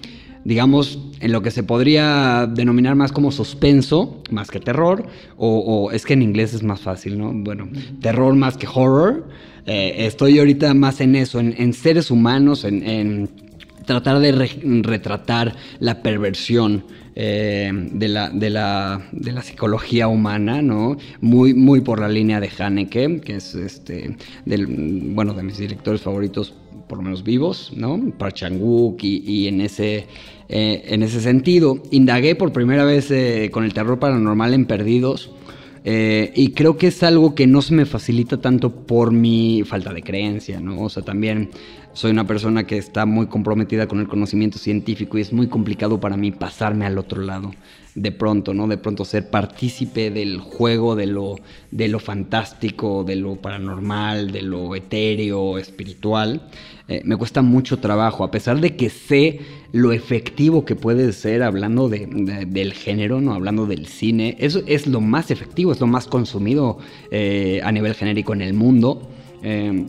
digamos, 0.45 0.99
en 1.19 1.31
lo 1.31 1.41
que 1.41 1.51
se 1.51 1.63
podría 1.63 2.47
denominar 2.47 2.95
más 2.95 3.11
como 3.11 3.31
suspenso, 3.31 4.21
más 4.31 4.51
que 4.51 4.59
terror, 4.59 5.05
o, 5.37 5.59
o 5.59 5.91
es 5.91 6.05
que 6.05 6.13
en 6.13 6.21
inglés 6.21 6.53
es 6.53 6.63
más 6.63 6.81
fácil, 6.81 7.17
¿no? 7.17 7.31
Bueno, 7.33 7.69
terror 8.01 8.35
más 8.35 8.57
que 8.57 8.67
horror. 8.67 9.25
Eh, 9.65 10.07
estoy 10.07 10.39
ahorita 10.39 10.73
más 10.73 10.99
en 10.99 11.15
eso, 11.15 11.39
en, 11.39 11.73
seres 11.73 12.11
humanos, 12.11 12.65
en, 12.65 13.29
tratar 13.85 14.19
de 14.19 14.31
retratar 14.83 15.55
la 15.79 16.01
perversión 16.01 16.83
eh, 17.15 17.71
de, 17.93 18.07
la, 18.07 18.29
de, 18.29 18.49
la, 18.49 19.07
de, 19.11 19.31
la, 19.31 19.41
psicología 19.41 20.07
humana, 20.07 20.61
¿no? 20.61 20.97
Muy, 21.21 21.53
muy 21.53 21.81
por 21.81 21.99
la 21.99 22.09
línea 22.09 22.39
de 22.39 22.49
Haneke, 22.57 23.21
que 23.21 23.35
es 23.35 23.55
este, 23.55 24.17
del, 24.45 24.65
bueno, 25.13 25.33
de 25.33 25.43
mis 25.43 25.57
directores 25.57 26.01
favoritos, 26.01 26.53
por 26.89 26.97
lo 26.97 27.03
menos 27.03 27.23
vivos, 27.23 27.71
¿no? 27.75 28.11
Park 28.17 28.35
Chan-wook 28.35 29.01
y, 29.03 29.47
en 29.47 29.61
ese... 29.61 30.07
Eh, 30.49 30.83
en 30.87 31.03
ese 31.03 31.21
sentido, 31.21 31.81
indagué 31.91 32.35
por 32.35 32.51
primera 32.51 32.85
vez 32.85 33.11
con 33.51 33.63
el 33.63 33.73
terror 33.73 33.99
paranormal 33.99 34.53
en 34.53 34.65
Perdidos, 34.65 35.31
eh, 35.85 36.31
y 36.35 36.51
creo 36.51 36.77
que 36.77 36.87
es 36.87 37.03
algo 37.03 37.35
que 37.35 37.45
no 37.45 37.61
se 37.61 37.73
me 37.73 37.85
facilita 37.85 38.39
tanto 38.39 38.71
por 38.71 39.11
mi 39.11 39.63
falta 39.65 39.93
de 39.93 40.01
creencia, 40.01 40.61
¿no? 40.61 40.81
O 40.81 40.89
sea, 40.89 41.03
también 41.03 41.49
soy 41.91 42.11
una 42.11 42.25
persona 42.25 42.65
que 42.65 42.77
está 42.77 43.05
muy 43.05 43.27
comprometida 43.27 43.87
con 43.87 43.99
el 43.99 44.07
conocimiento 44.07 44.57
científico 44.57 45.17
y 45.17 45.21
es 45.21 45.33
muy 45.33 45.47
complicado 45.47 45.99
para 45.99 46.15
mí 46.15 46.31
pasarme 46.31 46.85
al 46.85 46.97
otro 46.97 47.21
lado. 47.21 47.51
De 47.95 48.11
pronto, 48.11 48.53
¿no? 48.53 48.67
De 48.67 48.77
pronto 48.77 49.05
ser 49.05 49.29
partícipe 49.29 50.09
del 50.09 50.39
juego, 50.39 50.95
de 50.95 51.05
lo, 51.05 51.35
de 51.71 51.87
lo 51.87 51.99
fantástico, 51.99 53.03
de 53.03 53.15
lo 53.15 53.35
paranormal, 53.35 54.31
de 54.31 54.41
lo 54.41 54.75
etéreo, 54.75 55.57
espiritual. 55.57 56.49
Eh, 56.87 57.01
me 57.05 57.15
cuesta 57.15 57.41
mucho 57.41 57.79
trabajo, 57.79 58.23
a 58.23 58.31
pesar 58.31 58.59
de 58.59 58.75
que 58.75 58.89
sé 58.89 59.39
lo 59.71 59.91
efectivo 59.91 60.65
que 60.65 60.75
puede 60.75 61.13
ser 61.13 61.43
hablando 61.43 61.89
del 61.89 62.73
género, 62.73 63.21
no 63.21 63.33
hablando 63.33 63.65
del 63.65 63.87
cine. 63.87 64.35
Eso 64.39 64.63
es 64.67 64.87
lo 64.87 64.99
más 64.99 65.31
efectivo, 65.31 65.71
es 65.71 65.79
lo 65.79 65.87
más 65.87 66.07
consumido 66.07 66.79
eh, 67.11 67.61
a 67.63 67.71
nivel 67.71 67.93
genérico 67.93 68.33
en 68.33 68.41
el 68.41 68.53
mundo. 68.53 69.09
Eh, 69.43 69.85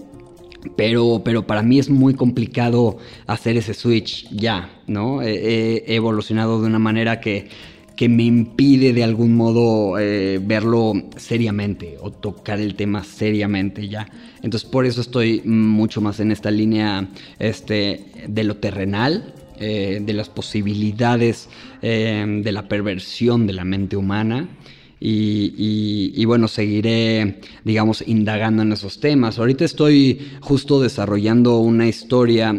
pero, 0.76 1.22
pero 1.24 1.46
para 1.46 1.62
mí 1.62 1.78
es 1.78 1.90
muy 1.90 2.14
complicado 2.14 2.96
hacer 3.26 3.56
ese 3.56 3.74
switch 3.74 4.28
ya, 4.30 4.70
¿no? 4.86 5.22
He, 5.22 5.84
evolucionado 5.94 6.60
de 6.60 6.66
una 6.66 6.78
manera 6.78 7.20
que, 7.20 7.48
que, 7.96 8.08
me 8.08 8.24
impide 8.24 8.92
de 8.92 9.04
algún 9.04 9.36
modo 9.36 9.98
eh, 9.98 10.40
verlo 10.42 10.94
seriamente 11.16 11.96
o 12.00 12.10
tocar 12.10 12.60
el 12.60 12.74
tema 12.74 13.04
seriamente 13.04 13.88
ya. 13.88 14.06
Entonces 14.42 14.68
por 14.68 14.86
eso 14.86 15.00
estoy 15.00 15.42
mucho 15.44 16.00
más 16.00 16.20
en 16.20 16.32
esta 16.32 16.50
línea 16.50 17.08
este, 17.38 18.04
de 18.28 18.44
lo 18.44 18.56
terrenal, 18.56 19.34
eh, 19.58 20.00
de 20.04 20.12
las 20.12 20.28
posibilidades 20.28 21.48
eh, 21.82 22.40
de 22.42 22.52
la 22.52 22.68
perversión 22.68 23.46
de 23.46 23.52
la 23.52 23.64
mente 23.64 23.96
humana 23.96 24.48
y, 25.06 26.24
bueno, 26.24 26.48
seguiré, 26.48 27.40
digamos, 27.62 28.02
indagando 28.06 28.62
en 28.62 28.72
esos 28.72 29.00
temas. 29.00 29.38
Ahorita 29.38 29.66
estoy 29.66 30.32
justo 30.40 30.80
desarrollando 30.80 31.58
una 31.58 31.86
historia, 31.86 32.52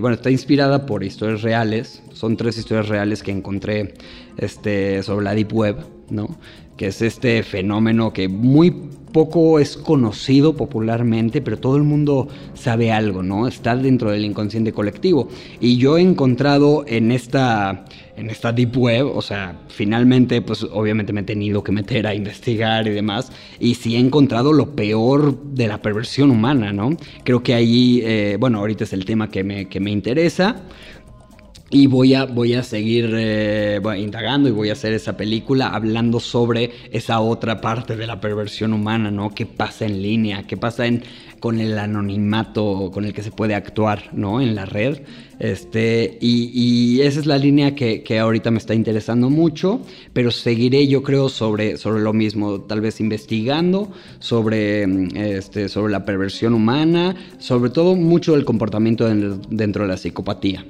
bueno, 0.00 0.12
está 0.12 0.30
inspirada 0.30 0.86
por 0.86 1.02
historias 1.02 1.42
reales, 1.42 2.00
son 2.18 2.36
tres 2.36 2.58
historias 2.58 2.88
reales 2.88 3.22
que 3.22 3.30
encontré 3.30 3.94
este, 4.38 5.04
sobre 5.04 5.24
la 5.24 5.36
Deep 5.36 5.52
Web, 5.52 5.76
¿no? 6.10 6.36
Que 6.76 6.88
es 6.88 7.00
este 7.00 7.44
fenómeno 7.44 8.12
que 8.12 8.26
muy 8.28 8.72
poco 9.12 9.60
es 9.60 9.76
conocido 9.76 10.56
popularmente, 10.56 11.40
pero 11.40 11.58
todo 11.58 11.76
el 11.76 11.84
mundo 11.84 12.26
sabe 12.54 12.90
algo, 12.90 13.22
¿no? 13.22 13.46
Está 13.46 13.76
dentro 13.76 14.10
del 14.10 14.24
inconsciente 14.24 14.72
colectivo. 14.72 15.28
Y 15.60 15.76
yo 15.76 15.96
he 15.96 16.02
encontrado 16.02 16.84
en 16.88 17.12
esta, 17.12 17.84
en 18.16 18.30
esta 18.30 18.50
deep 18.52 18.76
web, 18.76 19.06
o 19.06 19.22
sea, 19.22 19.56
finalmente, 19.68 20.42
pues 20.42 20.64
obviamente 20.64 21.12
me 21.12 21.20
he 21.20 21.24
tenido 21.24 21.62
que 21.62 21.70
meter 21.70 22.04
a 22.04 22.16
investigar 22.16 22.88
y 22.88 22.90
demás, 22.90 23.30
y 23.60 23.76
sí 23.76 23.94
he 23.94 24.00
encontrado 24.00 24.52
lo 24.52 24.74
peor 24.74 25.40
de 25.54 25.68
la 25.68 25.80
perversión 25.80 26.32
humana, 26.32 26.72
¿no? 26.72 26.96
Creo 27.22 27.44
que 27.44 27.54
ahí, 27.54 28.00
eh, 28.02 28.36
bueno, 28.40 28.58
ahorita 28.58 28.82
es 28.82 28.92
el 28.92 29.04
tema 29.04 29.30
que 29.30 29.44
me, 29.44 29.68
que 29.68 29.78
me 29.78 29.92
interesa. 29.92 30.64
Y 31.70 31.86
voy 31.86 32.14
a, 32.14 32.24
voy 32.24 32.54
a 32.54 32.62
seguir 32.62 33.12
eh, 33.14 33.78
indagando 33.98 34.48
y 34.48 34.52
voy 34.52 34.70
a 34.70 34.72
hacer 34.72 34.94
esa 34.94 35.18
película 35.18 35.68
hablando 35.68 36.18
sobre 36.18 36.70
esa 36.92 37.20
otra 37.20 37.60
parte 37.60 37.94
de 37.94 38.06
la 38.06 38.22
perversión 38.22 38.72
humana, 38.72 39.10
¿no? 39.10 39.34
¿Qué 39.34 39.44
pasa 39.44 39.84
en 39.84 40.00
línea? 40.00 40.46
¿Qué 40.46 40.56
pasa 40.56 40.86
en, 40.86 41.02
con 41.40 41.60
el 41.60 41.78
anonimato 41.78 42.90
con 42.90 43.04
el 43.04 43.12
que 43.12 43.22
se 43.22 43.30
puede 43.32 43.54
actuar, 43.54 44.10
¿no? 44.14 44.40
En 44.40 44.54
la 44.54 44.64
red. 44.64 45.00
Este, 45.38 46.16
y, 46.22 47.02
esa 47.02 47.20
es 47.20 47.26
la 47.26 47.36
línea 47.36 47.74
que, 47.74 48.18
ahorita 48.18 48.50
me 48.50 48.58
está 48.58 48.74
interesando 48.74 49.28
mucho, 49.28 49.82
pero 50.14 50.30
seguiré 50.30 50.88
yo 50.88 51.02
creo 51.02 51.28
sobre, 51.28 51.76
sobre 51.76 52.02
lo 52.02 52.14
mismo, 52.14 52.62
tal 52.62 52.80
vez 52.80 52.98
investigando 52.98 53.92
sobre, 54.20 54.84
este, 55.36 55.68
sobre 55.68 55.92
la 55.92 56.06
perversión 56.06 56.54
humana, 56.54 57.14
sobre 57.38 57.68
todo 57.68 57.94
mucho 57.94 58.34
el 58.34 58.46
comportamiento 58.46 59.06
dentro 59.06 59.82
de 59.82 59.88
la 59.88 59.98
psicopatía. 59.98 60.64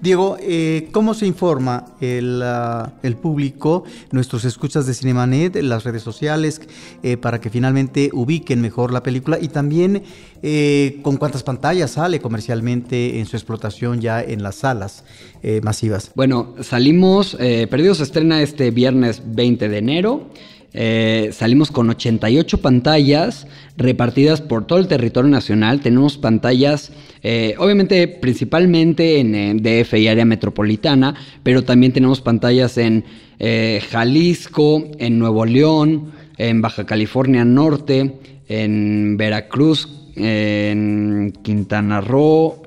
Diego, 0.00 0.36
eh, 0.40 0.88
¿cómo 0.92 1.14
se 1.14 1.26
informa 1.26 1.96
el, 2.00 2.42
ah, 2.42 2.92
público, 3.20 3.84
nuestros 4.12 4.44
escuchas 4.44 4.86
de 4.86 4.94
Cinemanet, 4.94 5.56
las 5.62 5.84
redes 5.84 6.02
sociales, 6.02 6.60
eh, 7.02 7.16
para 7.16 7.40
que 7.40 7.50
finalmente 7.50 8.10
ubiquen 8.12 8.60
mejor 8.60 8.92
la 8.92 9.02
película? 9.02 9.38
Y 9.40 9.48
también 9.48 10.02
eh, 10.42 11.00
con 11.02 11.16
cuántas 11.16 11.42
pantallas 11.42 11.92
sale 11.92 12.20
comercialmente 12.20 13.18
en 13.18 13.26
su 13.26 13.36
explotación 13.36 14.00
ya 14.00 14.22
en 14.22 14.42
las 14.42 14.56
salas 14.56 15.04
masivas. 15.62 16.10
Bueno, 16.16 16.56
salimos, 16.60 17.36
Perdidos 17.36 17.98
se 17.98 18.02
estrena 18.02 18.42
este 18.42 18.72
viernes 18.72 19.22
20 19.24 19.68
de 19.68 19.78
enero. 19.78 20.28
Eh, 20.72 21.30
salimos 21.32 21.70
con 21.70 21.88
88 21.88 22.58
pantallas 22.60 23.46
repartidas 23.76 24.42
por 24.42 24.66
todo 24.66 24.78
el 24.78 24.88
territorio 24.88 25.30
nacional. 25.30 25.80
Tenemos 25.80 26.18
pantallas, 26.18 26.92
eh, 27.22 27.54
obviamente 27.58 28.06
principalmente 28.08 29.20
en, 29.20 29.62
DF 29.62 29.94
y 29.94 30.08
área 30.08 30.24
metropolitana, 30.24 31.14
pero 31.42 31.64
también 31.64 31.92
tenemos 31.92 32.20
pantallas 32.20 32.76
en 32.78 33.04
eh, 33.38 33.82
Jalisco, 33.90 34.84
en 34.98 35.18
Nuevo 35.18 35.46
León, 35.46 36.12
en 36.36 36.60
Baja 36.60 36.84
California 36.84 37.44
Norte, 37.44 38.18
en 38.48 39.16
Veracruz, 39.16 39.88
en 40.14 41.32
Quintana 41.42 42.00
Roo, 42.00 42.62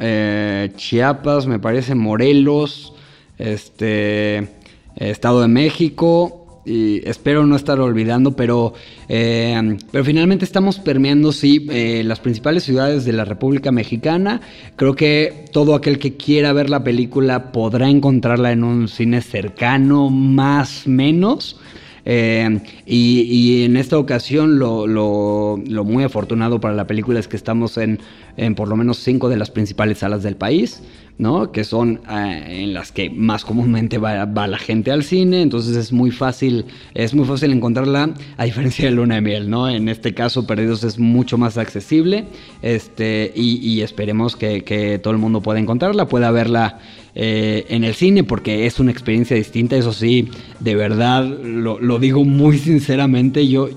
Chiapas, 0.76 1.48
me 1.48 1.60
parece, 1.60 1.96
Morelos, 1.96 2.94
este, 3.38 4.48
Estado 4.96 5.42
de 5.42 5.48
México, 5.48 6.39
y 6.66 7.08
espero 7.08 7.46
no 7.46 7.56
estar 7.56 7.80
olvidando, 7.80 8.36
pero, 8.36 8.74
eh, 9.08 9.78
pero 9.92 10.04
finalmente 10.04 10.46
estamos 10.46 10.80
permeando, 10.80 11.32
sí, 11.32 11.68
eh, 11.72 12.04
las 12.04 12.20
principales 12.20 12.64
ciudades 12.64 13.06
de 13.06 13.14
la 13.14 13.26
República 13.26 13.72
Mexicana. 13.72 14.42
Creo 14.76 14.96
que 14.96 15.46
todo 15.52 15.76
aquel 15.76 16.00
que 16.00 16.16
quiera 16.16 16.54
ver 16.54 16.70
la 16.70 16.84
película 16.84 17.52
podrá 17.52 17.90
encontrarla 17.90 18.52
en 18.52 18.64
un 18.64 18.88
cine 18.88 19.22
cercano, 19.22 20.10
más 20.10 20.86
menos. 20.86 21.60
Eh, 22.06 22.60
y, 22.86 23.66
en 23.66 23.78
esta 23.78 23.98
ocasión 23.98 24.58
lo, 24.58 25.58
muy 25.86 26.04
afortunado 26.04 26.60
para 26.60 26.74
la 26.74 26.88
película 26.88 27.20
es 27.20 27.28
que 27.28 27.36
estamos 27.36 27.78
en, 27.78 28.00
en 28.36 28.56
por 28.56 28.68
lo 28.68 28.76
menos 28.76 28.98
cinco 28.98 29.30
de 29.30 29.38
las 29.38 29.52
principales 29.52 30.00
salas 30.00 30.24
del 30.24 30.36
país. 30.36 30.82
¿No? 31.20 31.52
Que 31.52 31.66
son 31.66 32.00
eh, 32.10 32.64
en 32.64 32.74
las 32.74 32.94
que 32.94 33.10
más 33.10 33.44
comúnmente 33.44 33.98
va, 33.98 34.26
la 34.26 34.58
gente 34.58 34.90
al 34.90 35.04
cine, 35.04 35.42
entonces 35.42 35.76
es 35.76 35.92
muy 35.92 36.12
fácil, 36.12 36.66
es 36.94 37.14
muy 37.14 37.26
fácil 37.26 37.52
encontrarla, 37.52 38.14
a 38.38 38.46
diferencia 38.46 38.86
de 38.86 38.92
Luna 38.92 39.16
de 39.16 39.22
Miel, 39.22 39.50
¿no? 39.50 39.70
En 39.70 39.90
este 39.90 40.14
caso, 40.14 40.48
Perdidos 40.48 40.86
es 40.86 40.98
mucho 40.98 41.38
más 41.38 41.58
accesible, 41.58 42.26
este, 42.62 43.34
y, 43.36 43.82
esperemos 43.82 44.38
que, 44.38 45.00
todo 45.04 45.12
el 45.12 45.20
mundo 45.20 45.42
pueda 45.42 45.60
encontrarla, 45.60 46.08
pueda 46.08 46.32
verla 46.32 46.80
eh, 47.16 47.66
en 47.68 47.84
el 47.84 47.96
cine, 47.96 48.24
porque 48.24 48.66
es 48.66 48.80
una 48.80 48.92
experiencia 48.92 49.36
distinta, 49.36 49.76
eso 49.76 49.92
sí, 49.92 50.30
de 50.62 50.76
verdad, 50.76 51.26
lo, 51.26 52.00
digo 52.00 52.24
muy 52.24 52.58
sinceramente, 52.58 53.48
yo 53.48 53.70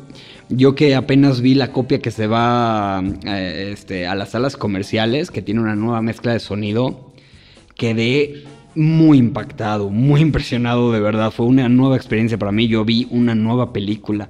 yo 0.48 0.74
que 0.74 0.94
apenas 0.94 1.40
vi 1.40 1.54
la 1.54 1.72
copia 1.72 2.00
que 2.00 2.10
se 2.10 2.26
va 2.26 3.02
eh, 3.24 3.70
este, 3.72 4.06
a 4.06 4.14
las 4.14 4.30
salas 4.30 4.56
comerciales, 4.56 5.30
que 5.30 5.40
tiene 5.40 5.62
una 5.62 5.74
nueva 5.74 6.02
mezcla 6.02 6.34
de 6.34 6.40
sonido, 6.40 7.11
quedé 7.82 8.44
muy 8.76 9.18
impactado, 9.18 9.90
muy 9.90 10.20
impresionado 10.20 10.92
de 10.92 11.00
verdad. 11.00 11.32
Fue 11.32 11.46
una 11.46 11.68
nueva 11.68 11.96
experiencia 11.96 12.38
para 12.38 12.52
mí. 12.52 12.68
Yo 12.68 12.84
vi 12.84 13.08
una 13.10 13.34
nueva 13.34 13.72
película. 13.72 14.28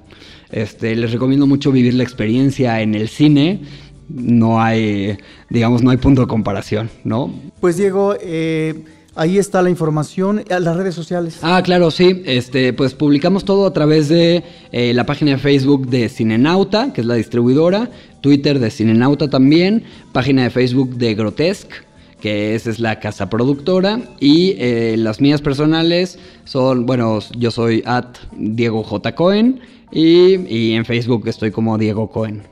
Este, 0.49 0.95
les 0.95 1.11
recomiendo 1.11 1.45
mucho 1.45 1.71
vivir 1.71 1.93
la 1.93 2.01
experiencia 2.01 2.81
en 2.81 2.95
el 2.95 3.09
cine. 3.09 3.61
No 4.09 4.59
hay, 4.59 5.19
digamos, 5.51 5.83
no 5.83 5.91
hay 5.91 5.97
punto 5.97 6.21
de 6.21 6.27
comparación, 6.27 6.89
¿no? 7.03 7.31
Pues 7.59 7.77
Diego, 7.77 8.15
eh, 8.19 8.83
ahí 9.13 9.37
está 9.37 9.61
la 9.61 9.69
información, 9.69 10.43
las 10.49 10.75
redes 10.75 10.95
sociales. 10.95 11.37
Ah, 11.43 11.61
claro, 11.63 11.91
sí. 11.91 12.23
Este, 12.25 12.73
pues 12.73 12.95
publicamos 12.95 13.45
todo 13.45 13.67
a 13.67 13.73
través 13.73 14.09
de 14.09 14.43
eh, 14.71 14.95
la 14.95 15.05
página 15.05 15.33
de 15.33 15.37
Facebook 15.37 15.89
de 15.89 16.09
Cinenauta, 16.09 16.91
que 16.91 17.01
es 17.01 17.07
la 17.07 17.13
distribuidora, 17.13 17.91
Twitter 18.19 18.57
de 18.57 18.71
Cinenauta 18.71 19.29
también, 19.29 19.83
página 20.11 20.41
de 20.41 20.49
Facebook 20.49 20.95
de 20.95 21.13
Grotesque 21.13 21.92
que 22.23 22.55
esa 22.55 22.69
es 22.69 22.79
la 22.79 23.01
casa 23.01 23.29
productora. 23.29 23.99
Y 24.21 24.55
eh, 24.57 24.95
las 24.97 25.19
mías 25.19 25.41
personales 25.41 26.17
son, 26.45 26.85
bueno, 26.85 27.19
yo 27.37 27.51
soy 27.51 27.83
at 27.85 28.15
Diego 28.37 28.81
J. 28.81 29.13
Cohen 29.13 29.59
y, 29.91 30.35
y 30.47 30.71
en 30.71 30.85
Facebook 30.85 31.27
estoy 31.27 31.51
como 31.51 31.77
Diego 31.77 32.09
Cohen. 32.09 32.43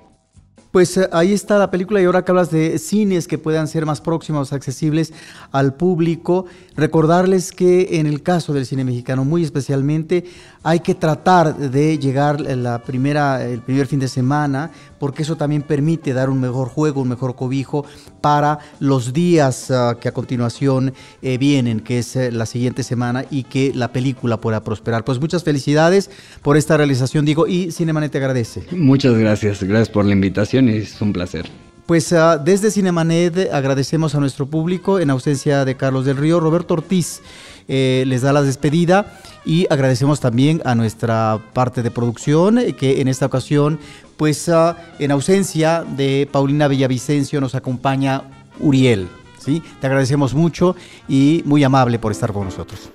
Pues 0.72 0.98
eh, 0.98 1.08
ahí 1.14 1.32
está 1.32 1.58
la 1.58 1.72
película 1.72 2.02
y 2.02 2.06
ahora 2.06 2.26
que 2.26 2.32
hablas 2.32 2.52
de 2.52 2.80
cines 2.80 3.30
que 3.30 3.38
puedan 3.38 3.70
ser 3.70 3.86
más 3.86 4.02
próximos, 4.02 4.52
accesibles 4.52 5.14
al 5.54 5.74
público, 5.74 6.48
recordarles 6.76 7.54
que 7.54 8.00
en 8.00 8.08
el 8.08 8.24
caso 8.24 8.52
del 8.52 8.66
cine 8.66 8.84
mexicano 8.84 9.24
muy 9.24 9.42
especialmente 9.42 10.26
hay 10.64 10.80
que 10.80 10.96
tratar 10.96 11.56
de 11.58 11.98
llegar 11.98 12.40
la 12.42 12.84
primera, 12.84 13.44
el 13.44 13.62
primer 13.62 13.88
fin 13.88 14.00
de 14.00 14.08
semana 14.08 14.72
porque 15.00 15.24
eso 15.24 15.36
también 15.36 15.64
permite 15.64 16.14
dar 16.14 16.30
un 16.30 16.40
mejor 16.40 16.70
juego, 16.70 17.02
un 17.02 17.10
mejor 17.10 17.36
cobijo 17.36 17.86
para 18.22 18.60
los 18.80 19.14
días 19.14 19.72
ah, 19.72 19.98
que 20.00 20.08
a 20.08 20.12
continuación 20.12 20.94
eh, 21.24 21.40
vienen, 21.40 21.80
que 21.80 21.98
es 21.98 22.16
eh, 22.16 22.32
la 22.32 22.46
siguiente 22.46 22.84
semana 22.84 23.26
y 23.32 23.44
que 23.44 23.72
la 23.74 23.92
película 23.92 24.40
pueda 24.40 24.64
prosperar. 24.64 25.04
Pues 25.04 25.20
muchas 25.20 25.44
felicidades 25.44 26.12
por 26.44 26.56
esta 26.56 26.78
realización, 26.78 27.26
digo, 27.26 27.48
y 27.48 27.72
Cinemanet 27.72 28.12
te 28.12 28.20
agradece. 28.20 28.64
Muchas 28.72 29.18
gracias, 29.18 29.64
gracias 29.64 29.90
por 29.90 30.06
la 30.06 30.14
invitación 30.14 30.70
y 30.70 30.78
es 30.78 31.02
un 31.02 31.14
placer. 31.14 31.50
Pues 31.88 32.14
ah, 32.14 32.38
desde 32.38 32.70
Cinemanet 32.70 33.52
agradecemos 33.52 34.14
a 34.14 34.20
nuestro 34.20 34.46
público 34.46 35.00
en 35.00 35.10
ausencia 35.10 35.66
de 35.66 35.76
Carlos 35.76 36.06
del 36.06 36.18
Río. 36.18 36.40
Roberto 36.40 36.76
Ortiz 36.76 37.22
eh, 37.68 38.04
les 38.08 38.22
da 38.22 38.34
la 38.34 38.42
despedida 38.42 39.20
y 39.46 39.66
agradecemos 39.70 40.20
también 40.20 40.62
a 40.66 40.76
nuestra 40.76 41.40
parte 41.54 41.82
de 41.84 41.92
producción 41.92 42.58
eh, 42.58 42.74
que 42.74 43.02
en 43.02 43.08
esta 43.08 43.26
ocasión, 43.26 43.80
pues 44.18 44.50
ah, 44.50 44.78
en 45.00 45.12
ausencia 45.12 45.84
de 45.84 46.28
Paulina 46.32 46.68
Villavicencio 46.68 47.42
nos 47.42 47.56
acompaña 47.56 48.24
Uriel. 48.60 49.08
¿sí? 49.40 49.64
Te 49.80 49.88
agradecemos 49.88 50.34
mucho 50.34 50.76
y 51.08 51.42
muy 51.46 51.64
amable 51.64 52.00
por 52.00 52.12
estar 52.12 52.32
con 52.32 52.46
nosotros. 52.46 52.90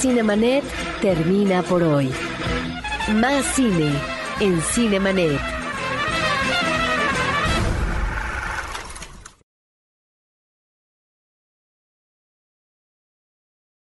Cinemanet 0.00 0.62
termina 1.02 1.62
por 1.62 1.82
hoy. 1.82 2.10
Más 3.14 3.44
cine 3.56 3.92
en 4.40 4.60
Cinemanet. 4.60 5.57